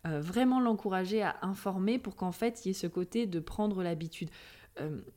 Euh, 0.05 0.21
vraiment 0.21 0.60
l'encourager 0.60 1.23
à 1.23 1.38
informer 1.41 1.97
pour 1.97 2.15
qu'en 2.15 2.31
fait 2.31 2.63
il 2.63 2.67
y 2.67 2.71
ait 2.71 2.73
ce 2.75 2.86
côté 2.86 3.25
de 3.25 3.39
prendre 3.39 3.81
l'habitude. 3.81 4.29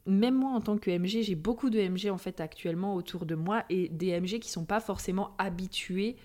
même 0.06 0.34
moi 0.34 0.52
en 0.52 0.62
tant 0.62 0.78
que 0.78 0.90
MG, 0.90 1.22
j'ai 1.22 1.34
beaucoup 1.34 1.68
de 1.68 1.78
MG 1.78 2.10
en 2.10 2.16
fait 2.16 2.40
actuellement 2.40 2.94
autour 2.94 3.26
de 3.26 3.34
moi 3.34 3.66
et 3.68 3.90
des 3.90 4.18
MG 4.18 4.38
qui 4.38 4.48
sont 4.48 4.64
pas 4.64 4.80
forcément 4.80 5.34
habitués 5.36 6.16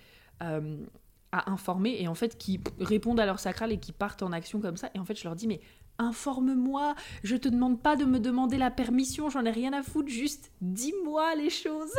informer 1.46 1.96
et 2.00 2.08
en 2.08 2.14
fait 2.14 2.36
qui 2.38 2.60
répondent 2.80 3.20
à 3.20 3.26
leur 3.26 3.38
sacral 3.38 3.72
et 3.72 3.78
qui 3.78 3.92
partent 3.92 4.22
en 4.22 4.32
action 4.32 4.60
comme 4.60 4.76
ça. 4.76 4.90
Et 4.94 4.98
en 4.98 5.04
fait, 5.04 5.18
je 5.18 5.24
leur 5.24 5.36
dis, 5.36 5.46
mais 5.46 5.60
informe-moi, 5.98 6.94
je 7.22 7.36
te 7.36 7.48
demande 7.48 7.80
pas 7.80 7.96
de 7.96 8.04
me 8.04 8.20
demander 8.20 8.58
la 8.58 8.70
permission, 8.70 9.30
j'en 9.30 9.44
ai 9.44 9.50
rien 9.50 9.72
à 9.72 9.82
foutre, 9.82 10.08
juste 10.08 10.50
dis-moi 10.60 11.34
les 11.36 11.50
choses. 11.50 11.92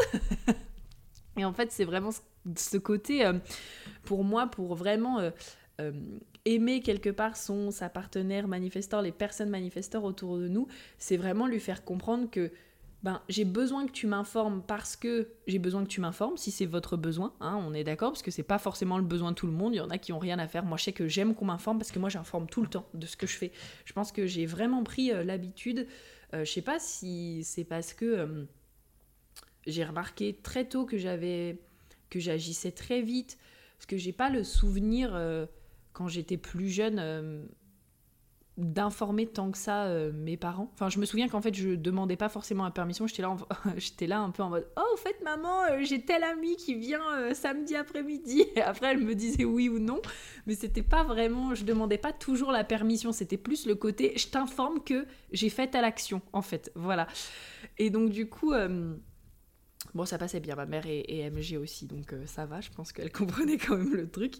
et 1.37 1.45
en 1.45 1.53
fait, 1.53 1.71
c'est 1.71 1.85
vraiment 1.85 2.11
ce 2.55 2.77
côté, 2.77 3.25
euh, 3.25 3.33
pour 4.03 4.23
moi, 4.23 4.47
pour 4.47 4.75
vraiment 4.75 5.19
euh, 5.19 5.31
euh, 5.81 5.91
aimer 6.45 6.81
quelque 6.81 7.09
part 7.09 7.35
son, 7.35 7.71
sa 7.71 7.89
partenaire 7.89 8.47
manifesteur, 8.47 9.01
les 9.01 9.11
personnes 9.11 9.49
manifesteurs 9.49 10.03
autour 10.03 10.37
de 10.37 10.47
nous, 10.47 10.67
c'est 10.97 11.17
vraiment 11.17 11.47
lui 11.47 11.59
faire 11.59 11.83
comprendre 11.83 12.29
que 12.29 12.51
ben, 13.03 13.21
j'ai 13.29 13.45
besoin 13.45 13.85
que 13.85 13.91
tu 13.91 14.07
m'informes 14.07 14.63
parce 14.65 14.95
que 14.95 15.29
j'ai 15.45 15.59
besoin 15.59 15.83
que 15.83 15.89
tu 15.89 16.01
m'informes, 16.01 16.35
si 16.35 16.49
c'est 16.49 16.65
votre 16.65 16.97
besoin, 16.97 17.33
hein, 17.39 17.59
on 17.61 17.73
est 17.73 17.83
d'accord, 17.83 18.11
parce 18.11 18.23
que 18.23 18.31
c'est 18.31 18.43
pas 18.43 18.57
forcément 18.57 18.97
le 18.97 19.03
besoin 19.03 19.31
de 19.31 19.35
tout 19.35 19.45
le 19.45 19.53
monde, 19.53 19.75
il 19.75 19.77
y 19.77 19.81
en 19.81 19.89
a 19.89 19.99
qui 19.99 20.13
ont 20.13 20.19
rien 20.19 20.39
à 20.39 20.47
faire. 20.47 20.65
Moi, 20.65 20.77
je 20.77 20.85
sais 20.85 20.93
que 20.93 21.07
j'aime 21.07 21.35
qu'on 21.35 21.45
m'informe 21.45 21.77
parce 21.77 21.91
que 21.91 21.99
moi, 21.99 22.09
j'informe 22.09 22.47
tout 22.47 22.61
le 22.61 22.67
temps 22.67 22.87
de 22.95 23.05
ce 23.05 23.15
que 23.15 23.27
je 23.27 23.37
fais. 23.37 23.51
Je 23.85 23.93
pense 23.93 24.11
que 24.11 24.25
j'ai 24.25 24.47
vraiment 24.47 24.83
pris 24.83 25.11
euh, 25.11 25.23
l'habitude, 25.23 25.87
euh, 26.33 26.43
je 26.43 26.51
sais 26.51 26.63
pas 26.63 26.79
si 26.79 27.43
c'est 27.43 27.63
parce 27.63 27.93
que 27.93 28.05
euh, 28.05 28.45
j'ai 29.67 29.83
remarqué 29.83 30.39
très 30.41 30.65
tôt 30.65 30.85
que 30.85 30.97
j'avais 30.97 31.61
que 32.09 32.19
j'agissais 32.19 32.71
très 32.71 33.01
vite, 33.01 33.37
parce 33.77 33.85
que 33.85 33.97
j'ai 33.97 34.13
pas 34.13 34.29
le 34.29 34.43
souvenir 34.43 35.19
quand 35.91 36.07
j'étais 36.07 36.37
plus 36.37 36.69
jeune 36.69 37.45
d'informer 38.57 39.27
tant 39.27 39.51
que 39.51 39.57
ça 39.57 39.85
euh, 39.85 40.11
mes 40.11 40.35
parents. 40.35 40.71
Enfin, 40.73 40.89
je 40.89 40.99
me 40.99 41.05
souviens 41.05 41.27
qu'en 41.27 41.41
fait, 41.41 41.53
je 41.53 41.75
demandais 41.75 42.15
pas 42.15 42.27
forcément 42.27 42.63
la 42.63 42.71
permission. 42.71 43.05
J'étais 43.05 43.21
là, 43.21 43.35
j'étais 43.77 44.07
là 44.07 44.19
un 44.19 44.31
peu 44.31 44.41
en 44.41 44.49
mode 44.49 44.67
Oh, 44.77 44.93
au 44.93 44.97
fait, 44.97 45.21
maman, 45.23 45.63
euh, 45.65 45.83
j'ai 45.83 46.01
tel 46.01 46.23
ami 46.23 46.55
qui 46.55 46.73
vient 46.73 47.03
euh, 47.17 47.33
samedi 47.35 47.75
après-midi. 47.75 48.45
Et 48.55 48.61
après, 48.61 48.87
elle 48.87 49.03
me 49.03 49.13
disait 49.13 49.45
oui 49.45 49.69
ou 49.69 49.77
non. 49.77 50.01
Mais 50.47 50.55
c'était 50.55 50.81
pas 50.81 51.03
vraiment, 51.03 51.53
je 51.53 51.63
demandais 51.65 51.99
pas 51.99 52.13
toujours 52.13 52.51
la 52.51 52.63
permission. 52.63 53.11
C'était 53.11 53.37
plus 53.37 53.67
le 53.67 53.75
côté 53.75 54.13
Je 54.17 54.27
t'informe 54.27 54.83
que 54.83 55.05
j'ai 55.31 55.49
fait 55.49 55.75
à 55.75 55.81
l'action, 55.81 56.21
en 56.33 56.41
fait. 56.41 56.71
Voilà. 56.75 57.07
Et 57.77 57.89
donc, 57.89 58.09
du 58.09 58.27
coup. 58.27 58.53
Bon, 59.93 60.05
ça 60.05 60.17
passait 60.17 60.39
bien, 60.39 60.55
ma 60.55 60.65
mère 60.65 60.83
est, 60.85 61.29
MG 61.29 61.57
aussi, 61.57 61.85
donc 61.85 62.13
ça 62.25 62.45
va, 62.45 62.61
je 62.61 62.69
pense 62.69 62.91
qu'elle 62.91 63.11
comprenait 63.11 63.57
quand 63.57 63.77
même 63.77 63.95
le 63.95 64.09
truc. 64.09 64.35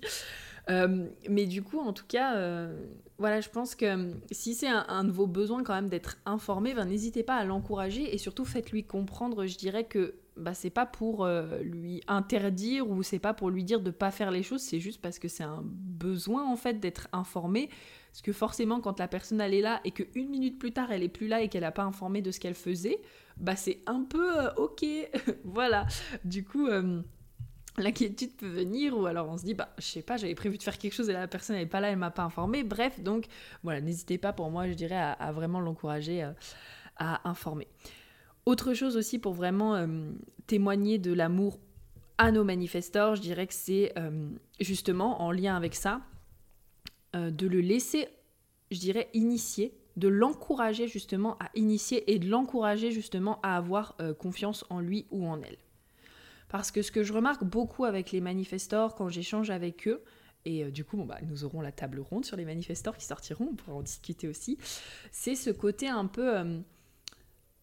Euh, 0.70 1.08
mais 1.30 1.46
du 1.46 1.64
coup, 1.64 1.80
en 1.80 1.94
tout 1.94 2.06
cas, 2.08 2.36
euh, 2.36 2.86
voilà, 3.18 3.42
je 3.42 3.50
pense 3.50 3.76
que 3.76 3.86
euh, 3.86 4.14
si 4.32 4.54
c'est 4.54 4.68
un, 4.68 5.04
de 5.04 5.12
vos 5.12 5.28
besoins 5.28 5.64
quand 5.64 5.74
même 5.74 5.90
d'être 5.90 6.18
informé, 6.26 6.74
ben, 6.74 6.86
n'hésitez 6.86 7.24
pas 7.24 7.36
à 7.36 7.46
l'encourager 7.46 8.14
et 8.14 8.18
surtout 8.18 8.46
faites-lui 8.46 8.84
comprendre, 8.84 9.46
je 9.46 9.58
dirais 9.58 9.86
que 9.86 10.16
bah, 10.36 10.54
c'est 10.54 10.70
pas 10.70 10.86
pour 10.86 11.28
lui 11.62 12.04
interdire 12.08 12.90
ou 12.90 13.02
c'est 13.02 13.18
pas 13.18 13.34
pour 13.34 13.50
lui 13.50 13.64
dire 13.64 13.82
de 13.82 13.90
pas 13.90 14.12
faire 14.12 14.30
les 14.30 14.44
choses, 14.44 14.62
c'est 14.62 14.80
juste 14.80 15.02
parce 15.02 15.18
que 15.18 15.28
c'est 15.28 15.44
un 15.44 15.64
besoin 15.64 16.46
en 16.46 16.56
fait 16.56 16.80
d'être 16.80 17.08
informé. 17.12 17.70
Parce 18.12 18.22
que 18.22 18.34
forcément, 18.34 18.80
quand 18.80 19.00
la 19.00 19.08
personne 19.08 19.42
elle 19.42 19.54
est 19.54 19.62
là 19.62 19.80
et 19.84 19.92
qu'une 19.92 20.30
minute 20.30 20.60
plus 20.60 20.72
tard 20.72 20.92
elle 20.92 21.04
est 21.04 21.10
plus 21.10 21.28
là 21.28 21.42
et 21.42 21.50
qu'elle 21.50 21.62
n'a 21.62 21.72
pas 21.72 21.84
informé 21.84 22.22
de 22.22 22.30
ce 22.32 22.40
qu'elle 22.40 22.56
faisait, 22.56 23.00
bah 23.38 23.56
c'est 23.56 23.80
un 23.88 24.04
peu 24.04 24.32
ok. 24.58 24.86
voilà. 25.44 25.88
Du 26.24 26.44
coup 26.44 26.68
l'inquiétude 27.78 28.36
peut 28.36 28.48
venir 28.48 28.98
ou 28.98 29.06
alors 29.06 29.30
on 29.30 29.38
se 29.38 29.44
dit 29.44 29.54
bah 29.54 29.70
je 29.78 29.84
sais 29.84 30.02
pas 30.02 30.18
j'avais 30.18 30.36
prévu 30.36 30.58
de 30.58 30.64
faire 30.64 30.78
quelque 30.78 30.94
chose 30.94 31.10
et 31.10 31.14
la 31.14 31.28
personne 31.28 31.56
n'est 31.56 31.68
pas 31.68 31.80
là 31.80 31.90
elle 31.90 31.98
m'a 31.98 32.12
pas 32.12 32.24
informé 32.24 32.64
bref 32.64 33.00
donc 33.02 33.26
voilà 33.64 33.82
n'hésitez 33.82 34.18
pas 34.18 34.34
pour 34.34 34.50
moi 34.50 34.68
je 34.68 34.74
dirais 34.74 34.98
à, 34.98 35.32
vraiment 35.32 35.60
l'encourager 35.60 36.24
euh, 36.24 36.32
à 36.98 37.30
informer 37.30 37.68
autre 38.46 38.74
chose 38.74 38.98
aussi 38.98 39.20
pour 39.20 39.34
vraiment 39.34 39.76
euh, 39.76 39.88
témoigner 40.48 40.98
de 40.98 41.14
l'amour 41.14 41.60
à 42.18 42.32
nos 42.32 42.44
manifestors 42.44 43.16
je 43.16 43.22
dirais 43.22 43.46
que 43.46 43.54
c'est 43.54 43.94
euh, 43.98 44.30
justement 44.60 45.22
en 45.22 45.32
lien 45.32 45.56
avec 45.56 45.76
ça 45.76 46.02
de 47.14 47.48
le 47.48 47.62
laisser, 47.62 48.08
je 48.70 48.78
dirais, 48.78 49.10
initier, 49.16 49.76
de 49.96 50.08
l'encourager 50.08 50.88
justement 50.88 51.36
à 51.40 51.50
initier 51.56 52.14
et 52.14 52.20
de 52.20 52.30
l'encourager 52.30 52.92
justement 52.92 53.40
à 53.42 53.58
avoir 53.58 53.96
confiance 54.20 54.66
en 54.70 54.80
lui 54.82 55.08
ou 55.10 55.26
en 55.26 55.42
elle. 55.42 55.58
Parce 56.50 56.72
que 56.72 56.82
ce 56.82 56.92
que 56.92 57.04
je 57.04 57.14
remarque 57.14 57.44
beaucoup 57.44 57.86
avec 57.86 58.12
les 58.12 58.22
manifestors 58.22 58.96
quand 58.96 59.10
j'échange 59.10 59.50
avec 59.50 59.88
eux, 59.88 60.04
et 60.46 60.64
euh, 60.64 60.72
du 60.72 60.86
coup, 60.86 60.96
bon, 60.96 61.06
bah, 61.06 61.20
nous 61.24 61.44
aurons 61.44 61.60
la 61.60 61.74
table 61.74 62.00
ronde 62.00 62.24
sur 62.24 62.38
les 62.38 62.46
manifestors 62.46 62.96
qui 62.98 63.06
sortiront, 63.06 63.50
on 63.52 63.56
pourra 63.56 63.76
en 63.78 63.82
discuter 63.82 64.28
aussi, 64.28 64.58
c'est 65.12 65.36
ce 65.36 65.50
côté 65.50 65.88
un 65.88 66.08
peu... 66.08 66.38
Euh, 66.38 66.60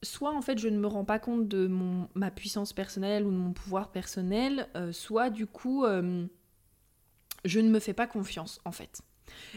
soit 0.03 0.37
en 0.37 0.43
fait 0.43 0.59
je 0.59 0.69
ne 0.69 0.79
me 0.79 0.87
rends 0.87 1.07
pas 1.07 1.19
compte 1.19 1.49
de 1.49 1.67
mon, 1.67 2.11
ma 2.15 2.31
puissance 2.31 2.75
personnelle 2.75 3.25
ou 3.25 3.31
de 3.31 3.37
mon 3.37 3.55
pouvoir 3.55 3.91
personnel, 3.91 4.69
euh, 4.77 4.93
soit 4.93 5.31
du 5.31 5.47
coup 5.47 5.87
je 5.87 7.61
ne 7.61 7.71
me 7.71 7.79
fais 7.79 7.95
pas 7.95 8.07
confiance 8.07 8.61
en 8.67 8.73
fait. 8.73 9.01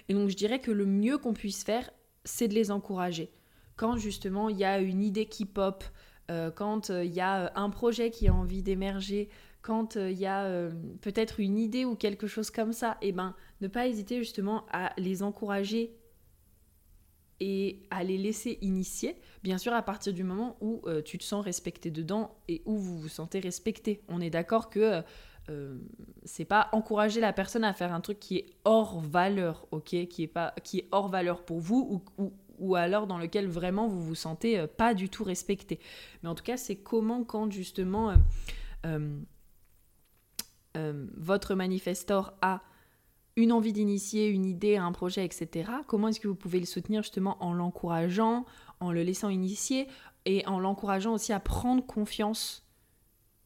Et 0.08 0.14
donc 0.14 0.30
je 0.30 0.38
dirais 0.38 0.62
que 0.62 0.72
le 0.72 0.86
mieux 0.86 1.18
qu'on 1.18 1.34
puisse 1.34 1.66
faire, 1.66 1.90
c'est 2.24 2.48
de 2.48 2.54
les 2.54 2.72
encourager. 2.72 3.30
Quand 3.76 3.98
justement 3.98 4.48
il 4.48 4.58
y 4.58 4.64
a 4.64 4.80
une 4.80 5.04
idée 5.04 5.26
qui 5.26 5.44
pop, 5.44 5.84
euh, 6.30 6.52
quand 6.52 6.90
il 6.90 6.94
euh, 6.94 7.04
y 7.06 7.22
a 7.22 7.46
euh, 7.46 7.50
un 7.56 7.70
projet 7.70 8.12
qui 8.12 8.28
a 8.28 8.34
envie 8.34 8.62
d'émerger, 8.62 9.30
quand 9.62 9.96
il 9.96 10.18
y 10.18 10.26
a 10.26 10.70
peut-être 11.02 11.42
une 11.42 11.58
idée 11.58 11.84
ou 11.84 11.96
quelque 11.96 12.26
chose 12.26 12.52
comme 12.52 12.72
ça, 12.72 12.98
et 13.02 13.10
eh 13.10 13.12
ben 13.12 13.36
ne 13.60 13.68
pas 13.68 13.86
hésiter 13.86 14.18
justement 14.20 14.66
à 14.72 14.94
les 14.98 15.24
encourager 15.24 15.94
et 17.42 17.82
à 17.90 18.02
les 18.06 18.18
laisser 18.18 18.60
initier, 18.62 19.18
bien 19.44 19.58
sûr 19.58 19.74
à 19.74 19.82
partir 19.82 20.14
du 20.14 20.24
moment 20.24 20.56
où 20.62 20.84
tu 21.04 21.18
te 21.18 21.24
sens 21.26 21.44
respecté 21.44 21.92
dedans 21.92 22.38
et 22.48 22.62
où 22.64 22.78
vous 22.78 22.98
vous 22.98 23.10
sentez 23.10 23.42
respecté. 23.42 24.02
On 24.08 24.22
est 24.22 24.30
d'accord 24.30 24.70
que 24.70 25.04
c'est 26.24 26.46
pas 26.46 26.70
encourager 26.72 27.20
la 27.20 27.34
personne 27.34 27.66
à 27.66 27.74
faire 27.74 27.94
un 27.94 28.00
truc 28.00 28.22
qui 28.22 28.38
est 28.38 28.46
hors 28.64 29.02
valeur, 29.02 29.68
ok, 29.72 30.08
qui 30.08 30.24
est 30.24 30.28
pas 30.28 30.54
qui 30.64 30.80
est 30.80 30.88
hors 30.94 31.10
valeur 31.10 31.44
pour 31.44 31.60
vous 31.60 32.02
ou, 32.18 32.24
ou 32.24 32.32
ou 32.58 32.76
alors 32.76 33.08
dans 33.08 33.18
lequel 33.18 33.48
vraiment 33.48 33.88
vous 33.88 34.02
vous 34.04 34.16
sentez 34.16 34.60
euh, 34.60 34.68
pas 34.68 34.94
du 34.94 35.10
tout 35.10 35.24
respecté. 35.24 35.80
Mais 36.22 36.30
en 36.30 36.36
tout 36.36 36.44
cas, 36.44 36.58
c'est 36.58 36.76
comment 36.76 37.24
quand 37.24 37.52
justement 37.52 38.14
euh, 38.86 39.20
euh, 40.76 41.08
votre 41.16 41.56
manifestor 41.56 42.34
a 42.42 42.62
une 43.36 43.52
envie 43.52 43.74
d'initier 43.74 44.28
une 44.30 44.46
idée, 44.46 44.78
un 44.78 44.92
projet, 44.92 45.24
etc. 45.24 45.72
Comment 45.86 46.08
est-ce 46.08 46.20
que 46.20 46.28
vous 46.28 46.36
pouvez 46.36 46.60
le 46.60 46.66
soutenir 46.66 47.04
justement 47.04 47.38
en 47.44 47.54
l'encourageant, 47.54 48.46
en 48.80 48.92
le 48.92 49.04
laissant 49.04 49.30
initier 49.30 49.88
et 50.26 50.46
en 50.48 50.60
l'encourageant 50.60 51.14
aussi 51.14 51.34
à 51.34 51.40
prendre 51.40 51.86
confiance 51.86 52.66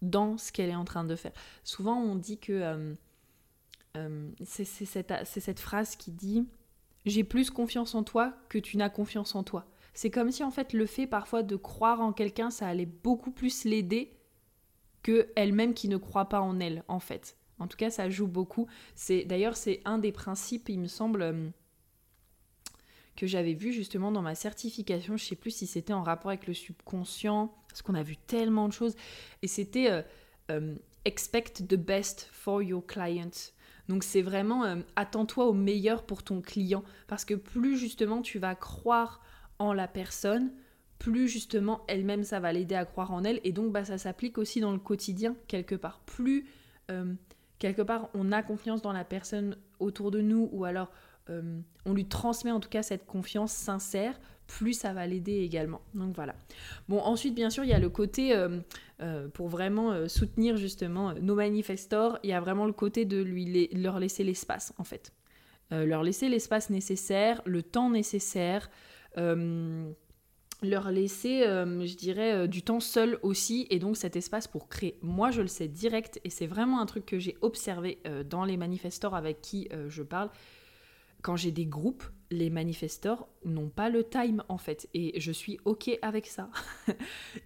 dans 0.02 0.38
ce 0.38 0.54
qu'elle 0.54 0.70
est 0.70 0.76
en 0.76 0.86
train 0.86 1.04
de 1.04 1.16
faire? 1.18 1.34
Souvent, 1.66 1.98
on 1.98 2.16
dit 2.16 2.40
que 2.40 2.96
c'est 4.46 4.64
cette, 4.64 5.14
cette, 5.26 5.60
phrase 5.60 5.98
qui 5.98 6.12
dit 6.12 6.48
j'ai 7.06 7.24
plus 7.24 7.50
confiance 7.50 7.96
en 7.96 8.04
toi 8.04 8.34
que 8.50 8.58
tu 8.58 8.78
n'as 8.78 8.90
confiance 8.90 9.36
en 9.36 9.44
toi. 9.44 9.66
C'est 9.94 10.10
comme 10.10 10.32
si 10.32 10.44
en 10.44 10.52
fait 10.52 10.74
le 10.74 10.86
fait 10.86 11.08
parfois 11.08 11.44
de 11.44 11.56
croire 11.56 12.02
en 12.02 12.14
quelqu'un, 12.14 12.50
ça 12.50 12.68
allait 12.68 12.86
beaucoup 12.86 13.32
plus 13.32 13.66
l'aider 13.66 14.14
que 15.04 15.30
elle-même 15.36 15.74
qui 15.74 15.90
ne 15.90 15.98
croit 15.98 16.30
pas 16.30 16.42
en 16.42 16.60
elle 16.60 16.84
en 16.88 17.00
fait. 17.00 17.38
En 17.60 17.68
tout 17.68 17.78
cas, 17.78 17.90
ça 17.90 18.10
joue 18.10 18.28
beaucoup. 18.28 18.68
C'est 18.96 19.24
d'ailleurs 19.26 19.56
c'est 19.56 19.82
un 19.86 19.98
des 19.98 20.12
principes, 20.12 20.70
il 20.70 20.80
me 20.80 20.88
semble 20.88 21.22
euh, 21.22 21.50
que 23.16 23.28
j'avais 23.28 23.54
vu 23.54 23.74
justement 23.74 24.12
dans 24.12 24.22
ma 24.22 24.36
certification, 24.36 25.18
je 25.18 25.26
sais 25.26 25.36
plus 25.36 25.52
si 25.52 25.68
c'était 25.68 25.94
en 25.94 26.04
rapport 26.04 26.32
avec 26.32 26.48
le 26.48 26.54
subconscient, 26.54 27.54
parce 27.68 27.82
qu'on 27.82 27.96
a 27.96 28.04
vu 28.04 28.18
tellement 28.18 28.68
de 28.68 28.74
choses 28.74 28.96
et 29.42 29.48
c'était 29.48 29.92
euh, 29.92 30.02
euh, 30.50 30.76
expect 31.06 31.68
the 31.68 31.76
best 31.76 32.30
for 32.32 32.62
your 32.62 32.86
client. 32.86 33.32
Donc 33.92 34.06
c'est 34.06 34.22
vraiment 34.22 34.64
euh, 34.64 34.78
attends-toi 34.96 35.48
au 35.48 35.52
meilleur 35.52 36.04
pour 36.04 36.24
ton 36.24 36.40
client 36.40 36.82
parce 37.08 37.26
que 37.26 37.34
plus 37.34 37.78
justement 37.78 38.22
tu 38.22 38.40
vas 38.40 38.56
croire 38.56 39.20
en 39.60 39.74
la 39.74 39.90
personne, 39.90 40.54
plus 40.98 41.28
justement 41.28 41.82
elle-même 41.90 42.24
ça 42.24 42.40
va 42.40 42.54
l'aider 42.54 42.76
à 42.76 42.86
croire 42.86 43.12
en 43.12 43.26
elle 43.26 43.42
et 43.44 43.52
donc 43.52 43.74
bah, 43.74 43.84
ça 43.84 43.98
s'applique 43.98 44.38
aussi 44.38 44.62
dans 44.62 44.72
le 44.72 44.80
quotidien 44.80 45.36
quelque 45.50 45.76
part. 45.76 46.00
Plus 46.06 46.48
euh, 46.90 47.14
quelque 47.60 47.82
part 47.82 48.08
on 48.14 48.32
a 48.32 48.42
confiance 48.44 48.82
dans 48.82 48.94
la 48.94 49.04
personne 49.04 49.58
autour 49.80 50.10
de 50.10 50.22
nous 50.22 50.48
ou 50.54 50.64
alors 50.64 50.90
euh, 51.30 51.60
on 51.86 51.94
lui 51.94 52.06
transmet 52.06 52.52
en 52.52 52.62
tout 52.62 52.70
cas 52.70 52.84
cette 52.84 53.06
confiance 53.06 53.52
sincère, 53.52 54.18
plus 54.58 54.74
ça 54.74 54.94
va 54.94 55.08
l'aider 55.08 55.40
également. 55.40 55.82
Donc 55.94 56.16
voilà. 56.16 56.36
Bon, 56.90 57.00
ensuite, 57.00 57.34
bien 57.34 57.50
sûr, 57.50 57.64
il 57.64 57.70
y 57.70 57.74
a 57.74 57.80
le 57.80 57.90
côté, 57.90 58.36
euh, 58.36 58.60
euh, 59.02 59.28
pour 59.30 59.48
vraiment 59.48 59.92
euh, 59.92 60.08
soutenir 60.08 60.58
justement 60.58 61.14
nos 61.14 61.36
manifestors, 61.36 62.20
il 62.24 62.30
y 62.30 62.34
a 62.34 62.40
vraiment 62.40 62.66
le 62.66 62.74
côté 62.74 63.06
de 63.06 63.22
lui 63.22 63.70
leur 63.74 64.00
laisser 64.00 64.24
l'espace, 64.24 64.74
en 64.78 64.84
fait. 64.84 65.14
leur 65.72 66.04
laisser 66.04 66.28
l'espace 66.28 66.70
nécessaire, 66.70 67.42
le 67.46 67.64
temps 67.64 67.90
nécessaire, 67.90 68.70
leur 69.16 70.92
laisser, 70.92 71.44
je 71.44 71.96
dirais, 71.96 72.48
du 72.50 72.62
temps 72.62 72.82
seul 72.82 73.18
aussi, 73.24 73.68
et 73.70 73.80
donc 73.80 73.96
cet 73.96 74.18
espace 74.18 74.48
pour 74.50 74.68
créer. 74.68 74.98
Moi, 75.02 75.32
je 75.32 75.42
le 75.42 75.48
sais 75.48 75.70
direct, 75.70 76.20
et 76.26 76.30
c'est 76.30 76.46
vraiment 76.46 76.82
un 76.82 76.86
truc 76.86 77.06
que 77.06 77.20
j'ai 77.20 77.38
observé 77.40 78.00
dans 78.30 78.44
les 78.44 78.58
manifestors 78.58 79.16
avec 79.16 79.40
qui 79.40 79.70
je 79.88 80.04
parle. 80.04 80.30
Quand 81.22 81.36
j'ai 81.36 81.52
des 81.52 81.66
groupes, 81.66 82.04
les 82.32 82.50
manifestors 82.50 83.28
n'ont 83.46 83.70
pas 83.70 83.90
le 83.90 84.04
time 84.04 84.44
en 84.50 84.58
fait 84.58 84.90
et 84.94 85.20
je 85.20 85.32
suis 85.32 85.60
ok 85.66 85.92
avec 86.02 86.28
ça. 86.28 86.50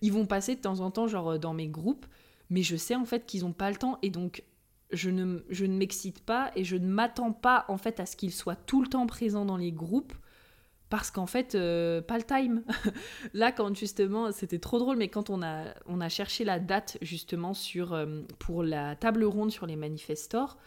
ils 0.01 0.13
vont 0.13 0.25
passer 0.25 0.55
de 0.55 0.61
temps 0.61 0.79
en 0.79 0.91
temps 0.91 1.07
genre 1.07 1.39
dans 1.39 1.53
mes 1.53 1.67
groupes 1.67 2.05
mais 2.49 2.61
je 2.61 2.75
sais 2.75 2.95
en 2.95 3.05
fait 3.05 3.25
qu'ils 3.25 3.41
n'ont 3.41 3.53
pas 3.53 3.69
le 3.69 3.77
temps 3.77 3.97
et 4.01 4.09
donc 4.09 4.43
je 4.91 5.09
ne, 5.09 5.39
je 5.49 5.65
ne 5.65 5.75
m'excite 5.75 6.21
pas 6.23 6.51
et 6.55 6.63
je 6.63 6.77
ne 6.77 6.87
m'attends 6.87 7.33
pas 7.33 7.65
en 7.67 7.77
fait 7.77 7.99
à 7.99 8.05
ce 8.05 8.15
qu'ils 8.15 8.33
soient 8.33 8.55
tout 8.55 8.81
le 8.81 8.87
temps 8.87 9.07
présents 9.07 9.45
dans 9.45 9.57
les 9.57 9.71
groupes 9.71 10.13
parce 10.89 11.09
qu'en 11.09 11.25
fait 11.25 11.55
euh, 11.55 12.01
pas 12.01 12.17
le 12.17 12.23
time. 12.23 12.63
Là 13.33 13.51
quand 13.51 13.75
justement 13.75 14.31
c'était 14.31 14.59
trop 14.59 14.77
drôle 14.77 14.97
mais 14.97 15.07
quand 15.07 15.29
on 15.29 15.41
a, 15.41 15.73
on 15.87 15.99
a 15.99 16.09
cherché 16.09 16.43
la 16.43 16.59
date 16.59 16.97
justement 17.01 17.53
sur, 17.53 17.93
euh, 17.93 18.21
pour 18.37 18.63
la 18.63 18.95
table 18.95 19.23
ronde 19.23 19.51
sur 19.51 19.65
les 19.65 19.75
manifestors 19.75 20.57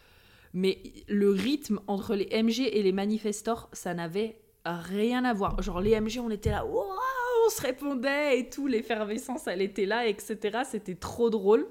mais 0.55 0.79
le 1.09 1.31
rythme 1.31 1.81
entre 1.87 2.15
les 2.15 2.27
MG 2.43 2.61
et 2.61 2.83
les 2.83 2.93
manifestors, 2.93 3.69
ça 3.73 3.95
n'avait 3.95 4.41
rien 4.65 5.25
à 5.25 5.33
voir. 5.33 5.61
Genre 5.63 5.81
les 5.81 5.99
MG, 6.01 6.19
on 6.21 6.31
était 6.31 6.51
là, 6.51 6.65
on 6.67 7.51
se 7.51 7.63
répondait 7.63 8.39
et 8.39 8.49
tout, 8.49 8.67
l'effervescence, 8.67 9.47
elle 9.47 9.63
était 9.63 9.87
là, 9.87 10.07
etc. 10.07 10.61
C'était 10.69 10.95
trop 10.95 11.31
drôle. 11.31 11.67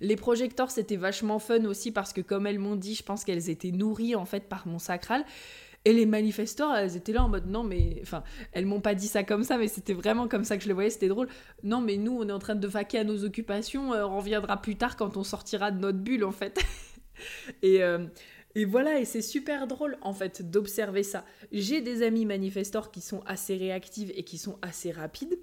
Les 0.00 0.16
projecteurs, 0.16 0.70
c'était 0.70 0.96
vachement 0.96 1.38
fun 1.38 1.64
aussi 1.64 1.92
parce 1.92 2.12
que, 2.12 2.20
comme 2.20 2.46
elles 2.46 2.58
m'ont 2.58 2.76
dit, 2.76 2.94
je 2.94 3.02
pense 3.02 3.24
qu'elles 3.24 3.50
étaient 3.50 3.70
nourries 3.70 4.14
en 4.14 4.24
fait 4.24 4.48
par 4.48 4.66
mon 4.66 4.78
sacral. 4.78 5.24
Et 5.84 5.92
les 5.92 6.06
manifestors, 6.06 6.74
elles 6.74 6.96
étaient 6.96 7.12
là 7.12 7.24
en 7.24 7.28
mode 7.28 7.46
non, 7.46 7.62
mais. 7.62 7.98
Enfin, 8.02 8.22
elles 8.52 8.66
m'ont 8.66 8.80
pas 8.80 8.94
dit 8.94 9.06
ça 9.06 9.22
comme 9.22 9.44
ça, 9.44 9.56
mais 9.56 9.68
c'était 9.68 9.94
vraiment 9.94 10.28
comme 10.28 10.44
ça 10.44 10.56
que 10.56 10.64
je 10.64 10.68
le 10.68 10.74
voyais, 10.74 10.90
c'était 10.90 11.08
drôle. 11.08 11.28
Non, 11.62 11.80
mais 11.80 11.96
nous, 11.96 12.18
on 12.20 12.28
est 12.28 12.32
en 12.32 12.38
train 12.38 12.56
de 12.56 12.66
vaquer 12.66 12.98
à 12.98 13.04
nos 13.04 13.24
occupations, 13.24 13.94
euh, 13.94 14.04
on 14.04 14.18
reviendra 14.18 14.60
plus 14.60 14.76
tard 14.76 14.96
quand 14.96 15.16
on 15.16 15.24
sortira 15.24 15.70
de 15.70 15.78
notre 15.78 15.98
bulle 15.98 16.24
en 16.24 16.32
fait. 16.32 16.60
et, 17.62 17.82
euh, 17.82 18.06
et 18.54 18.64
voilà, 18.64 18.98
et 18.98 19.04
c'est 19.04 19.22
super 19.22 19.66
drôle 19.66 19.98
en 20.02 20.12
fait 20.12 20.50
d'observer 20.50 21.02
ça. 21.02 21.24
J'ai 21.52 21.80
des 21.80 22.02
amis 22.02 22.26
manifestors 22.26 22.90
qui 22.90 23.00
sont 23.00 23.20
assez 23.26 23.56
réactifs 23.56 24.10
et 24.14 24.24
qui 24.24 24.38
sont 24.38 24.58
assez 24.62 24.90
rapides. 24.90 25.38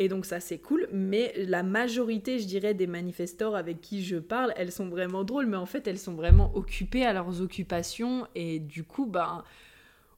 Et 0.00 0.08
donc 0.08 0.26
ça 0.26 0.38
c'est 0.38 0.58
cool, 0.58 0.88
mais 0.92 1.32
la 1.36 1.64
majorité, 1.64 2.38
je 2.38 2.46
dirais, 2.46 2.72
des 2.72 2.86
manifestors 2.86 3.56
avec 3.56 3.80
qui 3.80 4.04
je 4.04 4.16
parle, 4.16 4.54
elles 4.56 4.70
sont 4.70 4.88
vraiment 4.88 5.24
drôles, 5.24 5.46
mais 5.46 5.56
en 5.56 5.66
fait 5.66 5.88
elles 5.88 5.98
sont 5.98 6.14
vraiment 6.14 6.54
occupées 6.54 7.04
à 7.04 7.12
leurs 7.12 7.40
occupations 7.40 8.26
et 8.36 8.60
du 8.60 8.84
coup, 8.84 9.06
ben 9.06 9.42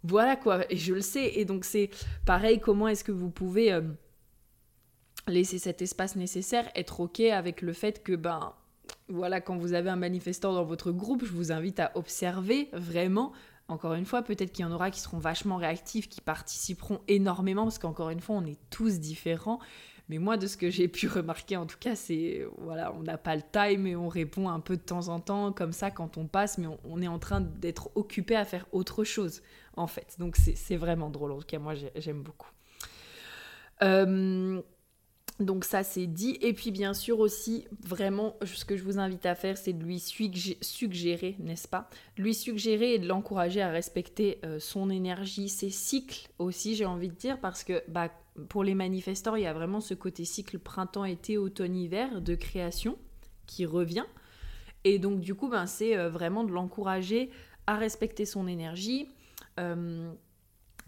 voilà 0.02 0.36
quoi, 0.36 0.70
et 0.70 0.76
je 0.76 0.92
le 0.92 1.00
sais. 1.00 1.32
Et 1.34 1.46
donc 1.46 1.64
c'est 1.64 1.88
pareil, 2.26 2.60
comment 2.60 2.88
est-ce 2.88 3.04
que 3.04 3.12
vous 3.12 3.30
pouvez 3.30 3.72
euh, 3.72 3.80
laisser 5.28 5.58
cet 5.58 5.80
espace 5.80 6.14
nécessaire, 6.14 6.70
être 6.74 7.00
ok 7.00 7.20
avec 7.20 7.62
le 7.62 7.72
fait 7.72 8.02
que 8.02 8.14
ben 8.16 8.54
voilà, 9.10 9.40
quand 9.40 9.56
vous 9.56 9.72
avez 9.74 9.90
un 9.90 9.96
manifestant 9.96 10.52
dans 10.52 10.64
votre 10.64 10.92
groupe, 10.92 11.24
je 11.24 11.32
vous 11.32 11.52
invite 11.52 11.80
à 11.80 11.92
observer 11.94 12.68
vraiment. 12.72 13.32
Encore 13.68 13.94
une 13.94 14.04
fois, 14.04 14.22
peut-être 14.22 14.52
qu'il 14.52 14.64
y 14.64 14.68
en 14.68 14.72
aura 14.72 14.90
qui 14.90 15.00
seront 15.00 15.18
vachement 15.18 15.56
réactifs, 15.56 16.08
qui 16.08 16.20
participeront 16.20 17.00
énormément, 17.06 17.64
parce 17.64 17.78
qu'encore 17.78 18.10
une 18.10 18.20
fois, 18.20 18.36
on 18.36 18.44
est 18.44 18.58
tous 18.70 18.98
différents. 18.98 19.60
Mais 20.08 20.18
moi, 20.18 20.36
de 20.36 20.48
ce 20.48 20.56
que 20.56 20.70
j'ai 20.70 20.88
pu 20.88 21.06
remarquer, 21.08 21.56
en 21.56 21.66
tout 21.66 21.78
cas, 21.78 21.94
c'est 21.94 22.44
voilà, 22.58 22.92
on 22.94 23.02
n'a 23.02 23.16
pas 23.16 23.36
le 23.36 23.42
time 23.42 23.86
et 23.86 23.94
on 23.94 24.08
répond 24.08 24.48
un 24.48 24.58
peu 24.58 24.76
de 24.76 24.82
temps 24.82 25.08
en 25.08 25.20
temps, 25.20 25.52
comme 25.52 25.72
ça, 25.72 25.90
quand 25.90 26.16
on 26.16 26.26
passe, 26.26 26.58
mais 26.58 26.66
on, 26.84 27.00
est 27.00 27.08
en 27.08 27.18
train 27.18 27.40
d'être 27.40 27.90
occupé 27.94 28.34
à 28.34 28.44
faire 28.44 28.66
autre 28.72 29.04
chose, 29.04 29.42
en 29.76 29.86
fait. 29.86 30.16
Donc, 30.18 30.36
c'est 30.36 30.76
vraiment 30.76 31.10
drôle. 31.10 31.32
En 31.32 31.38
tout 31.38 31.46
cas, 31.46 31.60
moi, 31.60 31.74
j'aime 31.94 32.22
beaucoup. 32.22 32.50
Euh, 33.82 34.60
donc 35.40 35.64
ça 35.64 35.82
c'est 35.82 36.06
dit. 36.06 36.38
Et 36.42 36.52
puis 36.52 36.70
bien 36.70 36.94
sûr 36.94 37.18
aussi, 37.18 37.66
vraiment, 37.82 38.36
ce 38.44 38.64
que 38.64 38.76
je 38.76 38.84
vous 38.84 38.98
invite 38.98 39.24
à 39.26 39.34
faire, 39.34 39.56
c'est 39.56 39.72
de 39.72 39.82
lui 39.82 39.98
suggérer, 39.98 41.36
n'est-ce 41.38 41.66
pas? 41.66 41.88
Lui 42.16 42.34
suggérer 42.34 42.94
et 42.94 42.98
de 42.98 43.08
l'encourager 43.08 43.62
à 43.62 43.70
respecter 43.70 44.38
euh, 44.44 44.60
son 44.60 44.90
énergie, 44.90 45.48
ses 45.48 45.70
cycles 45.70 46.28
aussi, 46.38 46.76
j'ai 46.76 46.84
envie 46.84 47.08
de 47.08 47.14
dire, 47.14 47.40
parce 47.40 47.64
que 47.64 47.82
bah, 47.88 48.10
pour 48.48 48.64
les 48.64 48.74
manifestants, 48.74 49.34
il 49.34 49.42
y 49.42 49.46
a 49.46 49.54
vraiment 49.54 49.80
ce 49.80 49.94
côté 49.94 50.24
cycle 50.24 50.58
printemps-été, 50.58 51.38
automne-hiver 51.38 52.20
de 52.20 52.34
création 52.34 52.98
qui 53.46 53.64
revient. 53.64 54.06
Et 54.84 54.98
donc 54.98 55.20
du 55.20 55.34
coup, 55.34 55.48
ben, 55.48 55.66
c'est 55.66 55.96
euh, 55.96 56.10
vraiment 56.10 56.44
de 56.44 56.52
l'encourager 56.52 57.30
à 57.66 57.76
respecter 57.76 58.24
son 58.24 58.46
énergie, 58.46 59.08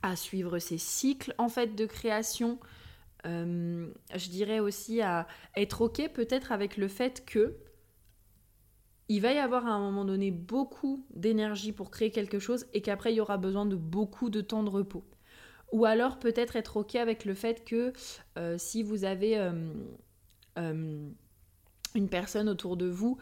à 0.01 0.17
suivre 0.17 0.59
ses 0.59 0.79
cycles 0.79 1.35
en 1.37 1.51
fait 1.51 1.77
de 1.77 1.85
création. 1.85 2.59
Je 3.25 4.29
dirais 4.29 4.59
aussi 4.59 5.01
à 5.01 5.27
être 5.57 5.83
ok 5.83 6.11
peut-être 6.13 6.53
avec 6.53 6.77
le 6.77 6.89
fait 6.89 7.25
que 7.25 7.57
il 9.09 9.21
va 9.21 9.33
y 9.33 9.39
avoir 9.39 9.67
à 9.67 9.71
un 9.73 9.79
moment 9.79 10.05
donné 10.05 10.31
beaucoup 10.31 11.05
d'énergie 11.15 11.73
pour 11.73 11.91
créer 11.91 12.11
quelque 12.11 12.39
chose 12.39 12.67
et 12.73 12.81
qu'après 12.81 13.13
il 13.13 13.17
y 13.17 13.21
aura 13.21 13.37
besoin 13.37 13.67
de 13.67 13.77
beaucoup 13.77 14.31
de 14.31 14.41
temps 14.41 14.63
de 14.63 14.71
repos. 14.71 15.05
Ou 15.73 15.85
alors 15.85 16.19
peut-être 16.19 16.57
être 16.57 16.79
ok 16.79 16.95
avec 16.95 17.25
le 17.25 17.35
fait 17.35 17.65
que 17.65 17.93
euh, 18.39 18.57
si 18.59 18.83
vous 18.83 19.05
avez 19.05 19.39
euh, 19.39 19.53
euh, 20.59 21.09
une 21.95 22.09
personne 22.09 22.49
autour 22.49 22.77
de 22.77 22.87
vous 22.87 23.19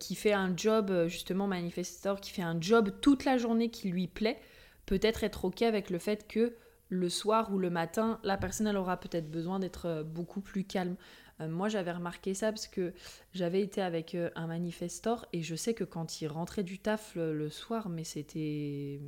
qui 0.00 0.16
fait 0.16 0.32
un 0.32 0.56
job, 0.56 1.06
justement 1.06 1.46
manifestor, 1.46 2.20
qui 2.20 2.32
fait 2.32 2.42
un 2.42 2.60
job 2.60 2.90
toute 3.00 3.24
la 3.24 3.38
journée 3.38 3.70
qui 3.70 3.88
lui 3.88 4.08
plaît, 4.08 4.40
peut-être 4.84 5.22
être 5.22 5.44
ok 5.44 5.62
avec 5.62 5.90
le 5.90 6.00
fait 6.00 6.26
que 6.26 6.56
le 6.90 7.08
soir 7.08 7.52
ou 7.52 7.58
le 7.58 7.70
matin, 7.70 8.20
la 8.22 8.36
personne 8.36 8.68
aura 8.76 8.98
peut-être 8.98 9.30
besoin 9.30 9.58
d'être 9.58 10.04
beaucoup 10.04 10.40
plus 10.40 10.64
calme. 10.64 10.96
Euh, 11.40 11.48
moi, 11.48 11.68
j'avais 11.68 11.92
remarqué 11.92 12.34
ça 12.34 12.52
parce 12.52 12.66
que 12.66 12.92
j'avais 13.32 13.62
été 13.62 13.80
avec 13.80 14.14
euh, 14.14 14.30
un 14.34 14.46
manifestor 14.46 15.26
et 15.32 15.42
je 15.42 15.54
sais 15.54 15.74
que 15.74 15.84
quand 15.84 16.20
il 16.20 16.28
rentrait 16.28 16.62
du 16.62 16.78
taf 16.78 17.14
le, 17.16 17.48
soir, 17.48 17.88
mais 17.88 18.04
c'était. 18.04 19.00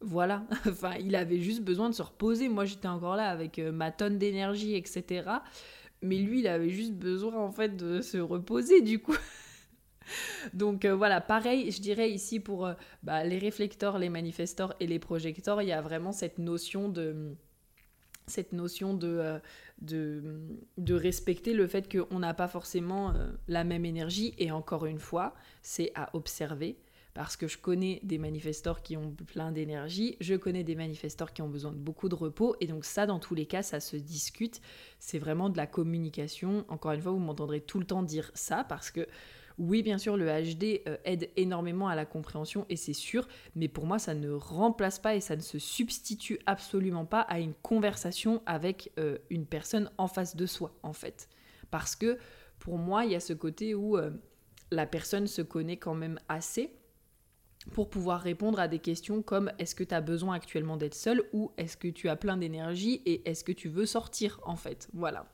Voilà, 0.00 0.44
enfin, 0.66 0.94
il 0.94 1.14
avait 1.14 1.40
juste 1.40 1.62
besoin 1.62 1.90
de 1.90 1.94
se 1.94 2.02
reposer. 2.02 2.48
Moi, 2.48 2.64
j'étais 2.64 2.88
encore 2.88 3.16
là 3.16 3.28
avec 3.28 3.58
euh, 3.58 3.72
ma 3.72 3.90
tonne 3.90 4.18
d'énergie, 4.18 4.74
etc. 4.74 5.28
Mais 6.02 6.16
lui, 6.16 6.40
il 6.40 6.48
avait 6.48 6.70
juste 6.70 6.94
besoin, 6.94 7.36
en 7.36 7.52
fait, 7.52 7.76
de 7.76 8.00
se 8.00 8.18
reposer, 8.18 8.80
du 8.80 9.00
coup. 9.00 9.16
Donc 10.54 10.86
voilà, 10.86 11.20
pareil, 11.20 11.70
je 11.70 11.80
dirais 11.80 12.10
ici 12.10 12.40
pour 12.40 12.70
bah, 13.02 13.24
les 13.24 13.38
réflecteurs, 13.38 13.98
les 13.98 14.08
manifestors 14.08 14.74
et 14.80 14.86
les 14.86 14.98
projecteurs, 14.98 15.62
il 15.62 15.68
y 15.68 15.72
a 15.72 15.80
vraiment 15.80 16.12
cette 16.12 16.38
notion 16.38 16.88
de 16.88 17.36
cette 18.30 18.52
notion 18.52 18.94
de, 18.94 19.40
de, 19.82 20.94
respecter 20.94 21.52
le 21.52 21.66
fait 21.66 21.90
qu'on 21.94 22.18
n'a 22.18 22.32
pas 22.32 22.48
forcément 22.48 23.10
euh, 23.10 23.30
la 23.48 23.64
même 23.64 23.84
énergie. 23.84 24.34
Et 24.38 24.50
encore 24.50 24.86
une 24.86 24.98
fois, 24.98 25.34
c'est 25.62 25.92
à 25.94 26.08
observer. 26.14 26.78
Parce 27.12 27.36
que 27.36 27.48
je 27.48 27.58
connais 27.58 28.00
des 28.04 28.18
manifestors 28.18 28.82
qui 28.82 28.96
ont 28.96 29.10
plein 29.10 29.50
d'énergie, 29.50 30.16
je 30.20 30.36
connais 30.36 30.62
des 30.62 30.76
manifestors 30.76 31.32
qui 31.32 31.42
ont 31.42 31.48
besoin 31.48 31.72
de 31.72 31.76
beaucoup 31.76 32.08
de 32.08 32.14
repos, 32.14 32.54
et 32.60 32.68
donc 32.68 32.84
ça, 32.84 33.04
dans 33.04 33.18
tous 33.18 33.34
les 33.34 33.46
cas, 33.46 33.62
ça 33.62 33.80
se 33.80 33.96
discute. 33.96 34.60
C'est 35.00 35.18
vraiment 35.18 35.48
de 35.50 35.56
la 35.56 35.66
communication. 35.66 36.64
Encore 36.68 36.92
une 36.92 37.02
fois, 37.02 37.10
vous 37.10 37.18
m'entendrez 37.18 37.60
tout 37.60 37.80
le 37.80 37.84
temps 37.84 38.04
dire 38.04 38.30
ça, 38.34 38.62
parce 38.62 38.92
que 38.92 39.08
oui, 39.60 39.82
bien 39.82 39.98
sûr, 39.98 40.16
le 40.16 40.26
HD 40.26 40.80
euh, 40.88 40.96
aide 41.04 41.28
énormément 41.36 41.88
à 41.88 41.94
la 41.94 42.06
compréhension 42.06 42.64
et 42.70 42.76
c'est 42.76 42.94
sûr, 42.94 43.28
mais 43.54 43.68
pour 43.68 43.84
moi, 43.84 43.98
ça 43.98 44.14
ne 44.14 44.30
remplace 44.30 44.98
pas 44.98 45.14
et 45.14 45.20
ça 45.20 45.36
ne 45.36 45.42
se 45.42 45.58
substitue 45.58 46.38
absolument 46.46 47.04
pas 47.04 47.20
à 47.20 47.40
une 47.40 47.52
conversation 47.52 48.42
avec 48.46 48.90
euh, 48.98 49.18
une 49.28 49.44
personne 49.44 49.90
en 49.98 50.08
face 50.08 50.34
de 50.34 50.46
soi, 50.46 50.74
en 50.82 50.94
fait. 50.94 51.28
Parce 51.70 51.94
que 51.94 52.16
pour 52.58 52.78
moi, 52.78 53.04
il 53.04 53.12
y 53.12 53.14
a 53.14 53.20
ce 53.20 53.34
côté 53.34 53.74
où 53.74 53.98
euh, 53.98 54.10
la 54.70 54.86
personne 54.86 55.26
se 55.26 55.42
connaît 55.42 55.76
quand 55.76 55.94
même 55.94 56.18
assez 56.30 56.74
pour 57.72 57.90
pouvoir 57.90 58.22
répondre 58.22 58.58
à 58.58 58.66
des 58.66 58.78
questions 58.78 59.20
comme 59.20 59.52
est-ce 59.58 59.74
que 59.74 59.84
tu 59.84 59.94
as 59.94 60.00
besoin 60.00 60.36
actuellement 60.36 60.78
d'être 60.78 60.94
seul 60.94 61.22
ou 61.34 61.52
est-ce 61.58 61.76
que 61.76 61.88
tu 61.88 62.08
as 62.08 62.16
plein 62.16 62.38
d'énergie 62.38 63.02
et 63.04 63.28
est-ce 63.28 63.44
que 63.44 63.52
tu 63.52 63.68
veux 63.68 63.84
sortir 63.84 64.40
en 64.44 64.56
fait? 64.56 64.88
Voilà. 64.94 65.26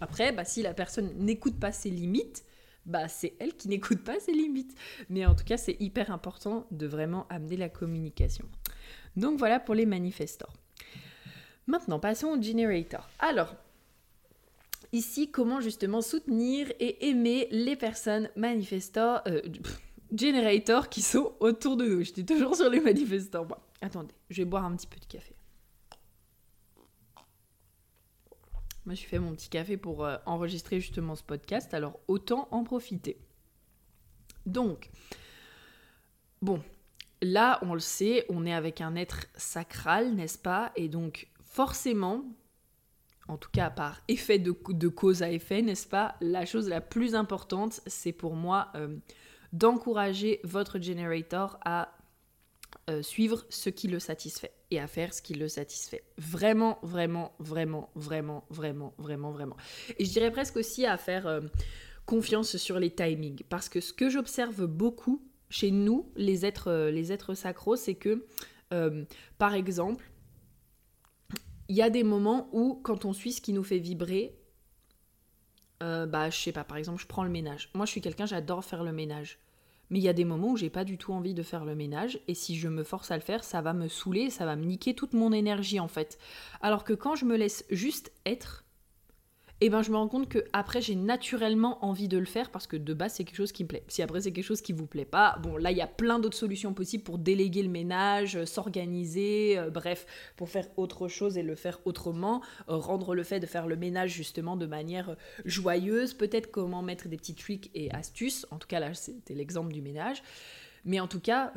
Après, 0.00 0.32
bah, 0.32 0.46
si 0.46 0.62
la 0.62 0.72
personne 0.72 1.12
n'écoute 1.18 1.60
pas 1.60 1.70
ses 1.70 1.90
limites, 1.90 2.46
bah 2.86 3.08
c'est 3.08 3.34
elle 3.38 3.54
qui 3.54 3.68
n'écoute 3.68 4.02
pas 4.02 4.20
ses 4.20 4.32
limites. 4.32 4.76
Mais 5.08 5.26
en 5.26 5.34
tout 5.34 5.44
cas, 5.44 5.56
c'est 5.56 5.76
hyper 5.80 6.10
important 6.10 6.66
de 6.70 6.86
vraiment 6.86 7.26
amener 7.28 7.56
la 7.56 7.68
communication. 7.68 8.46
Donc 9.16 9.38
voilà 9.38 9.60
pour 9.60 9.74
les 9.74 9.86
manifestors. 9.86 10.52
Maintenant, 11.66 11.98
passons 11.98 12.28
au 12.28 12.42
generator. 12.42 13.08
Alors, 13.18 13.54
ici, 14.92 15.30
comment 15.30 15.60
justement 15.60 16.02
soutenir 16.02 16.70
et 16.78 17.08
aimer 17.08 17.48
les 17.50 17.76
personnes 17.76 18.28
manifestors, 18.36 19.22
euh, 19.26 19.40
qui 20.90 21.02
sont 21.02 21.32
autour 21.40 21.76
de 21.76 21.86
nous. 21.86 22.02
J'étais 22.02 22.22
toujours 22.22 22.54
sur 22.54 22.70
les 22.70 22.80
manifestors. 22.80 23.46
Bon, 23.46 23.56
attendez, 23.80 24.14
je 24.30 24.42
vais 24.42 24.44
boire 24.44 24.64
un 24.64 24.76
petit 24.76 24.86
peu 24.86 25.00
de 25.00 25.06
café. 25.06 25.33
Moi, 28.86 28.94
je 28.94 29.04
fais 29.04 29.18
mon 29.18 29.32
petit 29.32 29.48
café 29.48 29.76
pour 29.76 30.04
euh, 30.04 30.16
enregistrer 30.26 30.80
justement 30.80 31.14
ce 31.14 31.22
podcast, 31.22 31.72
alors 31.72 31.98
autant 32.06 32.48
en 32.50 32.64
profiter. 32.64 33.18
Donc, 34.44 34.90
bon, 36.42 36.62
là, 37.22 37.58
on 37.62 37.72
le 37.72 37.80
sait, 37.80 38.26
on 38.28 38.44
est 38.44 38.52
avec 38.52 38.80
un 38.80 38.94
être 38.94 39.26
sacral, 39.36 40.14
n'est-ce 40.14 40.38
pas? 40.38 40.70
Et 40.76 40.88
donc, 40.88 41.28
forcément, 41.42 42.24
en 43.28 43.38
tout 43.38 43.50
cas 43.50 43.70
par 43.70 44.02
effet 44.08 44.38
de, 44.38 44.52
cause 44.88 45.22
à 45.22 45.30
effet, 45.30 45.62
n'est-ce 45.62 45.88
pas? 45.88 46.16
La 46.20 46.44
chose 46.44 46.68
la 46.68 46.80
plus 46.80 47.14
importante, 47.14 47.80
c'est 47.86 48.12
pour 48.12 48.34
moi 48.34 48.68
euh, 48.74 48.96
d'encourager 49.52 50.40
votre 50.44 50.78
generator 50.78 51.58
à 51.64 51.96
euh, 52.90 53.00
suivre 53.00 53.46
ce 53.48 53.70
qui 53.70 53.88
le 53.88 53.98
satisfait 53.98 54.52
et 54.70 54.78
à 54.78 54.86
faire 54.86 55.14
ce 55.14 55.22
qui 55.22 55.32
le 55.32 55.48
satisfait. 55.48 56.04
Vraiment, 56.18 56.78
vraiment, 56.82 57.32
vraiment, 57.38 57.88
vraiment, 57.94 58.44
vraiment, 58.50 58.92
vraiment, 58.98 59.30
vraiment. 59.30 59.56
Et 59.98 60.04
je 60.04 60.10
dirais 60.10 60.30
presque 60.30 60.56
aussi 60.56 60.84
à 60.84 60.98
faire 60.98 61.26
euh, 61.26 61.40
confiance 62.04 62.58
sur 62.58 62.78
les 62.78 62.90
timings. 62.90 63.42
Parce 63.48 63.70
que 63.70 63.80
ce 63.80 63.94
que 63.94 64.10
j'observe 64.10 64.66
beaucoup 64.66 65.26
chez 65.48 65.70
nous, 65.70 66.12
les 66.14 66.44
êtres, 66.44 66.68
euh, 66.68 66.90
les 66.90 67.10
êtres 67.10 67.32
sacros, 67.32 67.76
c'est 67.76 67.94
que, 67.94 68.26
par 69.38 69.54
exemple, 69.54 70.10
il 71.68 71.76
y 71.76 71.82
a 71.82 71.88
des 71.88 72.02
moments 72.02 72.50
où, 72.52 72.80
quand 72.82 73.04
on 73.04 73.12
suit 73.12 73.32
ce 73.32 73.40
qui 73.40 73.52
nous 73.52 73.62
fait 73.62 73.78
vibrer, 73.78 74.36
bah, 75.80 76.28
je 76.28 76.36
sais 76.36 76.50
pas, 76.50 76.64
par 76.64 76.76
exemple, 76.76 77.00
je 77.00 77.06
prends 77.06 77.24
le 77.24 77.30
ménage. 77.30 77.70
Moi, 77.74 77.86
je 77.86 77.92
suis 77.92 78.00
quelqu'un, 78.00 78.26
j'adore 78.26 78.64
faire 78.64 78.82
le 78.82 78.92
ménage. 78.92 79.38
Mais 79.90 79.98
il 79.98 80.04
y 80.04 80.08
a 80.08 80.14
des 80.14 80.24
moments 80.24 80.52
où 80.52 80.56
j'ai 80.56 80.70
pas 80.70 80.84
du 80.84 80.98
tout 80.98 81.12
envie 81.12 81.34
de 81.34 81.42
faire 81.42 81.64
le 81.64 81.74
ménage 81.74 82.18
et 82.28 82.34
si 82.34 82.56
je 82.56 82.68
me 82.68 82.84
force 82.84 83.10
à 83.10 83.16
le 83.16 83.22
faire, 83.22 83.44
ça 83.44 83.60
va 83.60 83.72
me 83.72 83.88
saouler, 83.88 84.30
ça 84.30 84.46
va 84.46 84.56
me 84.56 84.64
niquer 84.64 84.94
toute 84.94 85.12
mon 85.12 85.32
énergie 85.32 85.80
en 85.80 85.88
fait. 85.88 86.18
Alors 86.60 86.84
que 86.84 86.92
quand 86.92 87.14
je 87.14 87.24
me 87.24 87.36
laisse 87.36 87.64
juste 87.70 88.12
être, 88.26 88.63
et 89.64 89.68
eh 89.68 89.70
ben 89.70 89.80
je 89.80 89.90
me 89.90 89.96
rends 89.96 90.08
compte 90.08 90.28
que 90.28 90.44
après 90.52 90.82
j'ai 90.82 90.94
naturellement 90.94 91.82
envie 91.82 92.06
de 92.06 92.18
le 92.18 92.26
faire 92.26 92.50
parce 92.50 92.66
que 92.66 92.76
de 92.76 92.92
base 92.92 93.14
c'est 93.14 93.24
quelque 93.24 93.38
chose 93.38 93.50
qui 93.50 93.62
me 93.62 93.68
plaît. 93.68 93.82
Si 93.88 94.02
après 94.02 94.20
c'est 94.20 94.30
quelque 94.30 94.44
chose 94.44 94.60
qui 94.60 94.74
vous 94.74 94.84
plaît 94.84 95.06
pas, 95.06 95.38
bon 95.42 95.56
là 95.56 95.70
il 95.70 95.78
y 95.78 95.80
a 95.80 95.86
plein 95.86 96.18
d'autres 96.18 96.36
solutions 96.36 96.74
possibles 96.74 97.02
pour 97.02 97.16
déléguer 97.16 97.62
le 97.62 97.70
ménage, 97.70 98.36
euh, 98.36 98.44
s'organiser, 98.44 99.56
euh, 99.56 99.70
bref, 99.70 100.04
pour 100.36 100.50
faire 100.50 100.68
autre 100.76 101.08
chose 101.08 101.38
et 101.38 101.42
le 101.42 101.54
faire 101.54 101.80
autrement, 101.86 102.42
euh, 102.68 102.76
rendre 102.76 103.14
le 103.14 103.22
fait 103.22 103.40
de 103.40 103.46
faire 103.46 103.66
le 103.66 103.76
ménage 103.76 104.12
justement 104.12 104.58
de 104.58 104.66
manière 104.66 105.16
joyeuse, 105.46 106.12
peut-être 106.12 106.50
comment 106.50 106.82
mettre 106.82 107.08
des 107.08 107.16
petits 107.16 107.34
tricks 107.34 107.70
et 107.74 107.90
astuces. 107.90 108.46
En 108.50 108.58
tout 108.58 108.68
cas 108.68 108.80
là 108.80 108.92
c'était 108.92 109.32
l'exemple 109.32 109.72
du 109.72 109.80
ménage, 109.80 110.22
mais 110.84 111.00
en 111.00 111.08
tout 111.08 111.20
cas 111.20 111.54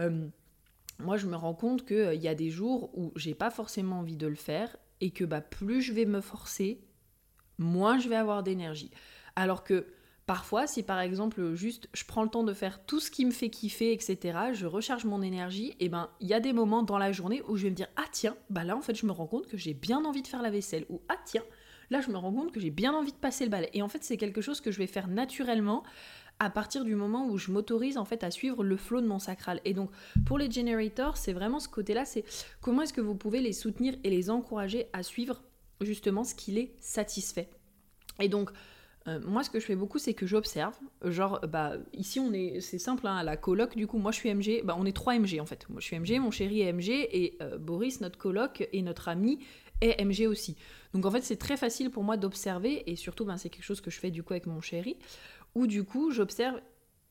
moi 1.00 1.18
je 1.18 1.28
me 1.28 1.36
rends 1.36 1.56
compte 1.56 1.86
qu'il 1.86 2.22
y 2.22 2.30
a 2.30 2.36
des 2.36 2.52
jours 2.52 2.90
où 2.98 3.12
j'ai 3.18 3.34
pas 3.34 3.52
forcément 3.52 4.00
envie 4.00 4.16
de 4.16 4.28
le 4.28 4.36
faire 4.36 4.78
et 5.02 5.12
que 5.12 5.26
bah 5.26 5.42
plus 5.42 5.82
je 5.82 5.92
vais 5.92 6.06
me 6.06 6.22
forcer 6.22 6.87
moins 7.58 8.00
je 8.00 8.10
vais 8.10 8.16
avoir 8.16 8.44
d'énergie. 8.44 8.92
Alors 9.36 9.64
que 9.64 9.88
parfois, 10.26 10.68
si 10.68 10.84
par 10.84 11.00
exemple 11.00 11.54
juste 11.54 11.90
je 11.94 12.04
prends 12.04 12.24
le 12.24 12.30
temps 12.30 12.44
de 12.44 12.54
faire 12.54 12.86
tout 12.86 13.00
ce 13.00 13.10
qui 13.10 13.26
me 13.26 13.32
fait 13.32 13.50
kiffer, 13.50 13.94
etc., 13.94 14.38
je 14.54 14.66
recharge 14.66 15.06
mon 15.06 15.22
énergie, 15.22 15.76
et 15.80 15.90
ben 15.90 16.10
il 16.20 16.28
y 16.28 16.34
a 16.34 16.40
des 16.40 16.54
moments 16.54 16.84
dans 16.84 16.98
la 16.98 17.12
journée 17.12 17.42
où 17.48 17.56
je 17.56 17.64
vais 17.64 17.70
me 17.70 17.76
dire 17.76 17.88
ah 17.96 18.06
tiens, 18.12 18.36
bah 18.50 18.64
là 18.64 18.76
en 18.76 18.82
fait 18.82 18.96
je 18.96 19.06
me 19.06 19.12
rends 19.12 19.28
compte 19.28 19.48
que 19.48 19.58
j'ai 19.58 19.74
bien 19.74 20.04
envie 20.06 20.22
de 20.22 20.28
faire 20.28 20.42
la 20.42 20.52
vaisselle 20.52 20.86
ou 20.90 21.02
ah 21.10 21.18
tiens, 21.26 21.44
là 21.90 22.02
je 22.02 22.12
me 22.12 22.18
rends 22.18 22.34
compte 22.34 22.52
que 22.52 22.60
j'ai 22.60 22.72
bien 22.72 22.94
envie 22.94 23.14
de 23.14 23.18
passer 23.18 23.46
le 23.46 23.50
balai. 23.50 23.70
Et 23.74 23.82
en 23.82 23.88
fait 23.88 24.04
c'est 24.04 24.18
quelque 24.18 24.42
chose 24.42 24.62
que 24.62 24.72
je 24.72 24.78
vais 24.78 24.88
faire 24.88 25.08
naturellement 25.08 25.84
à 26.40 26.50
partir 26.50 26.84
du 26.84 26.96
moment 26.96 27.28
où 27.28 27.38
je 27.38 27.52
m'autorise 27.52 27.98
en 27.98 28.06
fait 28.06 28.24
à 28.24 28.30
suivre 28.32 28.64
le 28.64 28.78
flot 28.78 29.02
de 29.02 29.08
mon 29.08 29.20
sacral. 29.20 29.62
Et 29.66 29.74
donc 29.74 29.90
pour 30.26 30.38
les 30.38 30.52
generators, 30.52 31.18
c'est 31.18 31.34
vraiment 31.34 31.60
ce 31.60 31.70
côté-là, 31.70 32.06
c'est 32.06 32.24
comment 32.62 32.84
est-ce 32.84 32.94
que 32.94 33.02
vous 33.02 33.16
pouvez 33.16 33.42
les 33.42 33.54
soutenir 33.54 33.96
et 34.04 34.10
les 34.10 34.30
encourager 34.30 34.88
à 34.94 35.04
suivre 35.04 35.42
justement 35.82 36.24
ce 36.24 36.36
qui 36.36 36.52
les 36.52 36.76
satisfait. 36.80 37.50
Et 38.20 38.30
donc, 38.30 38.52
euh, 39.08 39.20
moi, 39.26 39.44
ce 39.44 39.50
que 39.50 39.60
je 39.60 39.66
fais 39.66 39.76
beaucoup, 39.76 40.00
c'est 40.00 40.14
que 40.14 40.26
j'observe. 40.26 40.76
Genre, 41.04 41.40
bah, 41.48 41.74
ici, 41.94 42.20
on 42.20 42.34
est, 42.34 42.60
c'est 42.60 42.80
simple, 42.80 43.08
hein, 43.08 43.16
à 43.16 43.24
la 43.24 43.38
coloc, 43.38 43.76
du 43.76 43.88
coup, 43.88 43.98
moi, 43.98 44.12
je 44.12 44.18
suis 44.18 44.34
MG. 44.34 44.64
Bah, 44.66 44.76
on 44.78 44.86
est 44.86 44.96
trois 44.96 45.18
MG, 45.18 45.40
en 45.40 45.46
fait. 45.46 45.68
Moi, 45.70 45.80
je 45.80 45.86
suis 45.86 45.98
MG, 45.98 46.20
mon 46.20 46.32
chéri 46.32 46.62
est 46.62 46.74
MG, 46.74 46.90
et 46.90 47.38
euh, 47.42 47.58
Boris, 47.58 48.02
notre 48.02 48.18
coloc, 48.18 48.68
et 48.74 48.82
notre 48.82 49.08
ami 49.08 49.40
est 49.82 50.04
MG 50.04 50.28
aussi. 50.28 50.58
Donc, 50.94 51.06
en 51.06 51.12
fait, 51.12 51.22
c'est 51.22 51.38
très 51.38 51.58
facile 51.58 51.90
pour 51.90 52.04
moi 52.04 52.18
d'observer, 52.18 52.90
et 52.90 52.96
surtout, 52.96 53.24
ben, 53.24 53.38
c'est 53.38 53.50
quelque 53.50 53.64
chose 53.64 53.82
que 53.82 53.92
je 53.92 54.00
fais, 54.00 54.12
du 54.12 54.24
coup, 54.24 54.34
avec 54.34 54.46
mon 54.46 54.60
chéri, 54.60 54.98
où, 55.56 55.68
du 55.68 55.84
coup, 55.84 56.12
j'observe 56.12 56.60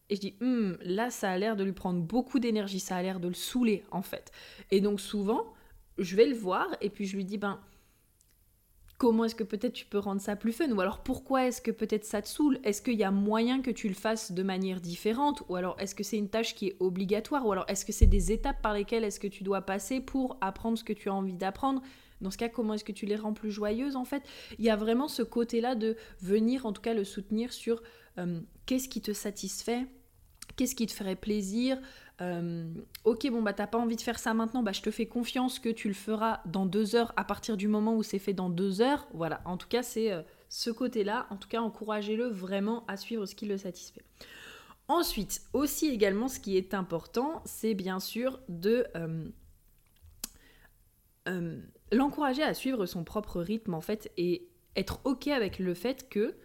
et 0.09 0.15
je 0.15 0.21
dis, 0.21 0.35
hum, 0.41 0.79
là, 0.83 1.11
ça 1.11 1.31
a 1.31 1.39
l'air 1.39 1.57
de 1.57 1.65
lui 1.65 1.73
prendre 1.73 2.01
beaucoup 2.01 2.39
d'énergie, 2.39 2.79
ça 2.79 2.97
a 2.97 3.03
l'air 3.03 3.19
de 3.19 3.27
le 3.27 3.35
saouler, 3.35 3.83
en 3.91 4.03
fait. 4.03 4.31
Et 4.71 4.81
donc, 4.81 5.01
souvent, 5.01 5.53
je 5.99 6.15
vais 6.15 6.27
le 6.27 6.37
voir, 6.37 6.69
et 6.81 6.91
puis 6.91 7.07
je 7.07 7.17
lui 7.17 7.25
dis, 7.25 7.39
ben 7.39 7.59
comment 8.99 9.25
est-ce 9.25 9.35
que 9.35 9.45
peut-être 9.45 9.73
tu 9.73 9.85
peux 9.85 9.99
rendre 9.99 10.21
ça 10.21 10.37
plus 10.37 10.53
fun 10.53 10.71
Ou 10.71 10.81
alors 10.81 11.01
pourquoi 11.01 11.47
est-ce 11.47 11.61
que 11.61 11.71
peut-être 11.71 12.05
ça 12.05 12.23
te 12.23 12.29
saoule? 12.29 12.59
Est-ce 12.65 12.81
qu'il 12.81 12.95
y 12.95 13.05
a 13.05 13.11
moyen 13.11 13.61
que 13.61 13.71
tu 13.71 13.89
le 13.89 13.95
fasses 13.95 14.33
de 14.33 14.43
manière 14.43 14.81
différente 14.81 15.43
Ou 15.49 15.57
alors 15.57 15.77
est-ce 15.79 15.95
que 15.95 16.03
c'est 16.03 16.17
une 16.17 16.29
tâche 16.29 16.55
qui 16.55 16.69
est 16.69 16.77
obligatoire 16.81 17.47
Ou 17.47 17.53
alors 17.53 17.67
est-ce 17.69 17.85
que 17.85 17.93
c'est 17.93 18.07
des 18.07 18.33
étapes 18.33 18.63
par 18.63 18.75
lesquelles 18.75 19.05
est-ce 19.05 19.21
que 19.21 19.27
tu 19.27 19.45
dois 19.45 19.63
passer 19.63 20.01
pour 20.01 20.39
apprendre 20.41 20.79
ce 20.79 20.85
que 20.85 20.93
tu 20.93 21.09
as 21.09 21.15
envie 21.15 21.35
d'apprendre? 21.35 21.83
Dans 22.23 22.31
ce 22.31 22.39
cas, 22.39 22.49
comment 22.49 22.75
est-ce 22.75 22.85
que 22.85 22.93
tu 22.93 23.05
les 23.05 23.17
rends 23.17 23.35
plus 23.35 23.51
joyeuses 23.51 23.97
en 23.97 24.07
fait? 24.07 24.23
Il 24.59 24.65
y 24.65 24.71
a 24.71 24.77
vraiment 24.77 25.09
ce 25.09 25.23
côté-là 25.23 25.75
de 25.75 25.97
venir 26.21 26.65
en 26.65 26.73
tout 26.73 26.81
cas 26.81 26.95
le 26.95 27.05
soutenir 27.05 27.53
sur 27.53 27.83
qu'est-ce 28.65 28.89
qui 28.89 29.03
te 29.03 29.13
satisfait, 29.13 29.87
qu'est-ce 30.57 30.75
qui 30.75 30.87
te 30.87 30.93
ferait 30.93 31.17
plaisir, 31.17 31.79
euh, 32.23 32.73
ok, 33.05 33.29
bon, 33.31 33.43
bah 33.43 33.53
t'as 33.53 33.67
pas 33.67 33.79
envie 33.79 33.97
de 33.97 34.01
faire 34.01 34.19
ça 34.19 34.33
maintenant, 34.33 34.63
bah 34.63 34.73
je 34.73 34.81
te 34.81 34.91
fais 34.91 35.07
confiance 35.07 35.59
que 35.59 35.69
tu 35.69 35.89
le 35.89 35.95
feras 35.95 36.41
dans 36.47 36.65
deux 36.65 36.97
heures 36.97 37.13
à 37.17 37.25
partir 37.25 37.57
du 37.57 37.69
moment 37.69 37.95
où 37.95 38.03
c'est 38.03 38.19
fait 38.19 38.33
dans 38.33 38.49
deux 38.49 38.81
heures. 38.81 39.07
Voilà, 39.13 39.43
en 39.45 39.57
tout 39.57 39.69
cas, 39.69 39.83
c'est 39.83 40.13
euh, 40.13 40.23
ce 40.49 40.71
côté-là. 40.71 41.27
En 41.31 41.37
tout 41.37 41.49
cas, 41.49 41.61
encouragez-le 41.61 42.27
vraiment 42.27 42.85
à 42.87 42.97
suivre 42.97 43.27
ce 43.27 43.35
qui 43.35 43.47
le 43.47 43.59
satisfait. 43.59 44.03
Ensuite, 44.89 45.43
aussi 45.53 45.89
également, 45.89 46.29
ce 46.29 46.41
qui 46.41 46.57
est 46.57 46.73
important, 46.73 47.43
c'est 47.45 47.75
bien 47.75 47.99
sûr 47.99 48.41
de 48.49 48.87
euh, 48.97 49.29
l'encourager 51.93 52.43
à 52.43 52.55
suivre 52.55 52.87
son 52.87 53.05
propre 53.05 53.41
rythme 53.41 53.75
en 53.75 53.81
fait 53.81 54.11
et 54.17 54.49
être 54.77 55.01
ok 55.05 55.29
avec 55.29 55.59
le 55.59 55.75
fait 55.75 56.09
que 56.09 56.37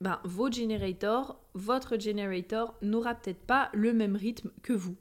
ben, 0.00 0.20
vos 0.24 0.48
votre 1.54 1.98
generator 1.98 2.78
n'aura 2.82 3.14
peut-être 3.14 3.44
pas 3.44 3.70
le 3.72 3.92
même 3.92 4.16
rythme 4.16 4.50
que 4.62 4.72
vous, 4.72 4.96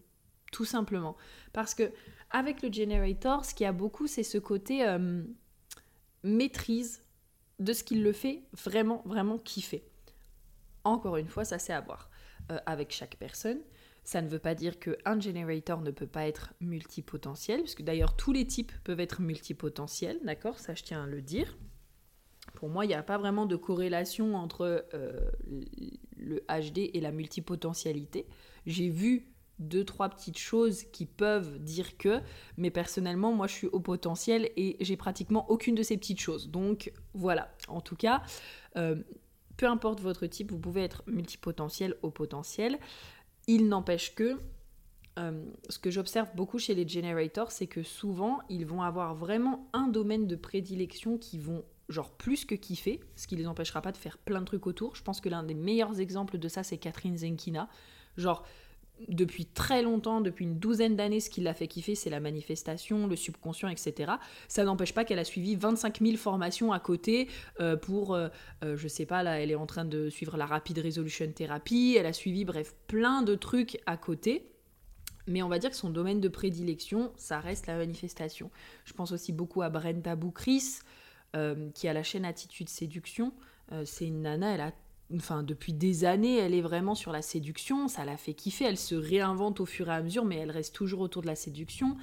tout 0.51 0.65
simplement. 0.65 1.15
Parce 1.53 1.75
que 1.75 1.91
avec 2.31 2.61
le 2.61 2.71
generator, 2.71 3.45
ce 3.45 3.53
qu'il 3.53 3.65
y 3.65 3.67
a 3.67 3.73
beaucoup, 3.73 4.07
c'est 4.07 4.23
ce 4.23 4.37
côté 4.37 4.87
euh, 4.87 5.23
maîtrise 6.23 7.03
de 7.59 7.73
ce 7.73 7.83
qu'il 7.83 8.03
le 8.03 8.11
fait 8.11 8.43
vraiment, 8.53 9.01
vraiment 9.05 9.37
kiffer. 9.37 9.83
Encore 10.83 11.17
une 11.17 11.27
fois, 11.27 11.45
ça 11.45 11.59
c'est 11.59 11.73
à 11.73 11.81
voir 11.81 12.09
euh, 12.51 12.59
avec 12.65 12.91
chaque 12.91 13.17
personne. 13.17 13.59
Ça 14.03 14.21
ne 14.21 14.29
veut 14.29 14.39
pas 14.39 14.55
dire 14.55 14.79
qu'un 14.79 15.19
generator 15.19 15.81
ne 15.81 15.91
peut 15.91 16.07
pas 16.07 16.27
être 16.27 16.53
multipotentiel, 16.61 17.61
puisque 17.61 17.81
d'ailleurs 17.81 18.15
tous 18.15 18.31
les 18.31 18.47
types 18.47 18.71
peuvent 18.83 19.01
être 19.01 19.21
multipotentiels, 19.21 20.19
d'accord? 20.23 20.59
Ça 20.59 20.75
je 20.75 20.83
tiens 20.83 21.03
à 21.03 21.07
le 21.07 21.21
dire. 21.21 21.57
Pour 22.53 22.69
moi, 22.69 22.85
il 22.85 22.87
n'y 22.89 22.93
a 22.93 23.03
pas 23.03 23.17
vraiment 23.17 23.45
de 23.45 23.55
corrélation 23.55 24.35
entre 24.35 24.87
euh, 24.93 25.31
le 26.15 26.43
HD 26.49 26.89
et 26.93 26.99
la 26.99 27.11
multipotentialité. 27.11 28.25
J'ai 28.65 28.89
vu 28.89 29.31
deux, 29.59 29.83
trois 29.83 30.09
petites 30.09 30.37
choses 30.37 30.83
qui 30.83 31.05
peuvent 31.05 31.59
dire 31.59 31.97
que, 31.97 32.21
mais 32.57 32.69
personnellement, 32.69 33.33
moi, 33.33 33.47
je 33.47 33.53
suis 33.53 33.67
au 33.67 33.79
potentiel 33.79 34.49
et 34.55 34.77
j'ai 34.79 34.97
pratiquement 34.97 35.49
aucune 35.49 35.75
de 35.75 35.83
ces 35.83 35.97
petites 35.97 36.19
choses. 36.19 36.49
Donc, 36.49 36.91
voilà. 37.13 37.51
En 37.67 37.81
tout 37.81 37.95
cas, 37.95 38.21
euh, 38.75 38.95
peu 39.57 39.65
importe 39.65 39.99
votre 39.99 40.27
type, 40.27 40.51
vous 40.51 40.59
pouvez 40.59 40.83
être 40.83 41.03
multipotentiel 41.07 41.95
au 42.03 42.11
potentiel. 42.11 42.77
Il 43.47 43.67
n'empêche 43.67 44.13
que, 44.13 44.37
euh, 45.17 45.43
ce 45.69 45.79
que 45.79 45.89
j'observe 45.89 46.29
beaucoup 46.35 46.59
chez 46.59 46.75
les 46.75 46.87
generators, 46.87 47.51
c'est 47.51 47.67
que 47.67 47.81
souvent, 47.81 48.39
ils 48.49 48.65
vont 48.65 48.83
avoir 48.83 49.15
vraiment 49.15 49.67
un 49.73 49.87
domaine 49.87 50.27
de 50.27 50.35
prédilection 50.35 51.17
qui 51.17 51.39
vont 51.39 51.63
genre 51.89 52.11
plus 52.11 52.45
que 52.45 52.55
kiffer, 52.55 52.99
ce 53.15 53.27
qui 53.27 53.35
les 53.35 53.47
empêchera 53.47 53.81
pas 53.81 53.91
de 53.91 53.97
faire 53.97 54.17
plein 54.17 54.41
de 54.41 54.45
trucs 54.45 54.67
autour. 54.67 54.95
Je 54.95 55.03
pense 55.03 55.21
que 55.21 55.29
l'un 55.29 55.43
des 55.43 55.53
meilleurs 55.53 55.99
exemples 55.99 56.37
de 56.37 56.47
ça, 56.47 56.63
c'est 56.63 56.77
Catherine 56.77 57.17
Zenkina. 57.17 57.69
Genre, 58.17 58.43
depuis 59.07 59.45
très 59.45 59.81
longtemps, 59.81 60.21
depuis 60.21 60.45
une 60.45 60.57
douzaine 60.57 60.95
d'années, 60.95 61.19
ce 61.19 61.29
qui 61.29 61.41
l'a 61.41 61.53
fait 61.53 61.67
kiffer, 61.67 61.95
c'est 61.95 62.09
la 62.09 62.19
manifestation, 62.19 63.07
le 63.07 63.15
subconscient, 63.15 63.69
etc. 63.69 64.13
Ça 64.47 64.63
n'empêche 64.63 64.93
pas 64.93 65.05
qu'elle 65.05 65.19
a 65.19 65.23
suivi 65.23 65.55
25 65.55 65.99
000 66.01 66.17
formations 66.17 66.71
à 66.71 66.79
côté 66.79 67.27
euh, 67.59 67.77
pour, 67.77 68.15
euh, 68.15 68.29
euh, 68.63 68.75
je 68.75 68.87
sais 68.87 69.05
pas, 69.05 69.23
là, 69.23 69.39
elle 69.39 69.51
est 69.51 69.55
en 69.55 69.67
train 69.67 69.85
de 69.85 70.09
suivre 70.09 70.37
la 70.37 70.45
Rapid 70.45 70.79
Resolution 70.79 71.31
Therapy, 71.31 71.95
elle 71.97 72.05
a 72.05 72.13
suivi, 72.13 72.45
bref, 72.45 72.73
plein 72.87 73.21
de 73.21 73.35
trucs 73.35 73.79
à 73.85 73.97
côté. 73.97 74.51
Mais 75.27 75.43
on 75.43 75.49
va 75.49 75.59
dire 75.59 75.69
que 75.69 75.75
son 75.75 75.89
domaine 75.89 76.21
de 76.21 76.29
prédilection, 76.29 77.11
ça 77.17 77.39
reste 77.39 77.67
la 77.67 77.75
manifestation. 77.75 78.49
Je 78.85 78.93
pense 78.93 79.11
aussi 79.11 79.33
beaucoup 79.33 79.61
à 79.61 79.69
Brenda 79.69 80.15
Boukris, 80.15 80.79
euh, 81.35 81.69
qui 81.73 81.87
a 81.87 81.93
la 81.93 82.03
chaîne 82.03 82.25
Attitude 82.25 82.69
Séduction. 82.69 83.33
Euh, 83.71 83.83
c'est 83.85 84.07
une 84.07 84.21
nana, 84.21 84.53
elle 84.53 84.61
a 84.61 84.71
enfin 85.15 85.43
depuis 85.43 85.73
des 85.73 86.03
années, 86.03 86.37
elle 86.37 86.53
est 86.53 86.61
vraiment 86.61 86.93
sur 86.93 87.13
la 87.13 87.21
séduction, 87.21 87.87
ça 87.87 88.03
la 88.03 88.17
fait 88.17 88.33
kiffer, 88.33 88.65
elle 88.65 88.77
se 88.77 88.93
réinvente 88.93 89.61
au 89.61 89.65
fur 89.65 89.87
et 89.87 89.93
à 89.93 90.01
mesure, 90.01 90.25
mais 90.25 90.35
elle 90.35 90.51
reste 90.51 90.75
toujours 90.75 90.99
autour 90.99 91.21
de 91.21 91.27
la 91.27 91.35
séduction. 91.35 91.95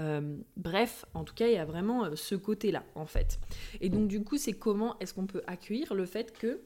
Euh, 0.00 0.38
bref, 0.56 1.04
en 1.12 1.24
tout 1.24 1.34
cas, 1.34 1.46
il 1.48 1.54
y 1.54 1.58
a 1.58 1.64
vraiment 1.66 2.14
ce 2.16 2.34
côté-là, 2.34 2.84
en 2.94 3.04
fait. 3.04 3.38
Et 3.80 3.90
donc, 3.90 4.08
du 4.08 4.22
coup, 4.22 4.38
c'est 4.38 4.54
comment 4.54 4.98
est-ce 4.98 5.12
qu'on 5.12 5.26
peut 5.26 5.42
accueillir 5.46 5.92
le 5.94 6.06
fait 6.06 6.32
que 6.32 6.62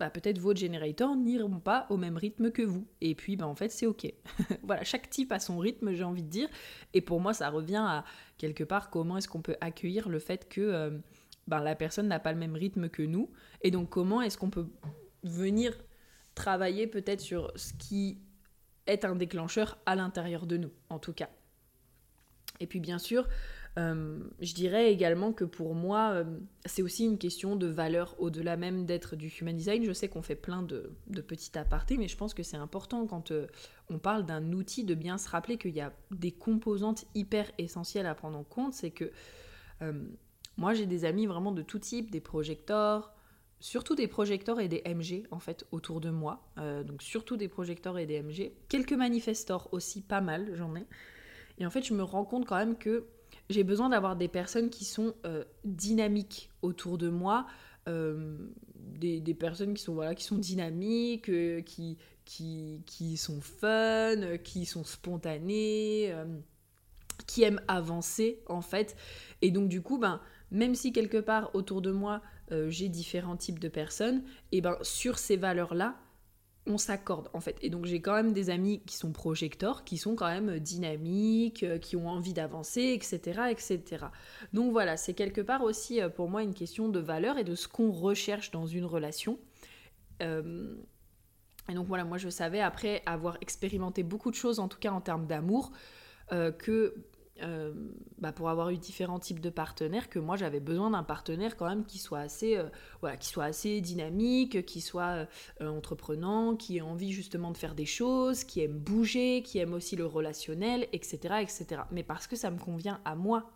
bah, 0.00 0.08
peut-être 0.08 0.38
vos 0.38 0.54
générateurs 0.54 1.14
n'iront 1.14 1.60
pas 1.60 1.86
au 1.90 1.98
même 1.98 2.16
rythme 2.16 2.50
que 2.50 2.62
vous. 2.62 2.86
Et 3.02 3.14
puis, 3.14 3.36
bah, 3.36 3.46
en 3.46 3.54
fait, 3.54 3.68
c'est 3.68 3.84
OK. 3.84 4.10
voilà, 4.62 4.82
chaque 4.82 5.10
type 5.10 5.30
a 5.30 5.38
son 5.38 5.58
rythme, 5.58 5.92
j'ai 5.92 6.04
envie 6.04 6.22
de 6.22 6.30
dire. 6.30 6.48
Et 6.94 7.02
pour 7.02 7.20
moi, 7.20 7.34
ça 7.34 7.50
revient 7.50 7.84
à 7.86 8.04
quelque 8.38 8.64
part 8.64 8.88
comment 8.88 9.18
est-ce 9.18 9.28
qu'on 9.28 9.42
peut 9.42 9.56
accueillir 9.60 10.08
le 10.08 10.18
fait 10.18 10.48
que 10.48 10.62
euh, 10.62 10.98
bah, 11.46 11.60
la 11.60 11.74
personne 11.74 12.08
n'a 12.08 12.18
pas 12.18 12.32
le 12.32 12.38
même 12.38 12.54
rythme 12.54 12.88
que 12.88 13.02
nous. 13.02 13.30
Et 13.60 13.70
donc, 13.70 13.90
comment 13.90 14.22
est-ce 14.22 14.38
qu'on 14.38 14.48
peut 14.48 14.68
venir 15.22 15.76
travailler 16.34 16.86
peut-être 16.86 17.20
sur 17.20 17.52
ce 17.54 17.74
qui 17.74 18.22
est 18.86 19.04
un 19.04 19.16
déclencheur 19.16 19.76
à 19.84 19.96
l'intérieur 19.96 20.46
de 20.46 20.56
nous, 20.56 20.72
en 20.88 20.98
tout 20.98 21.12
cas. 21.12 21.28
Et 22.58 22.66
puis, 22.66 22.80
bien 22.80 22.98
sûr, 22.98 23.28
euh, 23.78 24.18
je 24.40 24.52
dirais 24.54 24.92
également 24.92 25.32
que 25.32 25.44
pour 25.44 25.74
moi, 25.74 26.10
euh, 26.12 26.24
c'est 26.66 26.82
aussi 26.82 27.04
une 27.04 27.18
question 27.18 27.54
de 27.54 27.68
valeur 27.68 28.16
au-delà 28.18 28.56
même 28.56 28.84
d'être 28.84 29.16
du 29.16 29.28
human 29.28 29.56
design. 29.56 29.84
Je 29.84 29.92
sais 29.92 30.08
qu'on 30.08 30.22
fait 30.22 30.34
plein 30.34 30.62
de, 30.62 30.92
petits 31.26 31.56
apartés, 31.56 31.96
mais 31.96 32.08
je 32.08 32.16
pense 32.16 32.34
que 32.34 32.42
c'est 32.42 32.56
important 32.56 33.06
quand 33.06 33.30
euh, 33.30 33.46
on 33.88 33.98
parle 33.98 34.26
d'un 34.26 34.52
outil 34.52 34.84
de 34.84 34.94
bien 34.94 35.18
se 35.18 35.28
rappeler 35.28 35.56
qu'il 35.56 35.74
y 35.74 35.80
a 35.80 35.92
des 36.10 36.32
composantes 36.32 37.04
hyper 37.14 37.50
essentielles 37.58 38.06
à 38.06 38.14
prendre 38.14 38.38
en 38.38 38.44
compte. 38.44 38.74
C'est 38.74 38.90
que 38.90 39.12
moi, 40.58 40.74
j'ai 40.74 40.84
des 40.84 41.06
amis 41.06 41.24
vraiment 41.24 41.52
de 41.52 41.62
tout 41.62 41.78
type, 41.78 42.10
des 42.10 42.20
projecteurs, 42.20 43.14
surtout 43.60 43.94
des 43.94 44.08
projecteurs 44.08 44.60
et 44.60 44.68
des 44.68 44.82
MG 44.86 45.26
en 45.30 45.38
fait 45.38 45.66
autour 45.72 46.02
de 46.02 46.10
moi. 46.10 46.52
donc 46.84 47.02
surtout 47.02 47.38
des 47.38 47.48
projecteurs 47.48 47.96
et 47.96 48.04
des 48.04 48.22
MG. 48.22 48.52
Quelques 48.68 48.92
manifestors 48.92 49.70
aussi, 49.72 50.02
pas 50.02 50.20
mal, 50.20 50.50
j'en 50.54 50.76
ai. 50.76 50.84
Et 51.56 51.64
en 51.64 51.70
fait, 51.70 51.82
je 51.82 51.94
me 51.94 52.02
rends 52.02 52.26
compte 52.26 52.44
quand 52.44 52.56
même 52.56 52.76
que 52.76 53.06
j'ai 53.50 53.64
besoin 53.64 53.88
d'avoir 53.88 54.16
des 54.16 54.28
personnes 54.28 54.70
qui 54.70 54.84
sont 54.84 55.12
euh, 55.26 55.44
dynamiques 55.64 56.50
autour 56.62 56.96
de 56.98 57.08
moi, 57.08 57.46
euh, 57.88 58.38
des, 58.76 59.34
personnes 59.34 59.74
qui 59.74 59.82
sont, 59.82 60.38
dynamiques, 60.38 61.28
euh, 61.28 61.60
qui, 61.62 63.16
sont 63.16 63.40
fun, 63.40 64.38
qui 64.44 64.64
sont 64.64 64.84
spontanées, 64.84 66.14
qui 67.26 67.42
aiment 67.42 67.60
avancer 67.66 68.40
en 68.46 68.62
fait. 68.62 68.96
Et 69.42 69.50
donc 69.50 69.68
du 69.68 69.82
coup, 69.82 69.98
ben, 69.98 70.20
même 70.52 70.76
si 70.76 70.92
quelque 70.92 71.18
part 71.18 71.54
autour 71.54 71.82
de 71.82 71.90
moi, 71.90 72.22
j'ai 72.68 72.88
différents 72.88 73.36
types 73.36 73.58
de 73.58 73.68
personnes, 73.68 74.22
et 74.52 74.60
ben 74.60 74.76
sur 74.82 75.18
ces 75.18 75.36
valeurs-là, 75.36 75.96
on 76.66 76.78
s'accorde 76.78 77.28
en 77.32 77.40
fait. 77.40 77.56
Et 77.62 77.70
donc 77.70 77.86
j'ai 77.86 78.00
quand 78.00 78.14
même 78.14 78.32
des 78.32 78.50
amis 78.50 78.82
qui 78.86 78.96
sont 78.96 79.12
projecteurs, 79.12 79.84
qui 79.84 79.98
sont 79.98 80.14
quand 80.14 80.28
même 80.28 80.58
dynamiques, 80.58 81.62
euh, 81.62 81.78
qui 81.78 81.96
ont 81.96 82.08
envie 82.08 82.34
d'avancer, 82.34 82.92
etc., 82.94 83.42
etc. 83.50 84.06
Donc 84.52 84.72
voilà, 84.72 84.96
c'est 84.96 85.14
quelque 85.14 85.40
part 85.40 85.62
aussi 85.62 86.00
euh, 86.00 86.08
pour 86.08 86.28
moi 86.28 86.42
une 86.42 86.54
question 86.54 86.88
de 86.88 87.00
valeur 87.00 87.38
et 87.38 87.44
de 87.44 87.54
ce 87.54 87.68
qu'on 87.68 87.90
recherche 87.90 88.50
dans 88.50 88.66
une 88.66 88.84
relation. 88.84 89.38
Euh, 90.22 90.74
et 91.68 91.74
donc 91.74 91.86
voilà, 91.86 92.04
moi 92.04 92.18
je 92.18 92.28
savais 92.28 92.60
après 92.60 93.02
avoir 93.06 93.38
expérimenté 93.40 94.02
beaucoup 94.02 94.30
de 94.30 94.36
choses, 94.36 94.58
en 94.58 94.68
tout 94.68 94.78
cas 94.78 94.90
en 94.90 95.00
termes 95.00 95.26
d'amour, 95.26 95.72
que 96.58 96.94
euh, 97.42 97.72
bah, 98.18 98.32
pour 98.32 98.48
avoir 98.48 98.70
eu 98.70 98.76
différents 98.76 99.18
types 99.18 99.40
de 99.40 99.50
partenaires 99.50 100.08
que 100.08 100.18
moi 100.18 100.36
j'avais 100.36 100.60
besoin 100.60 100.90
d'un 100.90 101.02
partenaire 101.02 101.56
quand 101.56 101.68
même 101.68 101.84
qui 101.84 101.98
soit 101.98 102.18
assez 102.18 102.56
euh, 102.56 102.68
voilà 103.00 103.16
qui 103.16 103.28
soit 103.28 103.44
assez 103.44 103.80
dynamique 103.80 104.64
qui 104.66 104.80
soit 104.80 105.26
euh, 105.60 105.68
entreprenant 105.68 106.56
qui 106.56 106.78
ait 106.78 106.82
envie 106.82 107.12
justement 107.12 107.50
de 107.50 107.56
faire 107.56 107.74
des 107.74 107.86
choses 107.86 108.44
qui 108.44 108.60
aime 108.60 108.78
bouger 108.78 109.42
qui 109.42 109.58
aime 109.58 109.74
aussi 109.74 109.96
le 109.96 110.06
relationnel 110.06 110.86
etc 110.92 111.36
etc 111.40 111.82
mais 111.90 112.02
parce 112.02 112.26
que 112.26 112.36
ça 112.36 112.50
me 112.50 112.58
convient 112.58 113.00
à 113.04 113.14
moi 113.14 113.50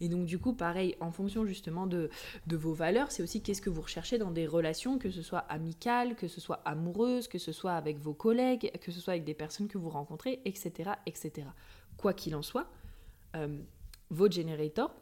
et 0.00 0.08
donc 0.08 0.24
du 0.24 0.38
coup, 0.38 0.54
pareil, 0.54 0.96
en 1.00 1.12
fonction 1.12 1.44
justement 1.44 1.86
de, 1.86 2.10
vos 2.50 2.72
valeurs, 2.72 3.10
c'est 3.12 3.22
aussi 3.22 3.42
qu'est-ce 3.42 3.62
que 3.62 3.70
vous 3.70 3.82
recherchez 3.82 4.18
dans 4.18 4.30
des 4.30 4.46
relations, 4.46 4.98
que 4.98 5.10
ce 5.10 5.22
soit 5.22 5.40
amicales, 5.48 6.16
que 6.16 6.28
ce 6.28 6.40
soit 6.40 6.62
amoureuses, 6.64 7.28
que 7.28 7.38
ce 7.38 7.52
soit 7.52 7.72
avec 7.72 7.98
vos 7.98 8.14
collègues, 8.14 8.72
que 8.80 8.92
ce 8.92 9.00
soit 9.00 9.12
avec 9.12 9.24
des 9.24 9.34
personnes 9.34 9.68
que 9.68 9.78
vous 9.78 9.90
rencontrez, 9.90 10.40
etc. 10.44 10.92
etc. 11.06 11.48
Quoi 11.96 12.14
qu'il 12.14 12.34
en 12.34 12.42
soit, 12.42 12.66
euh, 13.36 13.58
vos 14.10 14.30
generators. 14.30 14.94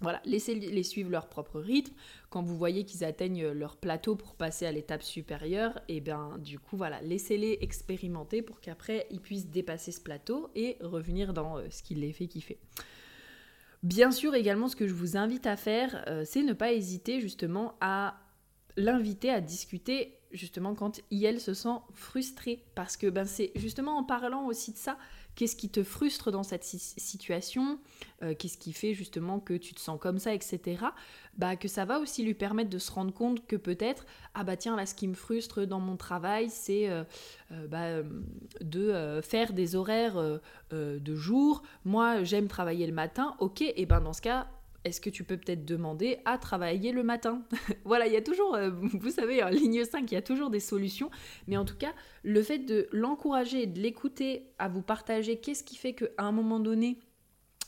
Voilà, 0.00 0.20
laissez-les 0.24 0.82
suivre 0.82 1.10
leur 1.10 1.28
propre 1.28 1.60
rythme. 1.60 1.94
Quand 2.28 2.42
vous 2.42 2.56
voyez 2.56 2.84
qu'ils 2.84 3.04
atteignent 3.04 3.48
leur 3.52 3.76
plateau 3.76 4.16
pour 4.16 4.34
passer 4.34 4.66
à 4.66 4.72
l'étape 4.72 5.02
supérieure, 5.02 5.78
et 5.86 5.98
eh 5.98 6.00
bien 6.00 6.38
du 6.38 6.58
coup 6.58 6.76
voilà, 6.76 7.00
laissez-les 7.02 7.58
expérimenter 7.60 8.42
pour 8.42 8.60
qu'après 8.60 9.06
ils 9.10 9.20
puissent 9.20 9.46
dépasser 9.46 9.92
ce 9.92 10.00
plateau 10.00 10.50
et 10.56 10.76
revenir 10.80 11.32
dans 11.32 11.58
euh, 11.58 11.68
ce 11.70 11.84
qui 11.84 11.94
les 11.94 12.12
fait 12.12 12.26
kiffer. 12.26 12.58
Bien 13.82 14.12
sûr, 14.12 14.34
également, 14.36 14.68
ce 14.68 14.76
que 14.76 14.86
je 14.86 14.94
vous 14.94 15.16
invite 15.16 15.46
à 15.46 15.56
faire, 15.56 16.04
euh, 16.06 16.22
c'est 16.24 16.42
ne 16.42 16.52
pas 16.52 16.72
hésiter 16.72 17.20
justement 17.20 17.74
à 17.80 18.16
l'inviter 18.76 19.28
à 19.28 19.40
discuter 19.40 20.18
justement 20.30 20.74
quand 20.74 21.00
elle 21.10 21.40
se 21.40 21.52
sent 21.52 21.78
frustrée. 21.92 22.64
Parce 22.74 22.96
que 22.96 23.08
ben, 23.08 23.24
c'est 23.24 23.50
justement 23.56 23.98
en 23.98 24.04
parlant 24.04 24.46
aussi 24.46 24.72
de 24.72 24.76
ça 24.76 24.98
Qu'est-ce 25.34 25.56
qui 25.56 25.68
te 25.68 25.82
frustre 25.82 26.30
dans 26.30 26.42
cette 26.42 26.64
situation 26.64 27.78
euh, 28.22 28.34
Qu'est-ce 28.38 28.58
qui 28.58 28.72
fait 28.72 28.94
justement 28.94 29.40
que 29.40 29.54
tu 29.54 29.74
te 29.74 29.80
sens 29.80 29.98
comme 30.00 30.18
ça, 30.18 30.34
etc. 30.34 30.84
Bah, 31.38 31.56
que 31.56 31.68
ça 31.68 31.84
va 31.84 31.98
aussi 31.98 32.22
lui 32.22 32.34
permettre 32.34 32.70
de 32.70 32.78
se 32.78 32.90
rendre 32.90 33.12
compte 33.12 33.46
que 33.46 33.56
peut-être, 33.56 34.04
ah 34.34 34.44
bah 34.44 34.56
tiens, 34.56 34.76
là, 34.76 34.84
ce 34.84 34.94
qui 34.94 35.08
me 35.08 35.14
frustre 35.14 35.64
dans 35.64 35.80
mon 35.80 35.96
travail, 35.96 36.50
c'est 36.50 36.90
euh, 36.90 37.04
euh, 37.52 37.66
bah, 37.66 38.02
de 38.60 39.20
faire 39.22 39.52
des 39.52 39.74
horaires 39.74 40.40
de 40.70 41.14
jour. 41.14 41.62
Moi, 41.84 42.24
j'aime 42.24 42.48
travailler 42.48 42.86
le 42.86 42.92
matin. 42.92 43.34
Ok, 43.38 43.62
et 43.62 43.86
ben 43.86 44.00
dans 44.00 44.12
ce 44.12 44.22
cas, 44.22 44.46
est-ce 44.84 45.00
que 45.00 45.10
tu 45.10 45.24
peux 45.24 45.36
peut-être 45.36 45.64
demander 45.64 46.18
à 46.24 46.38
travailler 46.38 46.92
le 46.92 47.02
matin 47.02 47.42
Voilà, 47.84 48.06
il 48.06 48.12
y 48.12 48.16
a 48.16 48.22
toujours, 48.22 48.54
euh, 48.54 48.70
vous 48.70 49.10
savez, 49.10 49.42
en 49.42 49.48
ligne 49.48 49.84
5, 49.84 50.10
il 50.10 50.14
y 50.14 50.18
a 50.18 50.22
toujours 50.22 50.50
des 50.50 50.60
solutions. 50.60 51.10
Mais 51.46 51.56
en 51.56 51.64
tout 51.64 51.76
cas, 51.76 51.92
le 52.22 52.42
fait 52.42 52.58
de 52.58 52.88
l'encourager, 52.92 53.66
de 53.66 53.80
l'écouter, 53.80 54.46
à 54.58 54.68
vous 54.68 54.82
partager 54.82 55.38
qu'est-ce 55.38 55.64
qui 55.64 55.76
fait 55.76 55.94
qu'à 55.94 56.08
un 56.18 56.32
moment 56.32 56.60
donné, 56.60 56.98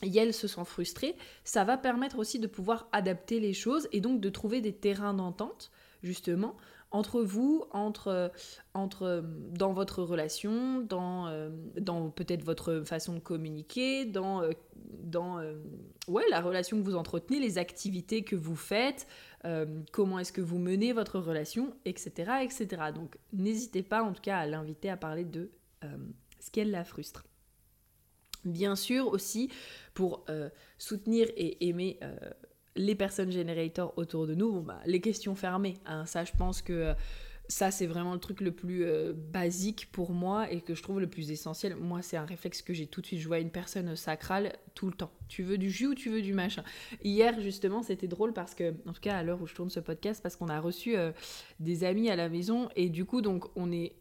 elle 0.03 0.35
se 0.35 0.49
sent 0.49 0.65
frustrée, 0.65 1.17
ça 1.45 1.65
va 1.65 1.77
permettre 1.77 2.19
aussi 2.19 2.39
de 2.39 2.47
pouvoir 2.47 2.89
adapter 2.93 3.41
les 3.41 3.53
choses 3.53 3.89
et 3.93 4.01
donc 4.01 4.21
de 4.21 4.29
trouver 4.29 4.61
des 4.61 4.73
terrains 4.73 5.15
d'entente, 5.15 5.71
justement, 6.03 6.57
entre 6.95 7.23
vous, 7.23 7.65
entre, 7.73 8.31
entre 8.73 9.25
dans 9.51 9.73
votre 9.73 10.05
relation, 10.05 10.81
dans, 10.81 11.27
euh, 11.27 11.51
dans 11.81 12.09
peut-être 12.09 12.45
votre 12.45 12.83
façon 12.87 13.15
de 13.15 13.19
communiquer, 13.19 14.05
dans, 14.05 14.43
euh, 14.43 14.53
dans 15.03 15.41
euh, 15.41 15.57
ouais, 16.07 16.23
la 16.31 16.41
relation 16.41 16.79
que 16.79 16.85
vous 16.85 16.95
entretenez, 16.95 17.41
les 17.41 17.59
activités 17.59 18.23
que 18.23 18.37
vous 18.37 18.57
faites, 18.57 19.07
comment 19.93 20.19
est-ce 20.21 20.33
que 20.33 20.41
vous 20.41 20.59
menez 20.59 20.95
votre 20.95 21.19
relation, 21.19 21.75
etc. 21.85 22.33
etc. 22.43 22.67
Donc 22.95 23.19
n'hésitez 23.35 23.83
pas 23.83 24.03
en 24.03 24.15
tout 24.15 24.23
cas 24.23 24.39
à 24.39 24.47
l'inviter 24.47 24.89
à 24.89 24.97
parler 24.97 25.25
de 25.25 25.51
ce 26.41 26.51
qu'elle 26.51 26.71
la 26.71 26.83
frustre. 26.83 27.25
Bien 28.47 28.75
sûr 28.75 29.09
aussi, 29.09 29.51
pour 29.93 30.25
soutenir 30.79 31.29
et 31.37 31.69
aimer 31.69 32.01
les 32.77 32.95
personnes 32.95 33.31
générateurs 33.31 33.97
autour 33.99 34.27
de 34.27 34.35
nous, 34.35 34.63
bah, 34.63 34.81
les 34.87 35.01
questions 35.01 35.35
fermées. 35.35 35.75
Hein. 35.87 36.07
ça, 36.07 36.25
je 36.25 36.33
pense 36.37 36.63
que 36.63 36.73
euh, 36.73 36.95
ça, 37.49 37.71
c'est 37.71 37.87
vraiment 37.87 38.15
le 38.15 38.21
truc 38.21 38.41
le 38.41 38.53
plus 38.53 38.85
euh, 38.85 39.13
basique 39.13 39.89
pour 39.93 40.13
moi 40.13 40.51
et 40.51 40.61
que 40.61 40.75
je 40.75 40.83
trouve 40.83 40.99
le 40.99 41.07
plus 41.07 41.31
essentiel. 41.31 41.77
Moi, 41.77 42.01
c'est 42.01 42.17
un 42.17 42.25
réflexe 42.25 42.63
que 42.63 42.73
j'ai 42.73 42.87
tout 42.87 43.03
de 43.03 43.07
suite. 43.07 43.21
Je 43.21 43.29
vois 43.29 43.39
une 43.39 43.51
personne 43.51 43.95
sacrale 43.97 44.55
tout 44.75 44.87
le 44.87 44.95
temps. 44.95 45.11
Tu 45.29 45.43
veux 45.43 45.59
du 45.59 45.71
jus 45.71 45.89
ou 45.89 45.95
tu 45.95 46.09
veux 46.09 46.23
du 46.23 46.33
machin? 46.33 46.65
Hier, 47.03 47.39
justement, 47.41 47.83
c'était 47.83 48.09
drôle 48.09 48.33
parce 48.33 48.55
que, 48.55 48.75
en 48.89 48.93
tout 48.93 49.01
cas, 49.01 49.19
à 49.19 49.23
l'heure 49.23 49.43
où 49.43 49.47
je 49.47 49.55
tourne 49.55 49.69
ce 49.69 49.81
podcast, 49.81 50.23
parce 50.23 50.37
qu'on 50.37 50.49
a 50.49 50.59
reçu 50.59 50.97
euh, 50.97 51.13
des 51.61 51.85
amis 51.85 52.09
à 52.09 52.17
la 52.17 52.31
maison 52.31 52.71
et 52.77 52.89
du 52.89 53.05
coup, 53.05 53.21
donc, 53.21 53.45
on 53.57 53.71
est 53.71 53.93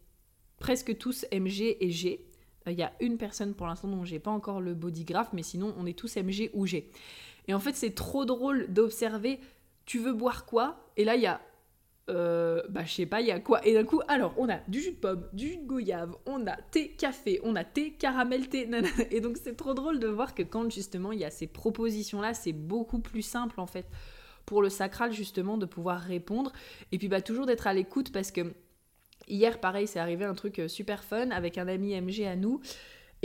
presque 0.60 0.98
tous 0.98 1.26
MG 1.34 1.76
et 1.82 1.92
G. 1.92 2.26
Il 2.66 2.74
y 2.74 2.84
a 2.84 2.94
une 3.02 3.18
personne 3.18 3.54
pour 3.54 3.68
l'instant 3.68 3.90
dont 3.90 4.06
j'ai 4.06 4.20
pas 4.20 4.32
encore 4.32 4.62
le 4.62 4.74
bodygraph, 4.74 5.34
mais 5.34 5.44
sinon, 5.44 5.76
on 5.78 5.86
est 5.86 5.98
tous 5.98 6.16
MG 6.16 6.50
ou 6.54 6.66
G. 6.66 6.90
Et 7.48 7.54
en 7.54 7.60
fait, 7.60 7.76
c'est 7.76 7.94
trop 7.96 8.26
drôle 8.26 8.68
d'observer, 8.72 9.39
tu 9.86 10.00
veux 10.00 10.14
boire 10.14 10.46
quoi? 10.46 10.89
Et 10.98 11.04
là, 11.04 11.16
il 11.16 11.22
y 11.22 11.28
a, 11.28 11.41
euh, 12.10 12.62
bah, 12.70 12.84
je 12.86 12.94
sais 12.94 13.06
pas, 13.06 13.22
il 13.22 13.28
y 13.28 13.32
a 13.32 13.39
quoi? 13.39 13.66
Et 13.66 13.74
d'un 13.74 13.84
coup, 13.84 14.02
alors, 14.08 14.34
on 14.38 14.50
a 14.50 14.58
du 14.68 14.82
jus 14.82 14.91
de 14.91 14.98
pomme, 14.98 15.28
du 15.34 15.50
jus 15.50 15.58
de 15.58 15.66
goyave, 15.66 16.16
on 16.26 16.46
a 16.48 16.56
thé 16.56 16.89
café, 16.89 17.39
on 17.44 17.56
a 17.56 17.64
thé 17.64 17.91
caramel 17.91 18.50
thé, 18.50 18.70
Et 19.12 19.22
donc, 19.22 19.38
c'est 19.38 19.56
trop 19.56 19.74
drôle 19.74 20.00
de 20.00 20.08
voir 20.08 20.36
que 20.36 20.44
quand 20.44 20.70
justement 20.70 21.12
il 21.12 21.20
y 21.20 21.26
a 21.26 21.32
ces 21.32 21.48
propositions-là, 21.48 22.34
c'est 22.34 22.54
beaucoup 22.54 23.00
plus 23.00 23.22
simple 23.22 23.60
en 23.60 23.68
fait 23.68 23.86
pour 24.46 24.62
le 24.62 24.70
sacral 24.70 25.14
justement 25.14 25.58
de 25.58 25.66
pouvoir 25.66 26.00
répondre. 26.00 26.52
Et 26.91 26.98
puis, 26.98 27.08
bah, 27.08 27.22
toujours 27.22 27.46
d'être 27.46 27.68
à 27.68 27.74
l'écoute 27.74 28.12
parce 28.12 28.32
que 28.32 28.54
hier, 29.28 29.60
pareil, 29.60 29.88
c'est 29.88 30.00
arrivé 30.00 30.26
un 30.26 30.34
truc 30.34 30.60
euh, 30.60 30.68
super 30.68 31.04
fun 31.04 31.32
avec 31.32 31.58
un 31.58 31.68
ami 31.68 31.94
MG 31.94 32.26
à 32.26 32.36
nous. 32.36 32.62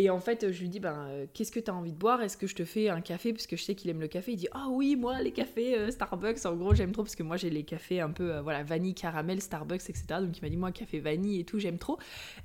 Et 0.00 0.10
en 0.10 0.20
fait, 0.20 0.52
je 0.52 0.60
lui 0.60 0.68
dis, 0.68 0.78
ben, 0.78 1.08
euh, 1.08 1.26
qu'est-ce 1.34 1.50
que 1.50 1.58
tu 1.58 1.72
as 1.72 1.74
envie 1.74 1.90
de 1.90 1.98
boire? 1.98 2.22
Est-ce 2.22 2.36
que 2.36 2.46
je 2.46 2.54
te 2.54 2.64
fais 2.64 2.88
un 2.88 3.00
café? 3.00 3.32
Parce 3.32 3.48
que 3.48 3.56
je 3.56 3.64
sais 3.64 3.74
qu'il 3.74 3.90
aime 3.90 4.00
le 4.00 4.06
café. 4.06 4.30
Il 4.30 4.36
dit, 4.36 4.46
ah 4.52 4.68
oui, 4.70 4.94
moi, 4.94 5.20
les 5.20 5.32
cafés 5.32 5.76
euh, 5.76 5.90
Starbucks, 5.90 6.46
en 6.46 6.54
gros, 6.54 6.72
j'aime 6.72 6.92
trop. 6.92 7.02
Parce 7.02 7.16
que 7.16 7.24
moi, 7.24 7.36
j'ai 7.36 7.50
les 7.50 7.64
cafés 7.64 8.00
un 8.00 8.10
peu, 8.10 8.32
euh, 8.32 8.40
voilà, 8.40 8.62
vanille, 8.62 8.94
caramel, 8.94 9.42
Starbucks, 9.42 9.90
etc. 9.90 10.04
Donc, 10.20 10.38
il 10.38 10.42
m'a 10.42 10.50
dit, 10.50 10.56
moi, 10.56 10.70
café 10.70 11.00
vanille 11.00 11.40
et 11.40 11.44
tout, 11.44 11.58
j'aime 11.58 11.78
trop. 11.78 11.98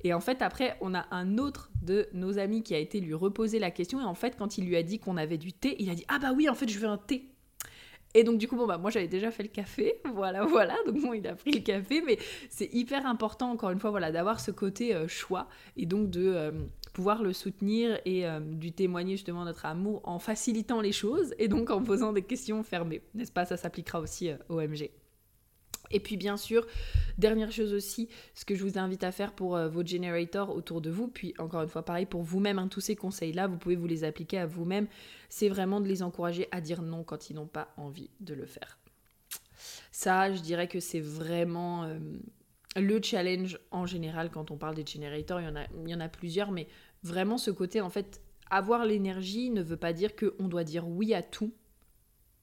Et 0.04 0.16
en 0.16 0.20
fait, 0.20 0.42
après, 0.42 0.78
on 0.82 0.96
a 0.96 1.06
un 1.12 1.38
autre 1.38 1.70
de 1.84 2.08
nos 2.14 2.40
amis 2.40 2.64
qui 2.64 2.74
a 2.74 2.80
été 2.80 3.00
lui 3.00 3.14
reposer 3.14 3.60
la 3.60 3.70
question. 3.70 4.02
Et 4.02 4.04
en 4.04 4.16
fait, 4.16 4.36
quand 4.36 4.58
il 4.58 4.66
lui 4.66 4.76
a 4.76 4.82
dit 4.82 4.98
qu'on 4.98 5.16
avait 5.16 5.38
du 5.38 5.54
thé, 5.54 5.76
il 5.78 5.92
a 5.92 5.96
dit, 5.96 6.06
ah 6.08 6.18
bah 6.18 6.34
oui, 6.36 6.50
en 6.50 6.56
fait, 6.56 6.68
je 6.68 6.80
veux 6.80 6.88
un 6.88 6.98
thé. 6.98 7.30
Et 8.16 8.24
donc 8.24 8.38
du 8.38 8.48
coup, 8.48 8.56
bon 8.56 8.68
bah 8.68 8.78
moi 8.78 8.92
j'avais 8.92 9.08
déjà 9.08 9.32
fait 9.32 9.42
le 9.42 9.50
café, 9.50 9.96
voilà, 10.14 10.46
voilà. 10.46 10.76
Donc 10.86 11.02
bon, 11.02 11.14
il 11.14 11.26
a 11.28 11.34
pris 11.34 11.52
le 11.52 11.62
café, 11.62 12.04
mais 12.06 12.20
c'est 12.48 12.72
hyper 12.72 13.08
important 13.08 13.50
encore 13.50 13.72
une 13.72 13.80
fois, 13.80 13.90
voilà, 13.90 14.12
d'avoir 14.12 14.40
ce 14.40 14.52
côté 14.52 14.96
choix 15.08 15.48
et 15.78 15.88
donc 15.88 16.12
de 16.12 16.54
pouvoir 16.94 17.24
le 17.24 17.34
soutenir 17.34 18.00
et 18.06 18.26
euh, 18.26 18.40
lui 18.40 18.72
témoigner 18.72 19.16
justement 19.16 19.44
notre 19.44 19.66
amour 19.66 20.02
en 20.04 20.20
facilitant 20.20 20.80
les 20.80 20.92
choses 20.92 21.34
et 21.40 21.48
donc 21.48 21.72
en 21.72 21.84
posant 21.84 22.14
des 22.14 22.22
questions 22.22 22.64
fermées. 22.64 23.02
N'est-ce 23.16 23.32
pas? 23.32 23.46
Ça 23.46 23.58
s'appliquera 23.58 24.00
aussi 24.00 24.30
euh, 24.30 24.38
au 24.48 24.62
MG. 24.62 24.92
Et 25.92 26.00
puis 26.00 26.18
bien 26.18 26.38
sûr, 26.38 26.66
dernière 27.18 27.52
chose 27.52 27.74
aussi, 27.74 28.10
ce 28.34 28.46
que 28.46 28.56
je 28.56 28.64
vous 28.64 28.78
invite 28.78 29.04
à 29.04 29.12
faire 29.12 29.34
pour 29.34 29.56
euh, 29.56 29.68
vos 29.68 29.86
generators 29.86 30.56
autour 30.56 30.82
de 30.82 30.90
vous, 30.90 31.08
puis 31.08 31.34
encore 31.40 31.64
une 31.64 31.68
fois 31.68 31.84
pareil 31.84 32.06
pour 32.06 32.22
vous-même, 32.22 32.60
hein, 32.60 32.68
tous 32.68 32.82
ces 32.82 32.96
conseils-là, 32.96 33.48
vous 33.48 33.58
pouvez 33.58 33.76
vous 33.76 33.88
les 33.88 34.04
appliquer 34.04 34.38
à 34.38 34.46
vous-même, 34.46 34.88
c'est 35.30 35.50
vraiment 35.50 35.82
de 35.82 35.88
les 35.88 36.04
encourager 36.04 36.48
à 36.52 36.62
dire 36.62 36.84
non 36.84 37.04
quand 37.04 37.30
ils 37.30 37.36
n'ont 37.36 37.48
pas 37.48 37.74
envie 37.78 38.10
de 38.22 38.34
le 38.34 38.46
faire. 38.46 38.78
Ça, 39.92 40.34
je 40.34 40.42
dirais 40.42 40.68
que 40.68 40.80
c'est 40.80 41.00
vraiment 41.00 41.88
le 42.76 43.02
challenge 43.02 43.60
en 43.72 43.86
général 43.86 44.30
quand 44.32 44.52
on 44.52 44.58
parle 44.58 44.76
des 44.76 44.86
generators, 44.86 45.42
il 45.42 45.90
y 45.90 45.96
en 45.96 46.00
a, 46.00 46.10
plusieurs, 46.10 46.52
mais 46.52 46.68
vraiment 47.04 47.38
ce 47.38 47.52
côté 47.52 47.82
en 47.82 47.90
fait, 47.90 48.22
avoir 48.50 48.86
l'énergie 48.86 49.50
ne 49.50 49.62
veut 49.62 49.78
pas 49.78 49.94
dire 49.94 50.16
qu'on 50.16 50.48
doit 50.48 50.64
dire 50.64 50.88
oui 50.88 51.14
à 51.14 51.22
tout. 51.22 51.54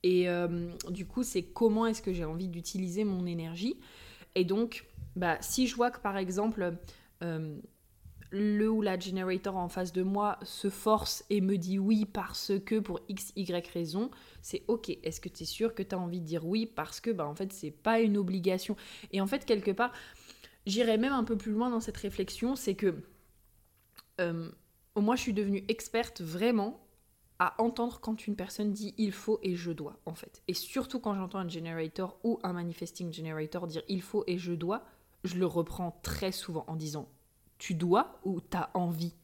Et 0.02 0.28
euh, 0.28 0.70
du 0.88 1.06
coup, 1.06 1.22
c'est 1.22 1.42
comment 1.42 1.86
est-ce 1.86 2.00
que 2.00 2.12
j'ai 2.12 2.24
envie 2.24 2.48
d'utiliser 2.48 3.04
mon 3.04 3.26
énergie. 3.26 3.78
Et 4.34 4.44
donc, 4.44 4.86
bah, 5.14 5.36
si 5.40 5.66
je 5.66 5.76
vois 5.76 5.90
que 5.90 6.00
par 6.00 6.16
exemple, 6.16 6.74
euh, 7.22 7.58
le 8.30 8.70
ou 8.70 8.80
la 8.80 8.98
generator 8.98 9.56
en 9.56 9.68
face 9.68 9.92
de 9.92 10.02
moi 10.02 10.38
se 10.42 10.70
force 10.70 11.24
et 11.30 11.40
me 11.40 11.58
dit 11.58 11.78
oui 11.78 12.06
parce 12.06 12.52
que 12.64 12.78
pour 12.78 13.00
x, 13.08 13.32
y 13.36 13.66
raison, 13.72 14.10
c'est 14.40 14.62
ok. 14.68 14.90
Est-ce 15.02 15.20
que 15.20 15.28
tu 15.28 15.42
es 15.42 15.46
sûr 15.46 15.74
que 15.74 15.82
tu 15.82 15.94
as 15.94 15.98
envie 15.98 16.20
de 16.20 16.26
dire 16.26 16.46
oui 16.46 16.66
parce 16.66 17.00
que 17.00 17.10
bah, 17.10 17.26
en 17.26 17.34
fait, 17.34 17.52
c'est 17.52 17.72
pas 17.72 18.00
une 18.00 18.16
obligation? 18.16 18.76
Et 19.12 19.20
en 19.20 19.26
fait, 19.26 19.44
quelque 19.44 19.72
part, 19.72 19.92
J'irai 20.66 20.98
même 20.98 21.12
un 21.12 21.24
peu 21.24 21.36
plus 21.36 21.52
loin 21.52 21.70
dans 21.70 21.80
cette 21.80 21.96
réflexion, 21.96 22.56
c'est 22.56 22.74
que 22.74 23.02
euh, 24.20 24.50
moi 24.96 25.16
je 25.16 25.22
suis 25.22 25.32
devenue 25.32 25.64
experte 25.68 26.20
vraiment 26.20 26.86
à 27.38 27.54
entendre 27.60 28.00
quand 28.00 28.26
une 28.26 28.36
personne 28.36 28.72
dit 28.72 28.94
il 28.98 29.12
faut 29.12 29.40
et 29.42 29.56
je 29.56 29.72
dois 29.72 29.98
en 30.04 30.14
fait. 30.14 30.42
Et 30.46 30.54
surtout 30.54 31.00
quand 31.00 31.14
j'entends 31.14 31.38
un 31.38 31.48
generator 31.48 32.18
ou 32.22 32.38
un 32.42 32.52
manifesting 32.52 33.12
generator 33.12 33.66
dire 33.66 33.82
il 33.88 34.02
faut 34.02 34.24
et 34.26 34.36
je 34.36 34.52
dois, 34.52 34.84
je 35.24 35.36
le 35.36 35.46
reprends 35.46 35.98
très 36.02 36.32
souvent 36.32 36.64
en 36.68 36.76
disant 36.76 37.08
tu 37.56 37.74
dois 37.74 38.20
ou 38.24 38.40
t'as 38.40 38.68
envie. 38.74 39.14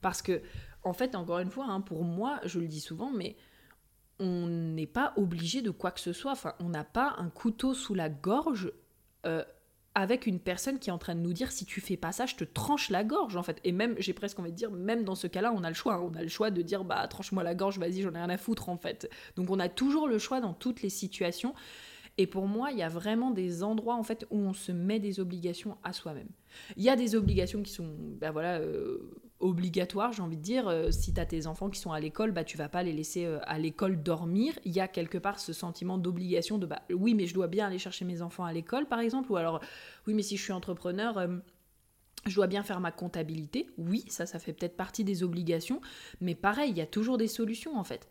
Parce 0.00 0.22
que 0.22 0.40
en 0.84 0.92
fait 0.92 1.16
encore 1.16 1.40
une 1.40 1.50
fois, 1.50 1.66
hein, 1.66 1.80
pour 1.80 2.04
moi 2.04 2.40
je 2.44 2.60
le 2.60 2.68
dis 2.68 2.80
souvent, 2.80 3.10
mais 3.10 3.36
on 4.20 4.46
n'est 4.46 4.86
pas 4.86 5.12
obligé 5.16 5.62
de 5.62 5.70
quoi 5.70 5.90
que 5.90 6.00
ce 6.00 6.12
soit. 6.12 6.32
Enfin, 6.32 6.54
on 6.60 6.68
n'a 6.68 6.84
pas 6.84 7.14
un 7.18 7.28
couteau 7.28 7.74
sous 7.74 7.94
la 7.94 8.08
gorge. 8.08 8.72
Euh, 9.26 9.44
avec 9.98 10.26
une 10.26 10.38
personne 10.38 10.78
qui 10.78 10.90
est 10.90 10.92
en 10.92 10.98
train 10.98 11.16
de 11.16 11.20
nous 11.20 11.32
dire 11.32 11.50
si 11.50 11.64
tu 11.64 11.80
fais 11.80 11.96
pas 11.96 12.12
ça, 12.12 12.24
je 12.24 12.36
te 12.36 12.44
tranche 12.44 12.88
la 12.88 13.02
gorge 13.02 13.36
en 13.36 13.42
fait. 13.42 13.58
Et 13.64 13.72
même, 13.72 13.96
j'ai 13.98 14.12
presque 14.12 14.38
envie 14.38 14.52
de 14.52 14.56
dire, 14.56 14.70
même 14.70 15.02
dans 15.02 15.16
ce 15.16 15.26
cas-là, 15.26 15.52
on 15.54 15.64
a 15.64 15.68
le 15.68 15.74
choix. 15.74 15.94
Hein. 15.94 16.10
On 16.12 16.16
a 16.16 16.22
le 16.22 16.28
choix 16.28 16.52
de 16.52 16.62
dire, 16.62 16.84
bah 16.84 17.06
tranche-moi 17.08 17.42
la 17.42 17.56
gorge, 17.56 17.78
vas-y, 17.78 18.02
j'en 18.02 18.12
ai 18.12 18.18
rien 18.18 18.30
à 18.30 18.36
foutre 18.36 18.68
en 18.68 18.76
fait. 18.76 19.10
Donc 19.34 19.50
on 19.50 19.58
a 19.58 19.68
toujours 19.68 20.06
le 20.06 20.18
choix 20.18 20.40
dans 20.40 20.54
toutes 20.54 20.82
les 20.82 20.88
situations. 20.88 21.52
Et 22.18 22.26
pour 22.26 22.46
moi, 22.46 22.72
il 22.72 22.78
y 22.78 22.82
a 22.82 22.88
vraiment 22.88 23.30
des 23.30 23.62
endroits 23.62 23.94
en 23.94 24.02
fait 24.02 24.26
où 24.30 24.38
on 24.38 24.52
se 24.52 24.72
met 24.72 24.98
des 24.98 25.20
obligations 25.20 25.78
à 25.84 25.92
soi-même. 25.92 26.28
Il 26.76 26.82
y 26.82 26.88
a 26.88 26.96
des 26.96 27.14
obligations 27.14 27.62
qui 27.62 27.72
sont, 27.72 27.94
ben 28.20 28.32
voilà, 28.32 28.58
euh, 28.58 28.98
obligatoires, 29.38 30.12
j'ai 30.12 30.22
envie 30.22 30.36
de 30.36 30.42
dire. 30.42 30.66
Euh, 30.66 30.90
si 30.90 31.14
tu 31.14 31.20
as 31.20 31.26
tes 31.26 31.46
enfants 31.46 31.70
qui 31.70 31.78
sont 31.78 31.92
à 31.92 32.00
l'école, 32.00 32.32
bah 32.32 32.42
tu 32.42 32.56
vas 32.56 32.68
pas 32.68 32.82
les 32.82 32.92
laisser 32.92 33.24
euh, 33.24 33.38
à 33.44 33.58
l'école 33.58 34.02
dormir. 34.02 34.58
Il 34.64 34.72
y 34.72 34.80
a 34.80 34.88
quelque 34.88 35.16
part 35.16 35.38
ce 35.38 35.52
sentiment 35.52 35.96
d'obligation 35.96 36.58
de 36.58 36.66
bah 36.66 36.82
oui, 36.92 37.14
mais 37.14 37.26
je 37.26 37.34
dois 37.34 37.46
bien 37.46 37.68
aller 37.68 37.78
chercher 37.78 38.04
mes 38.04 38.20
enfants 38.20 38.44
à 38.44 38.52
l'école, 38.52 38.86
par 38.86 38.98
exemple, 38.98 39.30
ou 39.30 39.36
alors 39.36 39.60
oui, 40.08 40.14
mais 40.14 40.22
si 40.22 40.36
je 40.36 40.42
suis 40.42 40.52
entrepreneur 40.52 41.28
je 42.26 42.34
dois 42.34 42.48
bien 42.48 42.62
faire 42.62 42.80
ma 42.80 42.90
comptabilité. 42.90 43.70
Oui, 43.78 44.04
ça, 44.08 44.26
ça 44.26 44.38
fait 44.38 44.52
peut-être 44.52 44.76
partie 44.76 45.04
des 45.04 45.22
obligations. 45.22 45.80
Mais 46.20 46.34
pareil, 46.34 46.70
il 46.70 46.76
y 46.76 46.80
a 46.80 46.86
toujours 46.86 47.16
des 47.16 47.28
solutions 47.28 47.78
en 47.78 47.84
fait. 47.84 48.08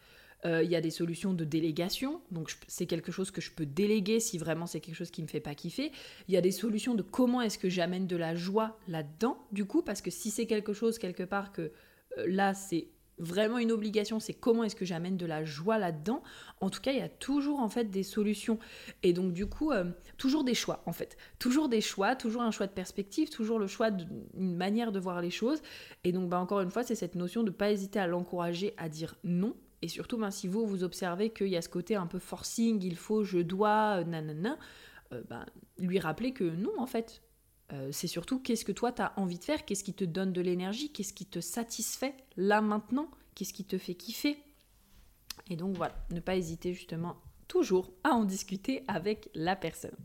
Euh, 0.48 0.64
il 0.64 0.72
y 0.72 0.76
a 0.76 0.82
des 0.82 0.92
solutions 0.92 1.34
de 1.34 1.44
délégation, 1.44 2.22
donc 2.32 2.56
c'est 2.68 2.86
quelque 2.86 3.12
chose 3.12 3.32
que 3.32 3.42
je 3.42 3.52
peux 3.52 3.66
déléguer 3.66 4.20
si 4.20 4.38
vraiment 4.38 4.66
c'est 4.66 4.80
quelque 4.80 4.96
chose 4.96 5.12
qui 5.12 5.22
me 5.22 5.28
fait 5.28 5.42
pas 5.42 5.56
kiffer. 5.56 5.92
Il 6.28 6.34
y 6.34 6.38
a 6.38 6.42
des 6.42 6.52
solutions 6.52 6.96
de 6.96 7.04
comment 7.04 7.42
est-ce 7.42 7.58
que 7.58 7.70
j'amène 7.70 8.08
de 8.08 8.16
la 8.16 8.34
joie 8.34 8.80
là-dedans, 8.88 9.38
du 9.52 9.66
coup, 9.66 9.82
parce 9.82 10.02
que 10.02 10.10
si 10.10 10.32
c'est 10.32 10.46
quelque 10.46 10.74
chose 10.74 11.00
quelque 11.00 11.24
part 11.24 11.52
que 11.52 11.72
euh, 12.18 12.26
là 12.28 12.54
c'est 12.54 12.88
vraiment 13.20 13.58
une 13.58 13.72
obligation, 13.72 14.20
c'est 14.20 14.34
comment 14.34 14.64
est-ce 14.64 14.76
que 14.76 14.86
j'amène 14.86 15.18
de 15.18 15.26
la 15.26 15.44
joie 15.44 15.78
là-dedans. 15.78 16.22
En 16.62 16.70
tout 16.70 16.82
cas, 16.82 16.92
il 16.92 17.00
y 17.00 17.02
a 17.02 17.10
toujours 17.10 17.60
en 17.60 17.70
fait 17.70 17.86
des 17.86 18.04
solutions. 18.04 18.60
Et 19.04 19.12
donc 19.12 19.34
du 19.34 19.48
coup, 19.48 19.72
euh, 19.72 19.86
toujours 20.18 20.44
des 20.44 20.54
choix 20.54 20.84
en 20.86 20.94
fait. 20.94 21.18
Toujours 21.40 21.68
des 21.68 21.82
choix, 21.82 22.16
toujours 22.16 22.44
un 22.44 22.52
choix 22.52 22.68
de 22.68 22.72
perspective, 22.72 23.30
toujours 23.30 23.60
le 23.60 23.68
choix 23.68 23.92
d'une 23.92 24.56
manière 24.56 24.92
de 24.92 25.00
voir 25.00 25.22
les 25.22 25.32
choses. 25.32 25.62
Et 26.04 26.12
donc 26.12 26.30
bah, 26.30 26.40
encore 26.40 26.62
une 26.62 26.72
fois, 26.72 26.84
c'est 26.84 26.96
cette 26.96 27.16
notion 27.16 27.42
de 27.42 27.50
ne 27.50 27.56
pas 27.56 27.72
hésiter 27.72 28.00
à 28.00 28.08
l'encourager 28.08 28.74
à 28.78 28.88
dire 28.88 29.16
non. 29.24 29.56
Et 29.82 29.88
surtout, 29.88 30.18
ben, 30.18 30.32
si 30.32 30.48
vous, 30.48 30.66
vous 30.66 30.84
observez 30.84 31.30
qu'il 31.30 31.48
y 31.48 31.56
a 31.56 31.62
ce 31.62 31.70
côté 31.70 31.96
un 31.96 32.08
peu 32.08 32.20
forcing, 32.20 32.82
il 32.84 32.96
faut, 32.96 33.24
je 33.24 33.40
dois, 33.40 34.00
euh, 34.00 34.04
nanana, 34.04 34.58
euh, 35.14 35.22
bah, 35.30 35.46
lui 35.78 36.00
rappeler 36.00 36.34
que 36.34 36.44
non 36.44 36.72
en 36.80 36.88
fait, 36.88 37.22
euh, 37.74 37.90
c'est 37.92 38.08
surtout 38.08 38.40
qu'est-ce 38.40 38.66
que 38.66 38.72
toi 38.72 38.92
tu 38.92 39.02
as 39.02 39.14
envie 39.18 39.38
de 39.38 39.44
faire, 39.44 39.66
qu'est-ce 39.66 39.84
qui 39.84 39.94
te 39.94 40.04
donne 40.04 40.34
de 40.34 40.42
l'énergie, 40.42 40.92
qu'est-ce 40.92 41.14
qui 41.14 41.26
te 41.26 41.40
satisfait 41.40 42.16
là 42.38 42.62
maintenant, 42.62 43.10
qu'est-ce 43.36 43.54
qui 43.54 43.66
te 43.66 43.78
fait 43.78 43.94
kiffer. 43.94 44.38
Et 45.50 45.56
donc 45.56 45.78
voilà, 45.78 45.96
ne 46.10 46.20
pas 46.20 46.36
hésiter 46.36 46.74
justement 46.74 47.18
toujours 47.48 47.94
à 48.04 48.10
en 48.10 48.26
discuter 48.26 48.84
avec 48.88 49.30
la 49.36 49.56
personne. 49.56 49.96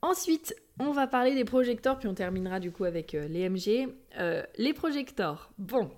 Ensuite, 0.00 0.54
on 0.78 0.92
va 0.92 1.06
parler 1.06 1.34
des 1.34 1.44
projecteurs, 1.44 1.98
puis 1.98 2.08
on 2.08 2.14
terminera 2.14 2.58
du 2.58 2.72
coup 2.72 2.84
avec 2.84 3.12
les 3.12 3.48
MG. 3.48 3.88
Les 4.58 4.74
projecteurs, 4.74 5.50
bon, 5.56 5.90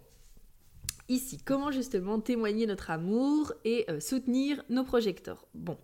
ici, 1.08 1.38
comment 1.44 1.70
justement 1.70 2.20
témoigner 2.20 2.66
notre 2.66 2.90
amour 2.90 3.52
et 3.64 3.86
soutenir 4.00 4.62
nos 4.68 4.84
projecteurs 4.84 5.46
Bon, 5.54 5.78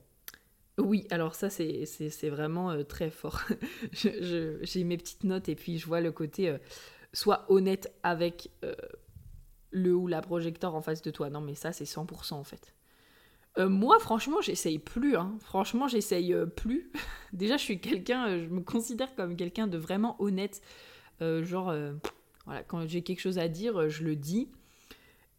oui, 0.79 1.07
alors 1.11 1.35
ça 1.35 1.51
c'est 1.51 2.29
vraiment 2.31 2.71
euh, 2.71 2.83
très 2.83 3.11
fort. 3.11 3.43
J'ai 3.93 4.85
mes 4.85 4.97
petites 4.97 5.25
notes 5.25 5.49
et 5.49 5.55
puis 5.55 5.79
je 5.79 5.87
vois 5.87 6.01
le 6.01 6.13
côté 6.13 6.49
euh, 6.49 6.59
soit 7.13 7.45
honnête 7.51 7.93
avec 8.03 8.51
euh, 8.65 8.75
le 9.71 9.95
ou 9.95 10.07
la 10.07 10.23
projecteur 10.23 10.75
en 10.75 10.81
face 10.81 11.03
de 11.03 11.11
toi. 11.11 11.29
Non 11.29 11.43
mais 11.43 11.55
ça 11.55 11.73
c'est 11.73 11.85
100% 11.85 12.35
en 12.35 12.45
fait. 12.45 12.75
moi 13.59 13.99
franchement 13.99 14.41
j'essaye 14.41 14.79
plus. 14.79 15.17
Hein. 15.17 15.37
Franchement 15.41 15.89
j'essaye 15.89 16.35
plus. 16.57 16.91
Déjà 17.35 17.59
je 17.59 17.63
suis 17.65 17.81
quelqu'un, 17.81 18.39
je 18.39 18.47
me 18.49 18.63
considère 18.63 19.15
comme 19.15 19.37
quelqu'un 19.37 19.67
de 19.67 19.77
vraiment 19.77 20.17
honnête. 20.23 20.63
genre 21.21 21.75
voilà, 22.47 22.63
quand 22.63 22.89
j'ai 22.89 23.03
quelque 23.03 23.21
chose 23.21 23.39
à 23.39 23.49
dire 23.49 23.91
je 23.91 24.05
le 24.05 24.17
dis. 24.17 24.49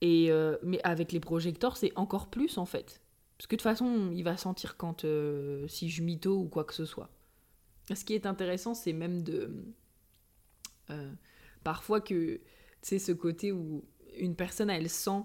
Et, 0.06 0.30
mais 0.64 0.82
avec 0.84 1.14
les 1.14 1.22
projecteurs 1.22 1.78
c'est 1.78 1.94
encore 1.96 2.30
plus 2.30 2.58
en 2.58 2.66
fait. 2.66 3.02
Parce 3.44 3.48
que 3.50 3.56
de 3.56 3.58
toute 3.58 3.64
façon, 3.64 4.12
il 4.14 4.24
va 4.24 4.38
sentir 4.38 4.78
quand 4.78 5.06
euh, 5.06 5.68
si 5.68 5.90
je 5.90 6.02
mytho 6.02 6.38
ou 6.38 6.48
quoi 6.48 6.64
que 6.64 6.74
ce 6.74 6.86
soit. 6.86 7.10
Ce 7.94 8.06
qui 8.06 8.14
est 8.14 8.26
intéressant, 8.26 8.74
c'est 8.74 8.94
même 8.94 9.22
de. 9.22 9.52
Euh, 10.90 11.12
parfois 11.64 12.00
que. 12.00 12.36
Tu 12.36 12.42
sais, 12.82 13.00
ce 13.00 13.12
côté 13.12 13.52
où 13.52 13.84
une 14.18 14.36
personne, 14.38 14.70
elle 14.70 14.90
sent 14.90 15.24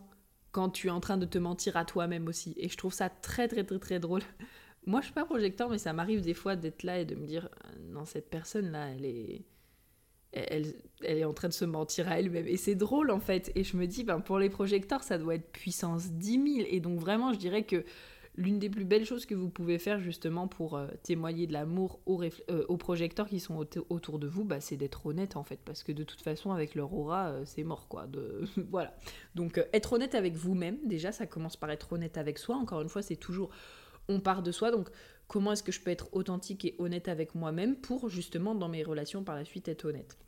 quand 0.51 0.70
tu 0.70 0.89
es 0.89 0.91
en 0.91 0.99
train 0.99 1.16
de 1.16 1.26
te 1.26 1.39
mentir 1.39 1.76
à 1.76 1.85
toi-même 1.85 2.26
aussi. 2.26 2.55
Et 2.57 2.68
je 2.68 2.76
trouve 2.76 2.93
ça 2.93 3.09
très, 3.09 3.47
très, 3.47 3.62
très, 3.62 3.79
très 3.79 4.01
drôle. 4.01 4.22
Moi, 4.87 5.01
je 5.01 5.07
suis 5.07 5.14
pas 5.14 5.24
projecteur, 5.24 5.68
mais 5.68 5.79
ça 5.79 5.93
m'arrive 5.93 6.20
des 6.20 6.35
fois 6.35 6.57
d'être 6.57 6.83
là 6.83 6.99
et 6.99 7.05
de 7.05 7.14
me 7.14 7.24
dire 7.24 7.49
non, 7.91 8.05
cette 8.05 8.31
personne-là, 8.31 8.91
elle 8.91 9.05
est. 9.05 9.45
Elle, 10.33 10.74
est 11.03 11.24
en 11.24 11.33
train 11.33 11.49
de 11.49 11.55
se 11.55 11.64
mentir 11.64 12.09
à 12.09 12.18
elle-même. 12.18 12.47
Et 12.47 12.57
c'est 12.57 12.74
drôle 12.74 13.11
en 13.11 13.20
fait. 13.20 13.51
Et 13.55 13.64
je 13.64 13.76
me 13.76 13.87
dis, 13.87 14.05
ben, 14.05 14.20
pour 14.20 14.39
les 14.39 14.51
projecteurs, 14.51 15.03
ça 15.03 15.18
doit 15.18 15.37
être 15.37 15.51
puissance 15.51 16.11
10 16.12 16.33
000. 16.33 16.68
Et 16.70 16.81
donc 16.81 16.99
vraiment, 16.99 17.33
je 17.33 17.39
dirais 17.39 17.64
que 17.64 17.85
l'une 18.39 18.61
des 18.61 18.70
plus 18.70 18.85
belles 18.85 19.05
choses 19.05 19.26
que 19.26 19.35
vous 19.35 19.51
pouvez 19.51 19.79
faire 19.79 19.99
justement 19.99 20.47
pour 20.47 20.76
euh, 20.76 20.87
témoigner 21.03 21.47
de 21.49 21.53
l'amour 21.53 22.01
aux, 22.07 22.22
euh, 22.22 22.64
aux, 22.68 22.76
projecteurs 22.76 23.29
qui 23.29 23.41
sont 23.41 23.66
autour 23.89 24.18
de 24.20 24.29
vous, 24.29 24.45
bah, 24.45 24.61
c'est 24.61 24.76
d'être 24.76 25.05
honnête 25.07 25.37
en 25.37 25.43
fait, 25.43 25.59
parce 25.64 25.83
que 25.83 25.91
de 25.91 26.05
toute 26.05 26.20
façon 26.20 26.53
avec 26.53 26.76
leur 26.76 26.95
aura, 26.95 27.31
euh, 27.31 27.43
c'est 27.45 27.64
mort 27.64 27.89
quoi. 27.89 28.07
De... 28.07 28.45
voilà. 28.70 28.95
Donc 29.35 29.61
être 29.72 29.93
honnête 29.93 30.14
avec 30.14 30.37
vous-même, 30.37 30.79
déjà 30.85 31.11
ça 31.11 31.26
commence 31.26 31.57
par 31.57 31.70
être 31.70 31.93
honnête 31.93 32.16
avec 32.16 32.39
soi. 32.39 32.57
Encore 32.57 32.81
une 32.81 32.89
fois, 32.89 33.03
c'est 33.03 33.16
toujours 33.16 33.51
on 34.09 34.20
part 34.20 34.43
de 34.43 34.53
soi, 34.53 34.70
donc 34.70 34.89
comment 35.29 35.53
est-ce 35.53 35.62
que 35.62 35.72
je 35.72 35.81
peux 35.81 35.91
être 35.91 36.09
authentique 36.12 36.64
et 36.64 36.74
honnête 36.79 37.07
avec 37.09 37.35
moi-même 37.35 37.76
pour 37.76 38.09
justement 38.09 38.55
dans 38.55 38.68
mes 38.68 38.83
relations 38.83 39.22
par 39.22 39.37
la 39.37 39.45
suite 39.45 39.68
être 39.68 39.85
honnête. 39.85 40.18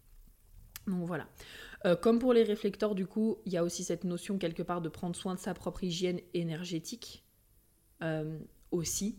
Donc 0.86 1.06
voilà. 1.06 1.28
comme 2.00 2.18
pour 2.18 2.32
les 2.32 2.42
réflecteurs, 2.42 2.94
du 2.94 3.06
coup, 3.06 3.38
il 3.44 3.52
y 3.52 3.56
a 3.56 3.64
aussi 3.64 3.84
cette 3.84 4.04
notion 4.04 4.38
quelque 4.38 4.62
part 4.62 4.80
de 4.80 4.88
prendre 4.88 5.16
soin 5.16 5.34
de 5.34 5.38
sa 5.38 5.54
propre 5.54 5.84
hygiène 5.84 6.20
énergétique. 6.32 7.24
Euh, 8.02 8.38
aussi, 8.70 9.18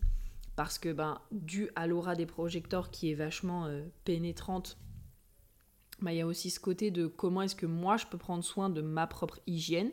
parce 0.55 0.79
que 0.79 0.93
ben, 0.93 1.19
dû 1.31 1.69
à 1.75 1.85
l'aura 1.85 2.15
des 2.15 2.25
projecteurs 2.25 2.89
qui 2.89 3.11
est 3.11 3.15
vachement 3.15 3.65
euh, 3.65 3.83
pénétrante, 4.05 4.77
ben, 5.99 6.11
il 6.11 6.17
y 6.17 6.21
a 6.21 6.25
aussi 6.25 6.49
ce 6.49 6.59
côté 6.59 6.89
de 6.89 7.05
comment 7.05 7.41
est-ce 7.41 7.55
que 7.55 7.65
moi 7.65 7.97
je 7.97 8.07
peux 8.07 8.17
prendre 8.17 8.43
soin 8.45 8.69
de 8.69 8.81
ma 8.81 9.07
propre 9.07 9.39
hygiène, 9.45 9.91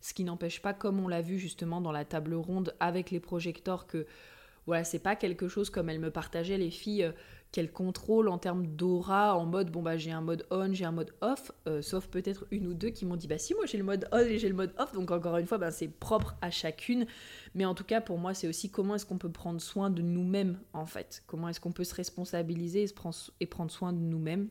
ce 0.00 0.14
qui 0.14 0.22
n'empêche 0.22 0.62
pas, 0.62 0.72
comme 0.72 1.00
on 1.00 1.08
l'a 1.08 1.22
vu 1.22 1.38
justement 1.38 1.80
dans 1.80 1.90
la 1.90 2.04
table 2.04 2.34
ronde 2.34 2.74
avec 2.78 3.10
les 3.10 3.20
projecteurs, 3.20 3.88
que 3.88 4.06
voilà, 4.66 4.84
c'est 4.84 4.98
pas 4.98 5.16
quelque 5.16 5.48
chose 5.48 5.70
comme 5.70 5.88
elles 5.88 6.00
me 6.00 6.10
partageaient 6.10 6.58
les 6.58 6.70
filles. 6.70 7.04
Euh, 7.04 7.12
qu'elle 7.52 7.72
contrôle 7.72 8.28
en 8.28 8.38
termes 8.38 8.66
d'aura, 8.66 9.36
en 9.36 9.44
mode 9.44 9.70
bon 9.70 9.82
bah 9.82 9.96
j'ai 9.96 10.12
un 10.12 10.20
mode 10.20 10.46
on, 10.50 10.72
j'ai 10.72 10.84
un 10.84 10.92
mode 10.92 11.12
off, 11.20 11.50
euh, 11.66 11.82
sauf 11.82 12.06
peut-être 12.06 12.46
une 12.50 12.66
ou 12.68 12.74
deux 12.74 12.90
qui 12.90 13.04
m'ont 13.04 13.16
dit 13.16 13.26
bah 13.26 13.38
si 13.38 13.54
moi 13.54 13.66
j'ai 13.66 13.78
le 13.78 13.84
mode 13.84 14.08
on 14.12 14.18
et 14.18 14.38
j'ai 14.38 14.48
le 14.48 14.54
mode 14.54 14.72
off, 14.78 14.92
donc 14.92 15.10
encore 15.10 15.36
une 15.36 15.46
fois 15.46 15.58
bah, 15.58 15.70
c'est 15.70 15.88
propre 15.88 16.36
à 16.42 16.50
chacune, 16.50 17.06
mais 17.54 17.64
en 17.64 17.74
tout 17.74 17.84
cas 17.84 18.00
pour 18.00 18.18
moi 18.18 18.34
c'est 18.34 18.46
aussi 18.46 18.70
comment 18.70 18.94
est-ce 18.94 19.06
qu'on 19.06 19.18
peut 19.18 19.32
prendre 19.32 19.60
soin 19.60 19.90
de 19.90 20.02
nous-mêmes 20.02 20.60
en 20.72 20.86
fait, 20.86 21.22
comment 21.26 21.48
est-ce 21.48 21.60
qu'on 21.60 21.72
peut 21.72 21.84
se 21.84 21.94
responsabiliser 21.94 22.86
et 23.40 23.46
prendre 23.46 23.70
soin 23.70 23.92
de 23.92 23.98
nous-mêmes. 23.98 24.48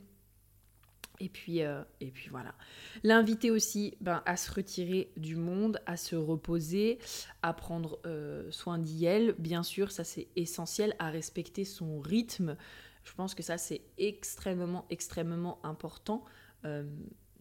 Et 1.20 1.30
puis, 1.30 1.64
euh, 1.64 1.84
et 2.00 2.12
puis 2.12 2.30
voilà. 2.30 2.56
L'inviter 3.04 3.52
aussi 3.52 3.98
ben, 4.00 4.24
à 4.26 4.38
se 4.38 4.52
retirer 4.52 5.12
du 5.18 5.36
monde, 5.36 5.82
à 5.86 5.98
se 5.98 6.16
reposer, 6.16 7.00
à 7.42 7.54
prendre 7.54 8.00
euh, 8.06 8.50
soin 8.52 8.78
d'elle. 8.78 9.34
Bien 9.38 9.64
sûr, 9.64 9.92
ça 9.92 10.04
c'est 10.04 10.28
essentiel, 10.36 10.96
à 11.00 11.10
respecter 11.10 11.66
son 11.66 12.00
rythme, 12.00 12.56
je 13.04 13.14
pense 13.14 13.34
que 13.34 13.42
ça, 13.42 13.58
c'est 13.58 13.82
extrêmement, 13.98 14.86
extrêmement 14.90 15.60
important. 15.64 16.24
Euh, 16.66 16.84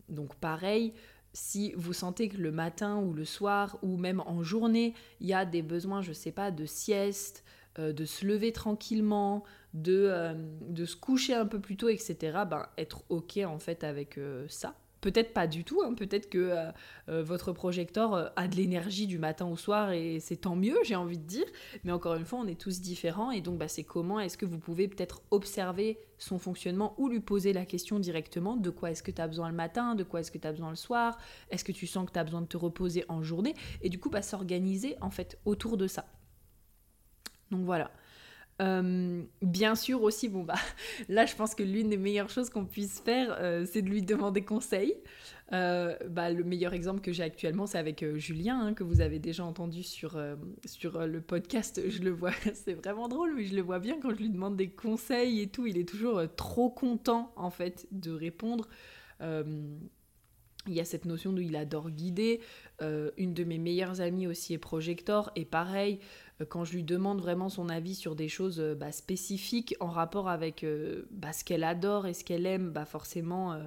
donc 0.08 0.34
pareil, 0.36 0.94
si 1.32 1.72
vous 1.76 1.92
sentez 1.92 2.28
que 2.28 2.38
le 2.38 2.50
matin 2.50 2.96
ou 2.96 3.12
le 3.12 3.24
soir 3.24 3.78
ou 3.82 3.96
même 3.96 4.20
en 4.20 4.42
journée, 4.42 4.94
il 5.20 5.26
y 5.26 5.34
a 5.34 5.44
des 5.44 5.62
besoins, 5.62 6.00
je 6.00 6.12
sais 6.12 6.32
pas, 6.32 6.50
de 6.50 6.64
sieste, 6.64 7.44
de 7.76 8.04
se 8.04 8.26
lever 8.26 8.52
tranquillement, 8.52 9.44
de, 9.82 10.06
euh, 10.08 10.34
de 10.60 10.84
se 10.84 10.96
coucher 10.96 11.34
un 11.34 11.46
peu 11.46 11.60
plus 11.60 11.76
tôt, 11.76 11.88
etc., 11.88 12.16
ben, 12.48 12.66
être 12.76 13.04
OK 13.08 13.38
en 13.38 13.58
fait 13.58 13.84
avec 13.84 14.18
ça. 14.48 14.74
Peut-être 15.00 15.32
pas 15.32 15.46
du 15.46 15.62
tout, 15.62 15.80
hein. 15.82 15.94
peut-être 15.94 16.28
que 16.28 16.38
euh, 16.38 16.72
euh, 17.08 17.22
votre 17.22 17.52
projecteur 17.52 18.14
euh, 18.14 18.28
a 18.34 18.48
de 18.48 18.56
l'énergie 18.56 19.06
du 19.06 19.18
matin 19.18 19.46
au 19.46 19.56
soir 19.56 19.92
et 19.92 20.18
c'est 20.18 20.38
tant 20.38 20.56
mieux, 20.56 20.76
j'ai 20.82 20.96
envie 20.96 21.18
de 21.18 21.22
dire. 21.22 21.44
Mais 21.84 21.92
encore 21.92 22.16
une 22.16 22.24
fois, 22.24 22.40
on 22.40 22.48
est 22.48 22.60
tous 22.60 22.80
différents 22.80 23.30
et 23.30 23.40
donc 23.40 23.58
bah, 23.58 23.68
c'est 23.68 23.84
comment 23.84 24.18
est-ce 24.18 24.36
que 24.36 24.44
vous 24.44 24.58
pouvez 24.58 24.88
peut-être 24.88 25.22
observer 25.30 26.00
son 26.18 26.40
fonctionnement 26.40 26.94
ou 26.98 27.08
lui 27.08 27.20
poser 27.20 27.52
la 27.52 27.64
question 27.64 28.00
directement 28.00 28.56
de 28.56 28.70
quoi 28.70 28.90
est-ce 28.90 29.04
que 29.04 29.12
tu 29.12 29.22
as 29.22 29.28
besoin 29.28 29.48
le 29.48 29.54
matin, 29.54 29.94
de 29.94 30.02
quoi 30.02 30.18
est-ce 30.18 30.32
que 30.32 30.38
tu 30.38 30.48
as 30.48 30.52
besoin 30.52 30.70
le 30.70 30.76
soir, 30.76 31.16
est-ce 31.50 31.62
que 31.62 31.72
tu 31.72 31.86
sens 31.86 32.04
que 32.04 32.12
tu 32.12 32.18
as 32.18 32.24
besoin 32.24 32.40
de 32.40 32.46
te 32.46 32.56
reposer 32.56 33.04
en 33.08 33.22
journée 33.22 33.54
et 33.82 33.90
du 33.90 34.00
coup 34.00 34.10
bah, 34.10 34.22
s'organiser 34.22 34.96
en 35.00 35.10
fait 35.10 35.38
autour 35.44 35.76
de 35.76 35.86
ça. 35.86 36.06
Donc 37.52 37.64
voilà. 37.64 37.92
Euh, 38.60 39.22
bien 39.40 39.76
sûr 39.76 40.02
aussi, 40.02 40.28
bon 40.28 40.42
bah 40.42 40.56
là 41.08 41.26
je 41.26 41.34
pense 41.36 41.54
que 41.54 41.62
l'une 41.62 41.90
des 41.90 41.96
meilleures 41.96 42.30
choses 42.30 42.50
qu'on 42.50 42.64
puisse 42.64 42.98
faire, 43.00 43.36
euh, 43.38 43.64
c'est 43.70 43.82
de 43.82 43.88
lui 43.88 44.02
demander 44.02 44.44
conseil. 44.44 44.96
Euh, 45.52 45.96
bah, 46.08 46.30
le 46.30 46.44
meilleur 46.44 46.74
exemple 46.74 47.00
que 47.00 47.12
j'ai 47.12 47.22
actuellement, 47.22 47.66
c'est 47.66 47.78
avec 47.78 48.04
Julien, 48.16 48.60
hein, 48.60 48.74
que 48.74 48.82
vous 48.82 49.00
avez 49.00 49.18
déjà 49.18 49.44
entendu 49.44 49.82
sur, 49.82 50.20
sur 50.66 51.06
le 51.06 51.20
podcast. 51.20 51.80
Je 51.88 52.02
le 52.02 52.10
vois, 52.10 52.32
c'est 52.54 52.74
vraiment 52.74 53.08
drôle, 53.08 53.34
mais 53.34 53.44
je 53.44 53.54
le 53.54 53.62
vois 53.62 53.78
bien 53.78 53.98
quand 54.00 54.10
je 54.10 54.16
lui 54.16 54.28
demande 54.28 54.56
des 54.56 54.68
conseils 54.68 55.40
et 55.40 55.46
tout. 55.46 55.66
Il 55.66 55.78
est 55.78 55.88
toujours 55.88 56.20
trop 56.36 56.68
content 56.68 57.32
en 57.36 57.50
fait 57.50 57.86
de 57.92 58.10
répondre. 58.10 58.68
il 59.22 60.74
y 60.74 60.80
a 60.80 60.84
cette 60.84 61.06
notion 61.06 61.32
de 61.32 61.40
il 61.40 61.56
adore 61.56 61.90
guider. 61.90 62.40
une 62.80 63.32
de 63.32 63.44
mes 63.44 63.58
meilleures 63.58 64.00
amies 64.00 64.26
aussi 64.26 64.52
est 64.52 64.58
projector 64.58 65.30
et 65.36 65.44
pareil. 65.44 66.00
Euh, 66.40 66.44
quand 66.48 66.64
je 66.64 66.74
lui 66.74 66.84
demande 66.84 67.20
vraiment 67.20 67.48
son 67.48 67.68
avis 67.68 67.94
sur 67.94 68.14
des 68.14 68.28
choses 68.28 68.60
euh, 68.60 68.74
bah, 68.74 68.92
spécifiques 68.92 69.74
en 69.80 69.88
rapport 69.88 70.28
avec 70.28 70.64
euh, 70.64 71.06
bah, 71.10 71.32
ce 71.32 71.44
qu'elle 71.44 71.64
adore 71.64 72.06
et 72.06 72.14
ce 72.14 72.24
qu'elle 72.24 72.46
aime, 72.46 72.70
bah, 72.70 72.84
forcément, 72.84 73.58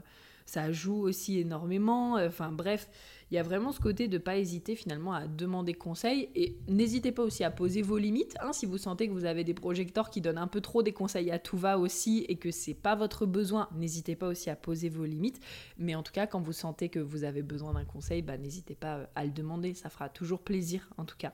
ça 0.46 0.72
joue 0.72 1.02
aussi 1.02 1.40
énormément. 1.40 2.16
Enfin 2.16 2.52
bref, 2.52 2.90
il 3.30 3.36
y 3.36 3.38
a 3.38 3.44
vraiment 3.44 3.72
ce 3.72 3.80
côté 3.80 4.08
de 4.08 4.18
pas 4.18 4.38
hésiter 4.38 4.76
finalement 4.76 5.14
à 5.14 5.28
demander 5.28 5.74
conseil 5.74 6.30
et 6.36 6.58
n'hésitez 6.68 7.12
pas 7.12 7.24
aussi 7.24 7.44
à 7.44 7.52
poser 7.52 7.82
vos 7.82 7.98
limites. 7.98 8.36
Hein, 8.42 8.52
si 8.52 8.66
vous 8.66 8.78
sentez 8.78 9.08
que 9.08 9.14
vous 9.14 9.26
avez 9.26 9.44
des 9.44 9.54
projecteurs 9.54 10.10
qui 10.10 10.20
donnent 10.20 10.38
un 10.38 10.48
peu 10.48 10.62
trop 10.62 10.84
des 10.84 10.92
conseils 10.92 11.32
à 11.32 11.40
tout 11.40 11.58
va 11.58 11.78
aussi 11.78 12.26
et 12.28 12.36
que 12.36 12.52
c'est 12.52 12.74
pas 12.74 12.96
votre 12.96 13.26
besoin, 13.26 13.70
n'hésitez 13.76 14.16
pas 14.16 14.28
aussi 14.28 14.50
à 14.50 14.56
poser 14.56 14.90
vos 14.90 15.06
limites. 15.06 15.40
Mais 15.78 15.96
en 15.96 16.04
tout 16.04 16.14
cas, 16.14 16.28
quand 16.28 16.42
vous 16.42 16.54
sentez 16.54 16.90
que 16.90 17.00
vous 17.00 17.24
avez 17.24 17.42
besoin 17.42 17.74
d'un 17.74 17.86
conseil, 17.86 18.24
n'hésitez 18.24 18.76
pas 18.76 19.10
à 19.16 19.26
le 19.26 19.32
demander. 19.32 19.74
Ça 19.74 19.90
fera 19.90 20.10
toujours 20.10 20.42
plaisir 20.42 20.90
en 20.98 21.06
tout 21.06 21.18
cas. 21.18 21.34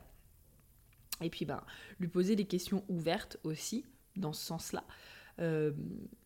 Et 1.22 1.30
puis, 1.30 1.46
ben, 1.46 1.62
lui 2.00 2.08
poser 2.08 2.36
des 2.36 2.46
questions 2.46 2.84
ouvertes 2.90 3.38
aussi, 3.44 3.86
dans 4.16 4.34
ce 4.34 4.46
sens-là. 4.46 4.84
Euh, 5.40 5.72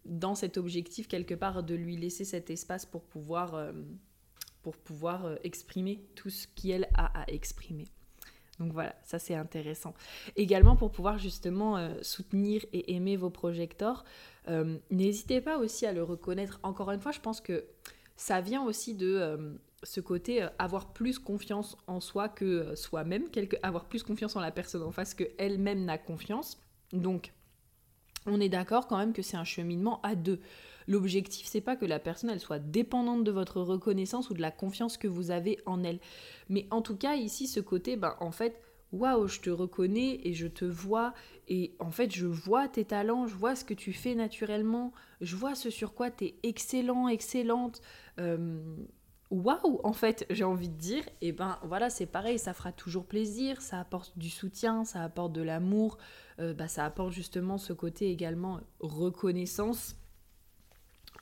dans 0.05 0.35
cet 0.35 0.57
objectif, 0.57 1.07
quelque 1.07 1.33
part, 1.33 1.63
de 1.63 1.75
lui 1.75 1.97
laisser 1.97 2.23
cet 2.23 2.49
espace 2.49 2.85
pour 2.85 3.03
pouvoir 3.03 3.55
euh, 3.55 3.73
pour 4.61 4.77
pouvoir 4.77 5.25
euh, 5.25 5.35
exprimer 5.43 6.05
tout 6.15 6.29
ce 6.29 6.47
qu'elle 6.47 6.87
a 6.93 7.21
à 7.21 7.29
exprimer. 7.29 7.87
Donc 8.59 8.73
voilà, 8.73 8.95
ça 9.03 9.17
c'est 9.17 9.35
intéressant. 9.35 9.93
Également 10.35 10.75
pour 10.75 10.91
pouvoir 10.91 11.17
justement 11.17 11.89
soutenir 12.03 12.63
et 12.73 12.93
aimer 12.93 13.17
vos 13.17 13.31
projecteurs, 13.31 14.05
n'hésitez 14.91 15.41
pas 15.41 15.57
aussi 15.57 15.87
à 15.87 15.93
le 15.93 16.03
reconnaître. 16.03 16.59
Encore 16.61 16.91
une 16.91 16.99
fois, 16.99 17.11
je 17.11 17.19
pense 17.19 17.41
que 17.41 17.65
ça 18.15 18.39
vient 18.39 18.63
aussi 18.63 18.93
de 18.93 19.57
ce 19.83 19.99
côté 19.99 20.47
avoir 20.59 20.93
plus 20.93 21.19
confiance 21.19 21.77
en 21.87 21.99
soi 21.99 22.29
que 22.29 22.75
soi-même, 22.75 23.25
avoir 23.63 23.85
plus 23.85 24.03
confiance 24.03 24.35
en 24.35 24.41
la 24.41 24.51
personne 24.51 24.83
en 24.83 24.91
face 24.91 25.13
que 25.13 25.23
elle-même 25.37 25.85
n'a 25.85 25.97
confiance. 25.97 26.61
Donc 26.93 27.33
on 28.25 28.39
est 28.39 28.49
d'accord 28.49 28.87
quand 28.87 28.97
même 28.97 29.13
que 29.13 29.21
c'est 29.21 29.37
un 29.37 29.43
cheminement 29.43 29.99
à 30.01 30.15
deux. 30.15 30.39
L'objectif, 30.87 31.47
c'est 31.47 31.61
pas 31.61 31.75
que 31.75 31.85
la 31.85 31.99
personne 31.99 32.37
soit 32.39 32.59
dépendante 32.59 33.23
de 33.23 33.31
votre 33.31 33.61
reconnaissance 33.61 34.29
ou 34.29 34.33
de 34.33 34.41
la 34.41 34.51
confiance 34.51 34.97
que 34.97 35.07
vous 35.07 35.31
avez 35.31 35.59
en 35.65 35.83
elle. 35.83 35.99
Mais 36.49 36.67
en 36.71 36.81
tout 36.81 36.97
cas, 36.97 37.15
ici, 37.15 37.47
ce 37.47 37.59
côté, 37.59 37.95
ben, 37.97 38.15
en 38.19 38.31
fait, 38.31 38.59
waouh, 38.91 39.27
je 39.27 39.39
te 39.39 39.49
reconnais 39.49 40.19
et 40.23 40.33
je 40.33 40.47
te 40.47 40.65
vois 40.65 41.13
et 41.47 41.75
en 41.79 41.91
fait, 41.91 42.11
je 42.11 42.25
vois 42.25 42.67
tes 42.67 42.85
talents, 42.85 43.27
je 43.27 43.35
vois 43.35 43.55
ce 43.55 43.63
que 43.63 43.73
tu 43.73 43.93
fais 43.93 44.15
naturellement, 44.15 44.91
je 45.21 45.35
vois 45.35 45.55
ce 45.55 45.69
sur 45.69 45.93
quoi 45.93 46.11
tu 46.11 46.25
es 46.25 46.35
excellent, 46.43 47.07
excellente. 47.07 47.81
Euh, 48.19 48.59
waouh, 49.31 49.79
en 49.83 49.93
fait, 49.93 50.25
j'ai 50.29 50.43
envie 50.43 50.69
de 50.69 50.77
dire, 50.77 51.03
et 51.21 51.31
ben 51.31 51.57
voilà, 51.63 51.89
c'est 51.89 52.05
pareil, 52.05 52.37
ça 52.37 52.53
fera 52.53 52.71
toujours 52.71 53.05
plaisir, 53.05 53.61
ça 53.61 53.79
apporte 53.79 54.17
du 54.17 54.29
soutien, 54.29 54.83
ça 54.83 55.01
apporte 55.03 55.31
de 55.31 55.41
l'amour, 55.41 55.97
euh, 56.39 56.53
bah, 56.53 56.67
ça 56.67 56.85
apporte 56.85 57.13
justement 57.13 57.57
ce 57.57 57.71
côté 57.71 58.11
également 58.11 58.59
reconnaissance 58.81 59.95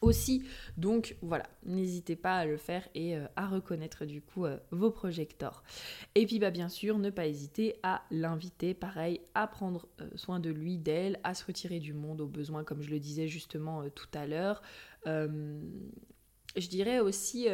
aussi. 0.02 0.44
Donc 0.78 1.18
voilà, 1.22 1.46
n'hésitez 1.66 2.16
pas 2.16 2.38
à 2.38 2.46
le 2.46 2.58
faire 2.58 2.88
et 2.96 3.16
euh, 3.16 3.28
à 3.36 3.48
reconnaître 3.48 4.06
du 4.06 4.22
coup 4.22 4.46
euh, 4.46 4.58
vos 4.72 4.90
projecteurs. 4.90 5.64
Et 6.16 6.26
puis 6.26 6.40
bah, 6.40 6.50
bien 6.50 6.70
sûr, 6.70 6.98
ne 6.98 7.12
pas 7.12 7.28
hésiter 7.28 7.76
à 7.84 8.02
l'inviter, 8.10 8.74
pareil, 8.74 9.22
à 9.36 9.46
prendre 9.46 9.88
soin 10.16 10.40
de 10.40 10.50
lui, 10.50 10.80
d'elle, 10.80 11.20
à 11.24 11.36
se 11.36 11.46
retirer 11.46 11.80
du 11.80 11.94
monde 11.94 12.22
au 12.22 12.28
besoin, 12.28 12.64
comme 12.64 12.82
je 12.82 12.90
le 12.90 13.00
disais 13.00 13.28
justement 13.28 13.88
tout 13.92 14.10
à 14.16 14.26
l'heure. 14.26 14.64
je 15.06 16.68
dirais 16.70 17.02
aussi 17.02 17.48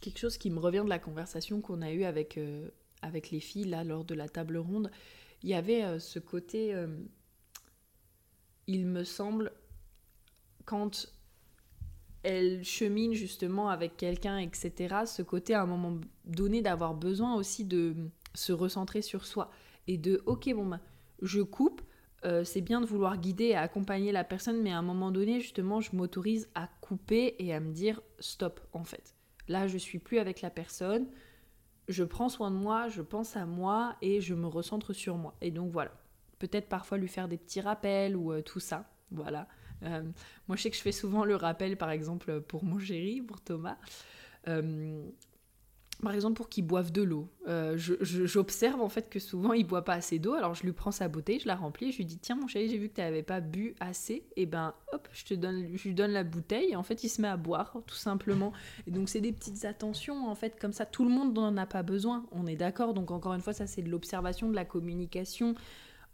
quelque 0.00 0.18
chose 0.18 0.38
qui 0.38 0.50
me 0.50 0.58
revient 0.58 0.82
de 0.84 0.88
la 0.88 0.98
conversation 0.98 1.60
qu'on 1.60 1.82
a 1.82 1.92
eue 1.92 2.04
avec, 2.04 2.38
avec 3.02 3.30
les 3.30 3.40
filles 3.40 3.64
là 3.64 3.84
lors 3.84 4.04
de 4.04 4.14
la 4.14 4.28
table 4.28 4.56
ronde. 4.56 4.90
Il 5.42 5.48
y 5.48 5.54
avait 5.54 5.98
ce 5.98 6.18
côté, 6.18 6.74
il 8.66 8.86
me 8.86 9.04
semble, 9.04 9.52
quand 10.64 11.06
elle 12.22 12.64
chemine 12.64 13.14
justement 13.14 13.68
avec 13.68 13.96
quelqu'un, 13.96 14.38
etc., 14.38 14.96
ce 15.06 15.22
côté 15.22 15.54
à 15.54 15.62
un 15.62 15.66
moment 15.66 16.00
donné 16.24 16.62
d'avoir 16.62 16.94
besoin 16.94 17.36
aussi 17.36 17.64
de 17.64 17.94
se 18.34 18.52
recentrer 18.52 19.02
sur 19.02 19.26
soi 19.26 19.50
et 19.86 19.98
de, 19.98 20.22
ok, 20.26 20.52
bon, 20.54 20.66
bah, 20.66 20.80
je 21.22 21.40
coupe, 21.40 21.82
euh, 22.24 22.44
c'est 22.44 22.60
bien 22.60 22.80
de 22.80 22.86
vouloir 22.86 23.18
guider 23.18 23.46
et 23.46 23.56
accompagner 23.56 24.12
la 24.12 24.24
personne, 24.24 24.60
mais 24.62 24.72
à 24.72 24.78
un 24.78 24.82
moment 24.82 25.10
donné, 25.10 25.40
justement, 25.40 25.80
je 25.80 25.94
m'autorise 25.94 26.48
à 26.54 26.68
couper 26.80 27.36
et 27.38 27.54
à 27.54 27.60
me 27.60 27.72
dire, 27.72 28.00
stop, 28.18 28.60
en 28.72 28.84
fait. 28.84 29.15
Là, 29.48 29.66
je 29.66 29.78
suis 29.78 29.98
plus 29.98 30.18
avec 30.18 30.40
la 30.40 30.50
personne, 30.50 31.06
je 31.88 32.04
prends 32.04 32.28
soin 32.28 32.50
de 32.50 32.56
moi, 32.56 32.88
je 32.88 33.02
pense 33.02 33.36
à 33.36 33.46
moi 33.46 33.96
et 34.02 34.20
je 34.20 34.34
me 34.34 34.46
recentre 34.46 34.92
sur 34.92 35.16
moi. 35.16 35.34
Et 35.40 35.50
donc 35.50 35.70
voilà, 35.70 35.92
peut-être 36.38 36.68
parfois 36.68 36.98
lui 36.98 37.08
faire 37.08 37.28
des 37.28 37.36
petits 37.36 37.60
rappels 37.60 38.16
ou 38.16 38.32
euh, 38.32 38.42
tout 38.42 38.60
ça, 38.60 38.88
voilà. 39.10 39.48
Euh, 39.82 40.02
moi, 40.48 40.56
je 40.56 40.62
sais 40.62 40.70
que 40.70 40.76
je 40.76 40.82
fais 40.82 40.92
souvent 40.92 41.24
le 41.24 41.36
rappel, 41.36 41.76
par 41.76 41.90
exemple, 41.90 42.40
pour 42.40 42.64
mon 42.64 42.78
chéri, 42.78 43.20
pour 43.20 43.40
Thomas. 43.40 43.76
Euh, 44.48 45.02
par 46.02 46.12
exemple, 46.12 46.36
pour 46.36 46.48
qu'il 46.48 46.66
boive 46.66 46.92
de 46.92 47.02
l'eau. 47.02 47.28
Euh, 47.48 47.76
j'observe 47.78 48.80
en 48.82 48.88
fait 48.88 49.08
que 49.08 49.18
souvent 49.18 49.52
il 49.52 49.66
boit 49.66 49.84
pas 49.84 49.94
assez 49.94 50.18
d'eau, 50.18 50.34
alors 50.34 50.54
je 50.54 50.62
lui 50.62 50.72
prends 50.72 50.90
sa 50.90 51.08
bouteille, 51.08 51.40
je 51.40 51.46
la 51.46 51.56
remplis, 51.56 51.92
je 51.92 51.98
lui 51.98 52.04
dis 52.04 52.18
tiens 52.18 52.36
mon 52.36 52.46
chéri, 52.46 52.68
j'ai 52.68 52.76
vu 52.76 52.88
que 52.88 52.94
tu 52.96 53.00
n'avais 53.00 53.22
pas 53.22 53.40
bu 53.40 53.74
assez, 53.80 54.26
et 54.36 54.46
ben 54.46 54.74
hop, 54.92 55.08
je 55.12 55.24
te 55.24 55.34
donne, 55.34 55.62
lui 55.62 55.94
donne 55.94 56.10
la 56.10 56.24
bouteille, 56.24 56.72
et 56.72 56.76
en 56.76 56.82
fait 56.82 57.02
il 57.04 57.08
se 57.08 57.22
met 57.22 57.28
à 57.28 57.36
boire 57.36 57.78
tout 57.86 57.96
simplement. 57.96 58.52
Et 58.86 58.90
donc 58.90 59.08
c'est 59.08 59.20
des 59.20 59.32
petites 59.32 59.64
attentions 59.64 60.28
en 60.28 60.34
fait 60.34 60.60
comme 60.60 60.72
ça. 60.72 60.84
Tout 60.84 61.04
le 61.04 61.10
monde 61.10 61.34
n'en 61.34 61.56
a 61.56 61.66
pas 61.66 61.82
besoin, 61.82 62.26
on 62.32 62.46
est 62.46 62.56
d'accord. 62.56 62.92
Donc 62.92 63.10
encore 63.10 63.32
une 63.34 63.40
fois, 63.40 63.52
ça 63.52 63.66
c'est 63.66 63.82
de 63.82 63.90
l'observation, 63.90 64.50
de 64.50 64.54
la 64.54 64.64
communication, 64.64 65.54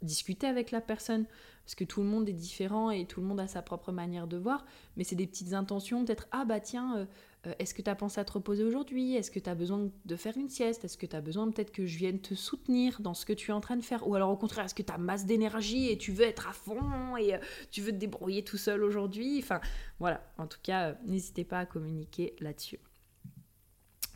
discuter 0.01 0.47
avec 0.47 0.71
la 0.71 0.81
personne 0.81 1.27
parce 1.65 1.75
que 1.75 1.85
tout 1.85 2.03
le 2.03 2.09
monde 2.09 2.29
est 2.29 2.35
différent 2.35 2.91
et 2.91 3.07
tout 3.07 3.21
le 3.21 3.27
monde 3.27 3.41
a 3.41 3.47
sa 3.47 3.63
propre 3.63 3.93
manière 3.93 4.27
de 4.27 4.37
voir, 4.37 4.65
mais 4.97 5.05
c'est 5.05 5.15
des 5.15 5.27
petites 5.27 5.55
intentions, 5.55 6.05
peut-être, 6.05 6.27
ah 6.33 6.45
bah 6.45 6.61
tiens, 6.61 6.97
euh, 6.97 7.07
euh, 7.47 7.53
est-ce 7.59 7.75
que 7.75 7.83
tu 7.83 7.91
as 7.91 7.95
pensé 7.95 8.21
à 8.21 8.25
te 8.25 8.33
reposer 8.33 8.65
aujourd'hui? 8.65 9.17
Est-ce 9.17 9.31
que 9.31 9.41
tu 9.41 9.51
as 9.51 9.55
besoin 9.55 9.91
de 10.05 10.17
faire 10.17 10.37
une 10.37 10.49
sieste? 10.49 10.85
Est-ce 10.85 10.97
que 10.97 11.07
tu 11.07 11.17
as 11.17 11.21
besoin 11.21 11.51
peut-être 11.51 11.73
que 11.73 11.87
je 11.87 11.99
vienne 11.99 12.21
te 12.21 12.35
soutenir 12.35 13.01
dans 13.01 13.15
ce 13.15 13.27
que 13.27 13.33
tu 13.33 13.51
es 13.51 13.55
en 13.55 13.61
train 13.61 13.77
de 13.77 13.83
faire? 13.83 14.07
Ou 14.07 14.15
alors 14.15 14.31
au 14.31 14.37
contraire, 14.37 14.65
est-ce 14.65 14.75
que 14.75 14.83
tu 14.83 14.93
as 14.93 14.99
masse 14.99 15.27
d'énergie 15.27 15.91
et 15.91 15.99
tu 15.99 16.13
veux 16.13 16.25
être 16.25 16.49
à 16.49 16.53
fond 16.53 17.17
et 17.17 17.35
euh, 17.35 17.39
tu 17.71 17.81
veux 17.81 17.93
te 17.93 17.97
débrouiller 17.97 18.45
tout 18.45 18.59
seul 18.59 18.85
aujourd'hui? 18.85 19.39
Enfin 19.39 19.61
voilà, 19.99 20.25
en 20.39 20.47
tout 20.47 20.61
cas, 20.63 20.97
n'hésitez 21.05 21.45
pas 21.45 21.61
à 21.61 21.67
communiquer 21.67 22.37
là-dessus. 22.41 22.79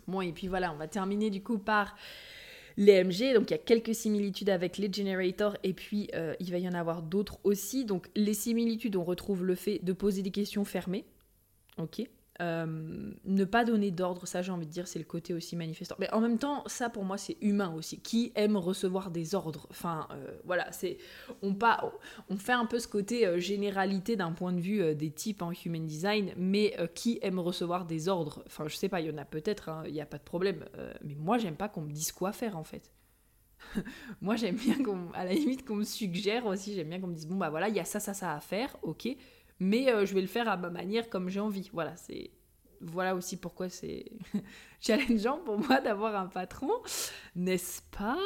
Bon, 0.07 0.21
et 0.21 0.33
puis 0.33 0.47
voilà, 0.47 0.73
on 0.73 0.77
va 0.77 0.87
terminer 0.87 1.31
du 1.31 1.43
coup 1.43 1.59
par 1.59 1.97
les 2.77 3.03
MG. 3.03 3.35
Donc 3.35 3.51
il 3.51 3.53
y 3.53 3.55
a 3.55 3.59
quelques 3.59 3.95
similitudes 3.95 4.51
avec 4.51 4.79
les 4.79 4.93
generators 4.93 5.57
et 5.63 5.73
puis 5.73 6.09
euh, 6.15 6.35
il 6.41 6.51
va 6.51 6.59
y 6.59 6.69
en 6.69 6.75
avoir 6.75 7.03
d'autres 7.03 7.39
aussi. 7.45 7.85
Donc 7.85 8.09
les 8.15 8.35
similitudes, 8.35 8.97
on 8.97 9.05
retrouve 9.05 9.45
le 9.45 9.55
fait 9.55 9.81
de 9.83 9.93
poser 9.93 10.23
des 10.23 10.31
questions 10.31 10.65
fermées. 10.65 11.05
Ok, 11.79 12.03
euh, 12.41 13.13
ne 13.25 13.45
pas 13.45 13.65
donner 13.65 13.91
d'ordre, 13.91 14.27
ça 14.27 14.43
j'ai 14.43 14.53
envie 14.53 14.67
de 14.67 14.71
dire, 14.71 14.87
c'est 14.89 14.99
le 14.99 15.05
côté 15.05 15.35
aussi 15.35 15.57
manifestant. 15.57 15.97
Mais 15.99 16.13
en 16.13 16.21
même 16.21 16.39
temps, 16.39 16.63
ça 16.67 16.91
pour 16.91 17.05
moi 17.05 17.19
c'est 17.19 17.37
humain 17.41 17.73
aussi. 17.75 17.99
Qui 18.01 18.33
aime 18.35 18.57
recevoir 18.57 19.11
des 19.11 19.35
ordres? 19.35 19.67
Enfin, 19.71 20.07
euh, 20.11 20.37
voilà, 20.45 20.71
c'est 20.73 20.99
on, 21.43 21.55
pas, 21.55 21.93
on 22.29 22.37
fait 22.37 22.53
un 22.53 22.67
peu 22.67 22.79
ce 22.79 22.89
côté 22.89 23.27
euh, 23.27 23.39
généralité 23.39 24.17
d'un 24.17 24.33
point 24.33 24.53
de 24.53 24.61
vue 24.61 24.95
des 24.95 25.11
types 25.11 25.43
en 25.43 25.53
human 25.53 25.87
design, 25.87 26.33
mais 26.37 26.77
qui 26.95 27.19
aime 27.23 27.39
recevoir 27.39 27.87
des 27.87 28.09
ordres? 28.09 28.43
Enfin, 28.47 28.69
je 28.69 28.77
sais 28.77 28.89
pas, 28.89 29.01
il 29.01 29.07
y 29.07 29.11
en 29.11 29.19
a 29.19 29.25
peut-être, 29.25 29.69
hein, 29.69 29.83
il 29.87 29.93
n'y 29.93 30.01
a 30.01 30.07
pas 30.07 30.19
de 30.19 30.25
problème. 30.25 30.65
mais 31.05 31.15
moi, 31.15 31.39
j'aime 31.39 31.57
pas 31.57 31.69
qu'on 31.69 31.83
me 31.83 31.93
dise 31.93 32.13
quoi 32.13 32.33
faire 32.33 32.57
en 32.57 32.65
fait. 32.65 32.93
moi, 34.21 34.37
j'aime 34.37 34.57
bien 34.57 34.83
qu'on, 34.83 35.11
à 35.15 35.25
la 35.25 35.33
limite, 35.33 35.65
qu'on 35.65 35.77
me 35.77 35.85
suggère 35.85 36.47
aussi. 36.47 36.75
J'aime 36.75 36.89
bien 36.89 37.01
qu'on 37.01 37.07
me 37.07 37.15
dise 37.15 37.27
bon 37.27 37.37
bah 37.37 37.51
voilà, 37.51 37.69
il 37.69 37.75
y 37.75 37.81
a 37.81 37.85
ça, 37.85 38.01
ça, 38.01 38.15
ça 38.15 38.35
à 38.35 38.41
faire, 38.41 38.77
ok 38.83 39.09
mais 39.61 39.93
euh, 39.93 40.07
je 40.07 40.15
vais 40.15 40.21
le 40.21 40.27
faire 40.27 40.49
à 40.49 40.57
ma 40.57 40.71
manière 40.71 41.09
comme 41.09 41.29
j'ai 41.29 41.41
envie. 41.41 41.71
Voilà, 41.73 41.97
c'est 41.97 42.31
voilà 42.81 43.15
aussi 43.15 43.37
pourquoi 43.37 43.69
c'est 43.69 44.13
challengeant 44.81 45.39
pour 45.39 45.59
moi 45.59 45.81
d'avoir 45.81 46.15
un 46.17 46.27
patron, 46.27 46.71
n'est-ce 47.35 47.83
pas? 47.91 48.19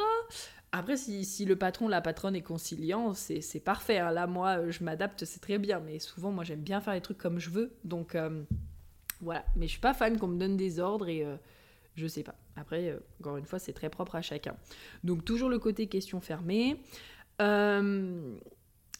Après, 0.73 0.95
si, 0.95 1.45
le 1.45 1.57
patron, 1.57 1.89
la 1.89 1.99
patronne 1.99 2.35
est 2.35 2.41
conciliant, 2.41 3.13
c'est 3.13 3.59
parfait. 3.59 3.97
Hein. 3.99 4.11
Là, 4.11 4.25
moi, 4.25 4.69
je 4.69 4.83
m'adapte, 4.85 5.25
c'est 5.25 5.41
très 5.41 5.57
bien. 5.57 5.81
Mais 5.81 5.99
souvent, 5.99 6.31
moi, 6.31 6.45
j'aime 6.45 6.61
bien 6.61 6.79
faire 6.79 6.93
les 6.93 7.01
trucs 7.01 7.17
comme 7.17 7.39
je 7.39 7.49
veux. 7.49 7.73
Donc, 7.83 8.15
euh, 8.15 8.43
voilà. 9.19 9.43
Mais 9.57 9.67
je 9.67 9.71
suis 9.71 9.81
pas 9.81 9.93
fan 9.93 10.17
qu'on 10.17 10.27
me 10.27 10.39
donne 10.39 10.55
des 10.55 10.79
ordres 10.79 11.09
et 11.09 11.25
euh, 11.25 11.35
je 11.95 12.07
sais 12.07 12.23
pas. 12.23 12.35
Après, 12.55 12.97
encore 13.19 13.35
une 13.35 13.45
fois, 13.45 13.59
c'est 13.59 13.73
très 13.73 13.89
propre 13.89 14.15
à 14.15 14.21
chacun. 14.21 14.55
Donc, 15.03 15.25
toujours 15.25 15.49
le 15.49 15.59
côté 15.59 15.87
question 15.87 16.21
fermée. 16.21 16.81
Euh, 17.41 18.37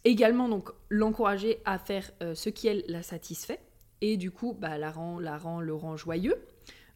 Également, 0.03 0.49
donc, 0.49 0.69
l'encourager 0.89 1.59
à 1.65 1.77
faire 1.77 2.11
euh, 2.23 2.35
ce 2.35 2.49
qui, 2.49 2.67
elle, 2.67 2.83
la 2.87 3.03
satisfait. 3.03 3.59
Et 4.01 4.17
du 4.17 4.31
coup, 4.31 4.55
bah, 4.59 4.77
la, 4.77 4.91
rend, 4.91 5.19
la 5.19 5.37
rend, 5.37 5.61
le 5.61 5.75
rend 5.75 5.95
joyeux. 5.95 6.35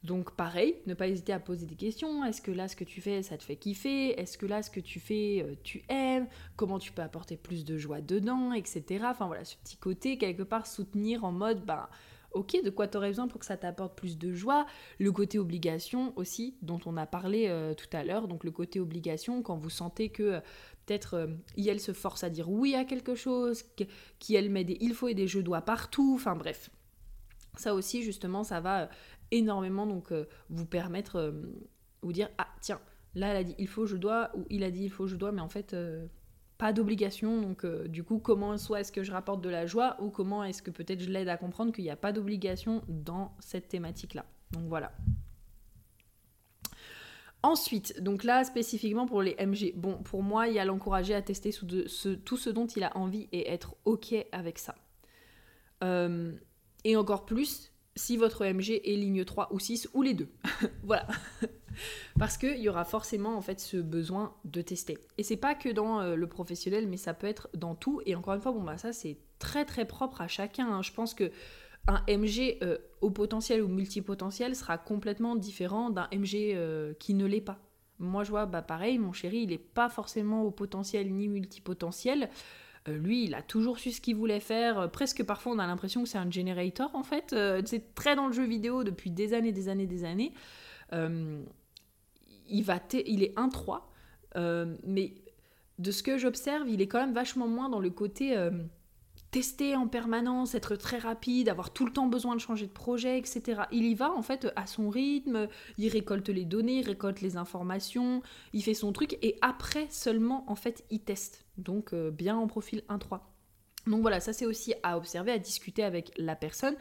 Donc 0.06 0.36
pareil, 0.36 0.76
ne 0.86 0.94
pas 0.94 1.08
hésiter 1.08 1.34
à 1.34 1.40
poser 1.40 1.66
des 1.66 1.76
questions. 1.76 2.24
Est-ce 2.24 2.42
que 2.42 2.52
là, 2.52 2.68
ce 2.68 2.76
que 2.76 2.84
tu 2.84 3.02
fais, 3.02 3.24
ça 3.24 3.38
te 3.38 3.44
fait 3.44 3.56
kiffer? 3.56 4.20
Est-ce 4.20 4.38
que 4.38 4.46
là, 4.46 4.62
ce 4.62 4.70
que 4.70 4.80
tu 4.80 5.00
fais, 5.00 5.44
euh, 5.44 5.56
tu 5.64 5.84
aimes? 5.90 6.28
Comment 6.56 6.78
tu 6.78 6.92
peux 6.92 7.02
apporter 7.02 7.38
plus 7.38 7.66
de 7.66 7.76
joie 7.78 8.02
dedans, 8.02 8.54
etc. 8.54 9.04
Enfin 9.06 9.26
voilà, 9.26 9.44
ce 9.44 9.56
petit 9.58 9.78
côté, 9.78 10.20
quelque 10.20 10.44
part, 10.44 10.68
soutenir 10.68 11.26
en 11.26 11.32
mode, 11.32 11.66
bah, 11.66 11.90
ok, 12.34 12.64
de 12.64 12.70
quoi 12.70 12.88
tu 12.88 12.98
aurais 12.98 13.10
besoin 13.10 13.28
pour 13.28 13.40
que 13.40 13.48
ça 13.48 13.58
t'apporte 13.58 13.98
plus 13.98 14.20
de 14.20 14.32
joie? 14.32 14.68
Le 15.00 15.12
côté 15.12 15.40
obligation 15.40 16.14
aussi, 16.18 16.56
dont 16.62 16.80
on 16.86 16.98
a 16.98 17.08
parlé 17.08 17.48
euh, 17.48 17.74
tout 17.74 17.90
à 17.92 18.04
l'heure. 18.04 18.28
Donc 18.28 18.44
le 18.44 18.52
côté 18.52 18.80
obligation, 18.80 19.42
quand 19.42 19.58
vous 19.58 19.72
sentez 19.72 20.10
que 20.10 20.40
peut-être 20.86 21.16
euh, 21.16 21.78
se 21.78 21.94
force 21.94 22.24
à 22.24 22.30
dire 22.30 22.50
oui 22.50 22.76
à 22.76 22.86
quelque 22.86 23.16
chose, 23.16 23.64
qui 24.20 24.36
elle 24.36 24.50
met 24.50 24.64
des 24.64 24.78
il 24.82 24.94
faut 24.94 25.08
et 25.08 25.14
des 25.14 25.28
je 25.28 25.40
dois 25.40 25.62
partout, 25.62 26.14
enfin 26.16 26.36
bref. 26.36 26.70
Ça 27.58 27.74
aussi 27.74 28.04
justement 28.04 28.44
ça 28.44 28.60
va 28.60 28.84
euh, 28.84 28.88
énormément 29.32 29.88
donc 29.88 30.12
euh, 30.12 30.26
vous 30.50 30.66
permettre 30.66 31.18
euh, 31.18 31.32
vous 32.02 32.14
dire 32.14 32.30
ah 32.38 32.48
tiens 32.62 32.80
là 33.16 33.30
elle 33.30 33.38
a 33.38 33.44
dit 33.44 33.56
il 33.58 33.68
faut 33.68 33.86
je 33.86 33.98
dois 33.98 34.32
ou 34.36 34.46
il 34.50 34.64
a 34.64 34.72
dit 34.72 34.84
il 34.84 34.90
faut 34.90 35.08
je 35.08 35.16
dois 35.16 35.32
mais 35.32 35.42
en 35.42 35.50
fait 35.50 35.76
pas 36.58 36.74
d'obligation. 36.74 37.42
Donc 37.42 37.66
du 37.66 38.04
coup 38.04 38.20
comment 38.20 38.58
soit 38.58 38.82
est-ce 38.82 38.92
que 38.92 39.04
je 39.04 39.12
rapporte 39.12 39.42
de 39.42 39.50
la 39.50 39.66
joie 39.66 39.98
ou 40.02 40.10
comment 40.10 40.44
est-ce 40.44 40.62
que 40.62 40.72
peut-être 40.72 41.02
je 41.02 41.10
l'aide 41.10 41.30
à 41.30 41.38
comprendre 41.38 41.72
qu'il 41.72 41.84
n'y 41.84 41.90
a 41.90 41.96
pas 41.96 42.12
d'obligation 42.12 42.84
dans 42.88 43.34
cette 43.40 43.70
thématique 43.70 44.14
là 44.14 44.26
donc 44.52 44.64
voilà 44.68 44.92
Ensuite, 47.46 48.02
donc 48.02 48.24
là 48.24 48.44
spécifiquement 48.44 49.06
pour 49.06 49.22
les 49.22 49.36
MG, 49.36 49.74
bon 49.76 50.02
pour 50.02 50.24
moi 50.24 50.48
il 50.48 50.56
y 50.56 50.60
a 50.60 50.66
l'encourager 50.66 51.14
à 51.14 51.22
tester 51.22 51.52
tout 51.52 52.38
ce 52.38 52.50
dont 52.50 52.66
il 52.66 52.84
a 52.84 52.98
envie 52.98 53.30
et 53.32 53.52
être 53.52 53.76
ok 53.86 54.16
avec 54.32 54.58
ça. 54.58 54.74
Euh, 55.84 56.32
et 56.86 56.96
encore 56.96 57.28
plus, 57.28 57.72
si 57.96 58.18
votre 58.18 58.44
MG 58.44 58.82
est 58.84 58.96
ligne 58.96 59.24
3 59.24 59.54
ou 59.54 59.60
6 59.60 59.90
ou 59.94 60.02
les 60.02 60.16
deux. 60.16 60.30
voilà. 60.84 61.06
Parce 62.18 62.36
qu'il 62.40 62.58
y 62.58 62.68
aura 62.68 62.84
forcément 62.84 63.38
en 63.38 63.42
fait 63.42 63.60
ce 63.60 63.78
besoin 63.78 64.34
de 64.44 64.64
tester. 64.64 64.98
Et 65.20 65.24
c'est 65.24 65.38
pas 65.38 65.54
que 65.54 65.70
dans 65.70 66.02
euh, 66.02 66.16
le 66.16 66.28
professionnel, 66.28 66.88
mais 66.88 66.98
ça 66.98 67.14
peut 67.14 67.28
être 67.28 67.48
dans 67.54 67.76
tout. 67.76 68.02
Et 68.08 68.16
encore 68.16 68.34
une 68.34 68.42
fois, 68.42 68.54
bon 68.54 68.64
bah 68.64 68.80
ça 68.80 68.92
c'est 68.92 69.20
très 69.38 69.66
très 69.66 69.86
propre 69.86 70.22
à 70.22 70.28
chacun. 70.28 70.68
Hein. 70.68 70.82
Je 70.82 70.94
pense 70.94 71.14
que 71.14 71.32
un 71.88 72.02
MG 72.08 72.58
euh, 72.62 72.78
au 73.02 73.12
potentiel 73.12 73.62
ou 73.62 73.68
multipotentiel 73.68 74.56
sera 74.56 74.78
complètement 74.78 75.36
différent 75.36 75.90
d'un 75.90 76.08
MG 76.12 76.54
euh, 76.54 76.94
qui 77.00 77.14
ne 77.14 77.26
l'est 77.26 77.42
pas. 77.42 77.60
Moi 78.00 78.24
je 78.24 78.32
vois, 78.32 78.46
bah 78.46 78.62
pareil, 78.62 78.98
mon 78.98 79.14
chéri, 79.14 79.40
il 79.40 79.50
n'est 79.50 79.58
pas 79.58 79.90
forcément 79.90 80.44
au 80.44 80.52
potentiel 80.52 81.14
ni 81.14 81.28
multipotentiel. 81.28 82.30
Euh, 82.88 82.98
lui, 82.98 83.26
il 83.26 83.36
a 83.36 83.42
toujours 83.42 83.80
su 83.80 83.92
ce 83.92 84.02
qu'il 84.02 84.16
voulait 84.16 84.40
faire. 84.40 84.90
Presque 84.92 85.24
parfois, 85.24 85.54
on 85.54 85.60
a 85.60 85.68
l'impression 85.68 86.04
que 86.04 86.10
c'est 86.10 86.18
un 86.18 86.30
generator, 86.30 86.90
en 86.94 87.04
fait. 87.04 87.36
C'est 87.66 87.96
très 87.96 88.16
dans 88.16 88.28
le 88.28 88.34
jeu 88.34 88.46
vidéo 88.46 88.84
depuis 88.84 89.12
des 89.12 89.34
années, 89.34 89.52
des 89.52 89.70
années, 89.70 89.88
des 89.88 90.04
années. 90.04 90.34
il, 90.92 92.64
va 92.64 92.80
il 93.06 93.24
est 93.24 93.36
1-3, 93.38 93.82
mais 94.86 95.14
de 95.80 95.92
ce 95.92 96.04
que 96.04 96.18
j'observe, 96.18 96.68
il 96.70 96.82
est 96.82 96.88
quand 96.88 97.00
même 97.00 97.14
vachement 97.14 97.48
moins 97.48 97.70
dans 97.70 97.80
le 97.80 97.90
côté 97.90 98.36
tester 99.36 99.76
en 99.76 99.90
permanence, 99.90 100.56
être 100.56 100.78
très 100.78 100.98
rapide, 100.98 101.50
avoir 101.50 101.74
tout 101.74 101.86
le 101.86 101.92
temps 101.92 102.08
besoin 102.08 102.36
de 102.36 102.40
changer 102.40 102.68
de 102.68 102.72
projet, 102.72 103.20
etc. 103.20 103.64
Il 103.74 103.84
y 103.84 103.94
va 103.94 104.10
en 104.10 104.22
fait 104.22 104.48
à 104.56 104.66
son 104.66 104.88
rythme, 104.88 105.50
il 105.78 105.90
récolte 105.90 106.30
les 106.30 106.46
données, 106.46 106.80
il 106.80 106.86
récolte 106.86 107.20
les 107.20 107.36
informations, 107.36 108.22
il 108.54 108.64
fait 108.64 108.74
son 108.74 108.94
truc 108.94 109.18
et 109.22 109.38
après 109.42 109.88
seulement 109.90 110.50
en 110.50 110.56
fait 110.56 110.86
il 110.90 111.02
teste. 111.02 111.44
Donc 111.58 111.94
euh, 111.94 112.12
bien 112.12 112.38
en 112.38 112.48
profil 112.48 112.84
1-3. 112.88 113.20
Donc 113.88 114.00
voilà, 114.00 114.22
ça 114.22 114.32
c'est 114.32 114.46
aussi 114.46 114.74
à 114.84 114.96
observer, 114.96 115.34
à 115.34 115.38
discuter 115.38 115.84
avec 115.84 116.14
la 116.16 116.38
personne. 116.38 116.78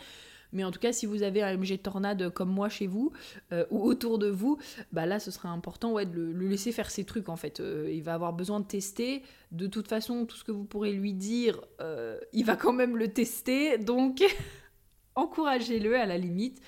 Mais 0.55 0.65
en 0.65 0.71
tout 0.71 0.79
cas, 0.79 0.93
si 0.93 1.05
vous 1.05 1.23
avez 1.23 1.43
un 1.43 1.57
MG 1.57 1.77
Tornade 1.83 2.31
comme 2.31 2.49
moi 2.49 2.69
chez 2.69 2.87
vous 2.87 3.13
euh, 3.53 3.67
ou 3.71 3.83
autour 3.83 4.19
de 4.19 4.29
vous, 4.29 4.57
bah 4.93 5.05
là, 5.05 5.19
ce 5.19 5.31
sera 5.31 5.51
important 5.51 5.93
ouais, 5.93 6.07
de 6.07 6.13
le, 6.13 6.49
laisser 6.49 6.73
faire 6.73 6.91
ses 6.91 7.05
trucs 7.05 7.29
en 7.29 7.37
fait. 7.37 7.61
Euh, 7.61 7.91
il 7.93 8.03
va 8.03 8.15
avoir 8.15 8.33
besoin 8.33 8.61
de 8.61 8.67
tester. 8.67 9.23
De 9.51 9.67
toute 9.67 9.89
façon, 9.89 10.25
tout 10.25 10.37
ce 10.37 10.45
que 10.45 10.53
vous 10.53 10.65
pourrez 10.65 10.93
lui 10.93 11.13
dire, 11.13 11.61
euh, 11.81 12.19
il 12.33 12.45
va 12.45 12.57
quand 12.57 12.73
même 12.73 12.97
le 12.97 13.09
tester. 13.09 13.79
Donc, 13.79 14.23
encouragez-le 15.17 15.97
à 15.97 16.07
la 16.07 16.17
limite. 16.17 16.63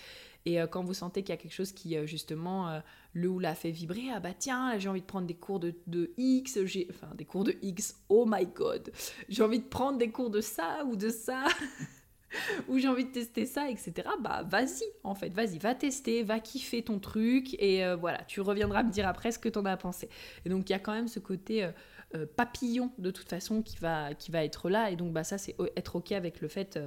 Et 0.48 0.60
quand 0.70 0.84
vous 0.84 0.94
sentez 0.94 1.22
qu'il 1.24 1.30
y 1.30 1.32
a 1.32 1.38
quelque 1.38 1.52
chose 1.52 1.72
qui, 1.72 1.96
justement, 2.06 2.80
le 3.12 3.28
ou 3.28 3.40
la 3.40 3.56
fait 3.56 3.72
vibrer, 3.72 4.04
ah 4.14 4.20
bah 4.20 4.32
tiens, 4.32 4.78
j'ai 4.78 4.88
envie 4.88 5.00
de 5.00 5.06
prendre 5.06 5.26
des 5.26 5.34
cours 5.34 5.58
de, 5.58 5.74
de 5.88 6.12
X. 6.16 6.56
Enfin, 6.88 7.12
des 7.16 7.24
cours 7.24 7.42
de 7.42 7.56
X, 7.62 7.96
oh 8.08 8.26
my 8.28 8.46
god 8.46 8.92
J'ai 9.28 9.42
envie 9.42 9.58
de 9.58 9.64
prendre 9.64 9.98
des 9.98 10.10
cours 10.10 10.30
de 10.30 10.40
ça 10.40 10.84
ou 10.86 10.94
de 10.94 11.08
ça 11.08 11.46
ou 12.68 12.78
j'ai 12.78 12.88
envie 12.88 13.04
de 13.04 13.10
tester 13.10 13.46
ça, 13.46 13.70
etc. 13.70 14.08
Bah 14.20 14.42
vas-y, 14.48 14.84
en 15.04 15.14
fait, 15.14 15.30
vas-y, 15.30 15.58
va 15.58 15.74
tester, 15.74 16.22
va 16.22 16.40
kiffer 16.40 16.82
ton 16.82 16.98
truc 16.98 17.54
et 17.60 17.84
euh, 17.84 17.96
voilà, 17.96 18.22
tu 18.24 18.40
reviendras 18.40 18.82
me 18.82 18.90
dire 18.90 19.06
après 19.06 19.32
ce 19.32 19.38
que 19.38 19.48
t'en 19.48 19.64
as 19.64 19.76
pensé. 19.76 20.08
Et 20.44 20.48
donc 20.48 20.68
il 20.68 20.72
y 20.72 20.76
a 20.76 20.78
quand 20.78 20.92
même 20.92 21.08
ce 21.08 21.20
côté 21.20 21.64
euh, 21.64 21.70
euh, 22.14 22.26
papillon 22.26 22.92
de 22.98 23.10
toute 23.10 23.28
façon 23.28 23.62
qui 23.62 23.76
va, 23.78 24.14
qui 24.14 24.30
va 24.30 24.44
être 24.44 24.68
là 24.68 24.90
et 24.90 24.96
donc 24.96 25.12
bah 25.12 25.24
ça 25.24 25.38
c'est 25.38 25.56
être 25.76 25.96
ok 25.96 26.12
avec 26.12 26.40
le 26.40 26.48
fait 26.48 26.78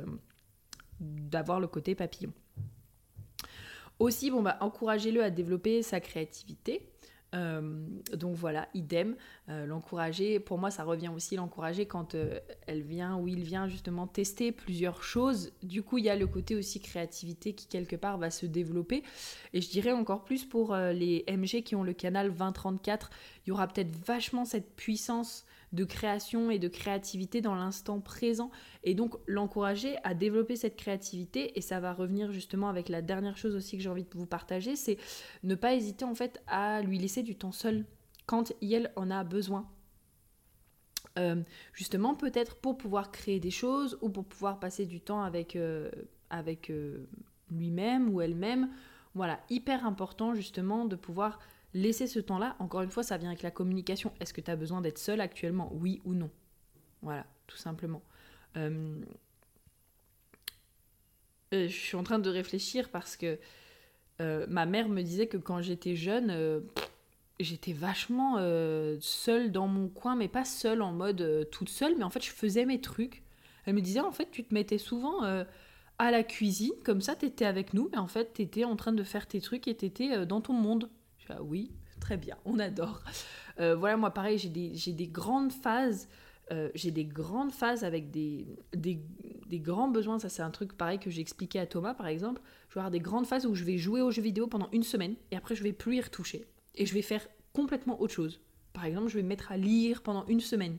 d'avoir 1.00 1.60
le 1.60 1.68
côté 1.68 1.96
papillon. 1.96 2.34
Aussi, 4.00 4.32
bon 4.32 4.42
bah 4.42 4.58
encouragez-le 4.62 5.24
à 5.24 5.30
développer 5.30 5.84
sa 5.84 6.00
créativité. 6.00 6.90
Euh, 7.36 7.62
donc 8.16 8.36
voilà, 8.36 8.68
idem, 8.74 9.16
euh, 9.50 9.66
l'encourager. 9.66 10.40
Pour 10.40 10.58
moi, 10.58 10.72
ça 10.72 10.84
revient 10.84 11.10
aussi 11.10 11.36
l'encourager 11.36 11.86
quand 11.86 12.16
euh, 12.16 12.40
elle 12.66 12.82
vient 12.82 13.18
ou 13.18 13.28
il 13.28 13.44
vient 13.44 13.68
justement 13.68 14.08
tester 14.08 14.52
plusieurs 14.52 15.04
choses. 15.04 15.52
Du 15.62 15.84
coup, 15.84 15.98
il 15.98 16.06
y 16.06 16.10
a 16.10 16.16
le 16.16 16.28
côté 16.28 16.56
aussi 16.56 16.80
créativité 16.80 17.54
qui 17.54 17.68
quelque 17.68 17.96
part 17.96 18.18
va 18.18 18.32
se 18.32 18.46
développer. 18.46 19.04
Et 19.54 19.62
je 19.62 19.70
dirais 19.70 19.92
encore 19.92 20.24
plus 20.24 20.46
pour 20.46 20.76
les 20.76 21.24
MG 21.30 21.64
qui 21.64 21.76
ont 21.76 21.84
le 21.84 21.94
canal 21.94 22.32
2034, 22.32 23.10
il 23.46 23.50
y 23.50 23.52
aura 23.52 23.68
peut-être 23.68 23.96
vachement 24.06 24.46
cette 24.46 24.76
puissance 24.76 25.46
de 25.72 25.84
création 25.84 26.50
et 26.50 26.60
de 26.60 26.68
créativité 26.68 27.42
dans 27.42 27.56
l'instant 27.56 28.00
présent. 28.00 28.52
Et 28.84 28.96
donc 28.96 29.16
l'encourager 29.28 29.98
à 30.04 30.14
développer 30.14 30.56
cette 30.56 30.76
créativité. 30.76 31.58
Et 31.58 31.62
ça 31.62 31.80
va 31.80 31.94
revenir 31.94 32.32
justement 32.32 32.70
avec 32.70 32.90
la 32.90 33.02
dernière 33.02 33.38
chose 33.38 33.56
aussi 33.56 33.78
que 33.78 33.84
j'ai 33.84 33.90
envie 33.90 34.04
de 34.04 34.10
vous 34.14 34.26
partager 34.26 34.76
c'est 34.76 34.98
ne 35.44 35.56
pas 35.56 35.74
hésiter 35.74 36.06
en 36.06 36.16
fait 36.16 36.42
à 36.48 36.82
lui 36.82 36.98
laisser 36.98 37.24
du 37.24 37.36
temps 37.36 37.52
seul 37.52 37.86
quand 38.26 38.54
elle 38.62 38.92
en 38.96 39.12
a 39.12 39.24
besoin. 39.24 39.68
Euh, 41.18 41.42
justement 41.74 42.16
peut-être 42.16 42.56
pour 42.56 42.78
pouvoir 42.78 43.12
créer 43.12 43.40
des 43.40 43.52
choses 43.52 43.98
ou 44.02 44.10
pour 44.10 44.26
pouvoir 44.26 44.60
passer 44.60 44.86
du 44.86 45.02
temps 45.02 45.22
avec, 45.22 45.56
euh, 45.56 45.90
euh, 46.32 47.06
lui-même 47.50 48.14
ou 48.14 48.22
elle-même. 48.22 48.70
Voilà 49.16 49.40
hyper 49.50 49.86
important 49.86 50.36
justement 50.36 50.86
de 50.86 50.96
pouvoir 50.96 51.40
laisser 51.74 52.08
ce 52.08 52.20
temps-là, 52.20 52.56
encore 52.60 52.82
une 52.82 52.90
fois, 52.90 53.04
ça 53.04 53.18
vient 53.18 53.30
avec 53.30 53.44
la 53.44 53.52
communication. 53.52 54.12
Est-ce 54.20 54.34
que 54.34 54.42
tu 54.42 54.52
as 54.52 54.56
besoin 54.56 54.82
d'être 54.82 54.98
seul 54.98 55.22
actuellement 55.22 55.72
Oui 55.74 56.02
ou 56.06 56.14
non? 56.14 56.30
Voilà, 57.02 57.26
tout 57.48 57.58
simplement. 57.58 58.02
Euh, 58.58 59.02
euh, 61.54 61.68
je 61.68 61.76
suis 61.76 61.96
en 61.96 62.04
train 62.04 62.20
de 62.20 62.30
réfléchir 62.30 62.90
parce 62.90 63.16
que 63.18 63.40
euh, 64.22 64.46
ma 64.50 64.66
mère 64.66 64.90
me 64.90 65.02
disait 65.02 65.28
que 65.28 65.38
quand 65.38 65.62
j'étais 65.62 65.96
jeune, 65.96 66.64
j'étais 67.40 67.74
vachement 67.74 68.36
seule 69.00 69.52
dans 69.52 69.68
mon 69.68 69.88
coin, 69.88 70.16
mais 70.16 70.28
pas 70.28 70.46
seule 70.46 70.82
en 70.82 70.92
mode 70.92 71.48
toute 71.52 71.70
seule, 71.70 71.96
mais 71.98 72.04
en 72.04 72.10
fait, 72.10 72.24
je 72.24 72.32
faisais 72.32 72.66
mes 72.66 72.82
trucs. 72.82 73.24
Elle 73.66 73.76
me 73.76 73.82
disait, 73.82 74.00
en 74.00 74.12
fait, 74.12 74.30
tu 74.32 74.44
te 74.44 74.54
mettais 74.54 74.78
souvent 74.78 75.22
à 75.22 76.12
la 76.12 76.24
cuisine, 76.24 76.74
comme 76.84 77.02
ça, 77.02 77.16
tu 77.16 77.26
étais 77.26 77.46
avec 77.46 77.74
nous, 77.74 77.90
mais 77.92 77.98
en 77.98 78.08
fait, 78.08 78.34
tu 78.34 78.42
étais 78.42 78.64
en 78.66 78.76
train 78.76 78.94
de 78.94 79.04
faire 79.04 79.28
tes 79.28 79.42
trucs 79.42 79.68
et 79.68 79.76
tu 79.76 79.86
étais 79.86 80.26
dans 80.26 80.42
ton 80.42 80.54
monde. 80.54 80.90
Oui, 81.42 81.72
très 82.00 82.18
bien, 82.18 82.38
on 82.46 82.60
adore. 82.60 83.02
Euh, 83.60 83.76
voilà, 83.76 83.98
moi 83.98 84.12
pareil, 84.12 84.38
j'ai 84.38 84.50
des, 84.50 84.72
des, 84.94 85.08
grandes 85.08 85.52
phases. 85.52 86.08
Euh, 86.52 86.70
j'ai 86.76 86.92
des 86.92 87.06
grandes 87.06 87.52
phases 87.52 87.84
avec 87.84 88.10
des, 88.10 88.48
des, 88.74 89.02
des 89.48 89.60
grands 89.60 89.90
besoins. 89.90 90.18
Ça, 90.20 90.30
c'est 90.30 90.42
un 90.42 90.50
truc 90.50 90.74
pareil 90.74 91.00
que 91.00 91.10
j'ai 91.10 91.22
expliqué 91.22 91.60
à 91.60 91.66
Thomas, 91.66 91.94
par 91.94 92.08
exemple. 92.08 92.42
Je 92.70 92.76
vais 92.76 92.80
avoir 92.80 92.92
des 92.92 93.00
grandes 93.00 93.26
phases 93.26 93.46
où 93.46 93.56
je 93.56 93.64
vais 93.64 93.78
jouer 93.78 94.02
aux 94.02 94.12
jeux 94.12 94.22
vidéo 94.22 94.48
pendant 94.48 94.70
une 94.72 94.84
semaine 94.84 95.16
et 95.32 95.36
après, 95.36 95.56
je 95.56 95.64
vais 95.64 95.74
plus 95.74 95.98
y 95.98 96.02
retoucher. 96.02 96.46
Et 96.76 96.86
je 96.86 96.94
vais 96.94 97.02
faire 97.02 97.28
complètement 97.54 98.00
autre 98.02 98.14
chose. 98.14 98.40
Par 98.74 98.86
exemple, 98.86 99.10
je 99.10 99.16
vais 99.16 99.24
me 99.24 99.28
mettre 99.28 99.52
à 99.52 99.58
lire 99.58 100.02
pendant 100.02 100.26
une 100.28 100.40
semaine. 100.40 100.78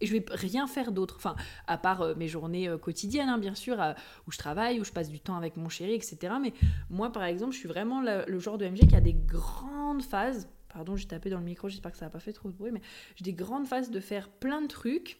Et 0.00 0.06
je 0.06 0.12
vais 0.12 0.24
rien 0.30 0.66
faire 0.66 0.92
d'autre. 0.92 1.14
Enfin, 1.16 1.36
à 1.66 1.78
part 1.78 2.02
euh, 2.02 2.14
mes 2.14 2.28
journées 2.28 2.68
euh, 2.68 2.78
quotidiennes, 2.78 3.28
hein, 3.28 3.38
bien 3.38 3.54
sûr, 3.54 3.76
où 4.26 4.32
je 4.32 4.38
travaille, 4.38 4.80
où 4.80 4.84
je 4.84 4.92
passe 4.92 5.08
du 5.08 5.20
temps 5.20 5.36
avec 5.36 5.56
mon 5.56 5.68
chéri, 5.68 5.94
etc. 5.94 6.34
Mais 6.40 6.52
moi, 6.90 7.12
par 7.12 7.24
exemple, 7.24 7.52
je 7.52 7.58
suis 7.58 7.68
vraiment 7.68 8.00
le, 8.00 8.38
genre 8.38 8.58
de 8.58 8.66
MG 8.66 8.86
qui 8.88 8.96
a 8.96 9.00
des 9.00 9.14
grandes 9.14 10.02
phases. 10.02 10.48
Pardon, 10.68 10.96
j'ai 10.96 11.06
tapé 11.06 11.30
dans 11.30 11.38
le 11.38 11.44
micro, 11.44 11.68
j'espère 11.68 11.92
que 11.92 11.98
ça 11.98 12.04
n'a 12.04 12.10
pas 12.10 12.20
fait 12.20 12.32
trop 12.32 12.50
de 12.50 12.54
bruit, 12.54 12.70
mais 12.72 12.82
j'ai 13.16 13.24
des 13.24 13.32
grandes 13.32 13.66
phases 13.66 13.90
de 13.90 14.00
faire 14.00 14.28
plein 14.28 14.60
de 14.60 14.66
trucs. 14.66 15.18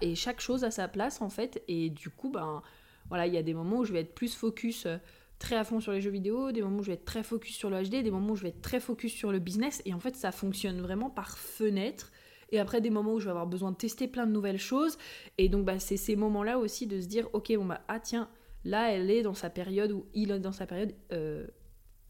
Et 0.00 0.14
chaque 0.14 0.40
chose 0.40 0.64
à 0.64 0.70
sa 0.70 0.88
place, 0.88 1.22
en 1.22 1.30
fait. 1.30 1.62
Et 1.68 1.88
du 1.90 2.10
coup, 2.10 2.30
ben, 2.30 2.62
voilà, 3.08 3.26
il 3.26 3.34
y 3.34 3.38
a 3.38 3.42
des 3.42 3.54
moments 3.54 3.78
où 3.78 3.84
je 3.84 3.92
vais 3.92 4.00
être 4.00 4.14
plus 4.14 4.34
focus. 4.34 4.86
Euh, 4.86 4.96
très 5.38 5.56
à 5.56 5.64
fond 5.64 5.80
sur 5.80 5.90
les 5.90 6.00
jeux 6.00 6.10
vidéo, 6.10 6.52
des 6.52 6.62
moments 6.62 6.78
où 6.78 6.82
je 6.84 6.88
vais 6.88 6.94
être 6.94 7.04
très 7.04 7.24
focus 7.24 7.56
sur 7.56 7.68
le 7.68 7.82
HD, 7.82 8.02
des 8.02 8.12
moments 8.12 8.32
où 8.32 8.36
je 8.36 8.44
vais 8.44 8.50
être 8.50 8.62
très 8.62 8.78
focus 8.78 9.12
sur 9.12 9.32
le 9.32 9.40
business. 9.40 9.82
Et 9.84 9.92
en 9.92 9.98
fait, 9.98 10.14
ça 10.14 10.30
fonctionne 10.30 10.80
vraiment 10.80 11.10
par 11.10 11.36
fenêtre 11.36 12.12
et 12.52 12.60
après 12.60 12.80
des 12.80 12.90
moments 12.90 13.14
où 13.14 13.18
je 13.18 13.24
vais 13.24 13.30
avoir 13.30 13.46
besoin 13.46 13.72
de 13.72 13.76
tester 13.76 14.06
plein 14.06 14.26
de 14.26 14.32
nouvelles 14.32 14.60
choses. 14.60 14.98
Et 15.38 15.48
donc 15.48 15.64
bah, 15.64 15.78
c'est 15.78 15.96
ces 15.96 16.14
moments-là 16.14 16.58
aussi 16.58 16.86
de 16.86 17.00
se 17.00 17.06
dire, 17.06 17.28
ok, 17.32 17.52
bon 17.56 17.64
bah, 17.64 17.80
ah 17.88 17.98
tiens, 17.98 18.28
là 18.64 18.92
elle 18.92 19.10
est 19.10 19.22
dans 19.22 19.34
sa 19.34 19.50
période, 19.50 19.90
ou 19.90 20.06
il 20.14 20.30
est 20.30 20.38
dans 20.38 20.52
sa 20.52 20.66
période 20.66 20.94
euh, 21.12 21.46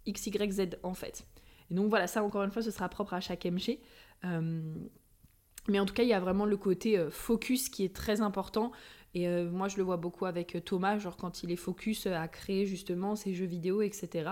XYZ 0.07 0.77
en 0.83 0.95
fait. 0.95 1.25
Et 1.71 1.75
donc 1.75 1.89
voilà, 1.89 2.07
ça 2.07 2.23
encore 2.23 2.43
une 2.43 2.51
fois, 2.51 2.63
ce 2.63 2.71
sera 2.71 2.89
propre 2.89 3.15
à 3.15 3.21
chaque 3.21 3.47
MG. 3.47 3.79
Euh, 4.25 4.75
mais 5.69 5.79
en 5.79 5.87
tout 5.87 5.95
cas, 5.95 6.03
il 6.03 6.09
y 6.09 6.13
a 6.13 6.21
vraiment 6.21 6.45
le 6.45 6.57
côté 6.57 6.99
euh, 6.99 7.09
focus 7.11 7.69
qui 7.69 7.85
est 7.85 7.95
très 7.95 8.21
important. 8.21 8.73
Et 9.15 9.29
moi, 9.29 9.69
je 9.69 9.77
le 9.77 9.83
vois 9.83 9.99
beaucoup 9.99 10.25
avec 10.25 10.57
Thomas, 10.65 10.99
genre 10.99 11.19
quand 11.19 11.43
il 11.43 11.53
est 11.53 11.57
focus 11.57 12.07
à 12.07 12.27
créer 12.29 12.65
justement 12.65 13.15
ses 13.15 13.35
jeux 13.35 13.45
vidéo, 13.45 13.83
etc. 13.83 14.31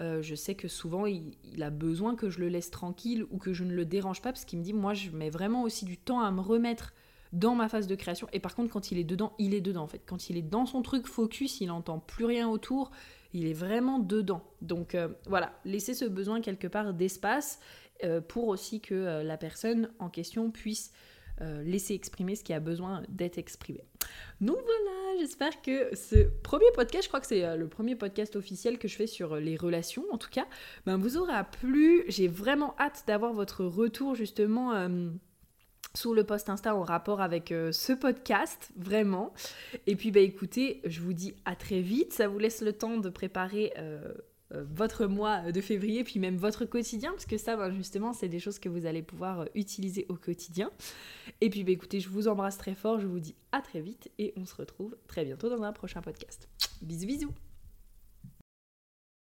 Euh, 0.00 0.22
je 0.22 0.34
sais 0.36 0.54
que 0.54 0.68
souvent 0.68 1.06
il, 1.06 1.34
a 1.60 1.70
besoin 1.70 2.14
que 2.14 2.30
je 2.30 2.38
le 2.38 2.48
laisse 2.48 2.70
tranquille 2.70 3.26
ou 3.30 3.38
que 3.38 3.52
je 3.52 3.64
ne 3.64 3.72
le 3.72 3.84
dérange 3.84 4.22
pas 4.22 4.30
parce 4.30 4.44
qu'il 4.44 4.60
me 4.60 4.64
dit 4.64 4.72
moi 4.72 4.94
je 4.94 5.10
mets 5.10 5.30
vraiment 5.30 5.62
aussi 5.62 5.84
du 5.84 5.96
temps 5.96 6.20
à 6.20 6.30
me 6.30 6.40
remettre 6.40 6.94
dans 7.32 7.56
ma 7.56 7.68
phase 7.68 7.88
de 7.88 7.94
création. 7.96 8.28
Et 8.32 8.38
par 8.38 8.54
contre 8.54 8.72
quand 8.72 8.92
il 8.92 8.98
est 8.98 9.04
dedans 9.04 9.32
il 9.38 9.54
est 9.54 9.60
dedans 9.60 9.82
en 9.82 9.86
fait. 9.88 10.02
Quand 10.06 10.30
il 10.30 10.36
est 10.36 10.42
dans 10.42 10.66
son 10.66 10.82
truc 10.82 11.06
focus 11.06 11.60
il 11.60 11.66
n'entend 11.66 11.98
plus 11.98 12.24
rien 12.24 12.48
autour 12.48 12.92
il 13.34 13.46
est 13.46 13.54
vraiment 13.54 13.98
dedans. 13.98 14.42
Donc 14.62 14.94
euh, 14.94 15.08
voilà. 15.26 15.52
Laisser 15.64 15.94
ce 15.94 16.04
besoin 16.04 16.40
quelque 16.40 16.68
part 16.68 16.94
d'espace 16.94 17.58
euh, 18.04 18.20
pour 18.20 18.46
aussi 18.46 18.80
que 18.80 19.22
la 19.24 19.36
personne 19.36 19.90
en 19.98 20.08
question 20.08 20.52
puisse 20.52 20.92
euh, 21.40 21.62
laisser 21.62 21.94
exprimer 21.94 22.34
ce 22.34 22.42
qui 22.42 22.52
a 22.52 22.60
besoin 22.60 23.02
d'être 23.08 23.38
exprimé. 23.38 23.84
Donc 24.40 24.56
voilà, 24.56 25.20
j'espère 25.20 25.62
que 25.62 25.94
ce 25.94 26.28
premier 26.42 26.70
podcast, 26.74 27.04
je 27.04 27.08
crois 27.08 27.20
que 27.20 27.26
c'est 27.26 27.44
euh, 27.44 27.56
le 27.56 27.68
premier 27.68 27.94
podcast 27.94 28.34
officiel 28.34 28.78
que 28.78 28.88
je 28.88 28.96
fais 28.96 29.06
sur 29.06 29.34
euh, 29.34 29.40
les 29.40 29.56
relations 29.56 30.04
en 30.10 30.18
tout 30.18 30.30
cas, 30.30 30.46
ben 30.84 30.96
vous 30.96 31.16
aura 31.16 31.44
plu. 31.44 32.04
J'ai 32.08 32.26
vraiment 32.26 32.74
hâte 32.78 33.04
d'avoir 33.06 33.32
votre 33.32 33.64
retour 33.64 34.14
justement 34.14 34.88
sous 35.94 36.14
le 36.14 36.24
post 36.24 36.48
Insta 36.48 36.74
en 36.74 36.82
rapport 36.82 37.20
avec 37.20 37.48
ce 37.48 37.92
podcast, 37.92 38.70
vraiment. 38.76 39.32
Et 39.86 39.96
puis 39.96 40.10
bah 40.10 40.20
écoutez, 40.20 40.80
je 40.84 41.00
vous 41.00 41.12
dis 41.12 41.34
à 41.44 41.56
très 41.56 41.80
vite, 41.80 42.12
ça 42.12 42.28
vous 42.28 42.38
laisse 42.38 42.62
le 42.62 42.72
temps 42.72 42.96
de 42.96 43.08
préparer 43.08 43.72
votre 44.50 45.06
mois 45.06 45.52
de 45.52 45.60
février, 45.60 46.04
puis 46.04 46.20
même 46.20 46.36
votre 46.36 46.64
quotidien, 46.64 47.10
parce 47.10 47.26
que 47.26 47.36
ça, 47.36 47.56
bah, 47.56 47.70
justement, 47.70 48.12
c'est 48.12 48.28
des 48.28 48.38
choses 48.38 48.58
que 48.58 48.68
vous 48.68 48.86
allez 48.86 49.02
pouvoir 49.02 49.46
utiliser 49.54 50.06
au 50.08 50.14
quotidien. 50.14 50.70
Et 51.40 51.50
puis 51.50 51.64
bah 51.64 51.72
écoutez, 51.72 52.00
je 52.00 52.08
vous 52.08 52.28
embrasse 52.28 52.58
très 52.58 52.74
fort, 52.74 53.00
je 53.00 53.06
vous 53.06 53.20
dis 53.20 53.34
à 53.52 53.60
très 53.60 53.80
vite, 53.80 54.10
et 54.18 54.32
on 54.36 54.44
se 54.44 54.54
retrouve 54.54 54.96
très 55.06 55.24
bientôt 55.24 55.48
dans 55.48 55.62
un 55.62 55.72
prochain 55.72 56.00
podcast. 56.00 56.48
Bisous 56.82 57.06
bisous 57.06 57.47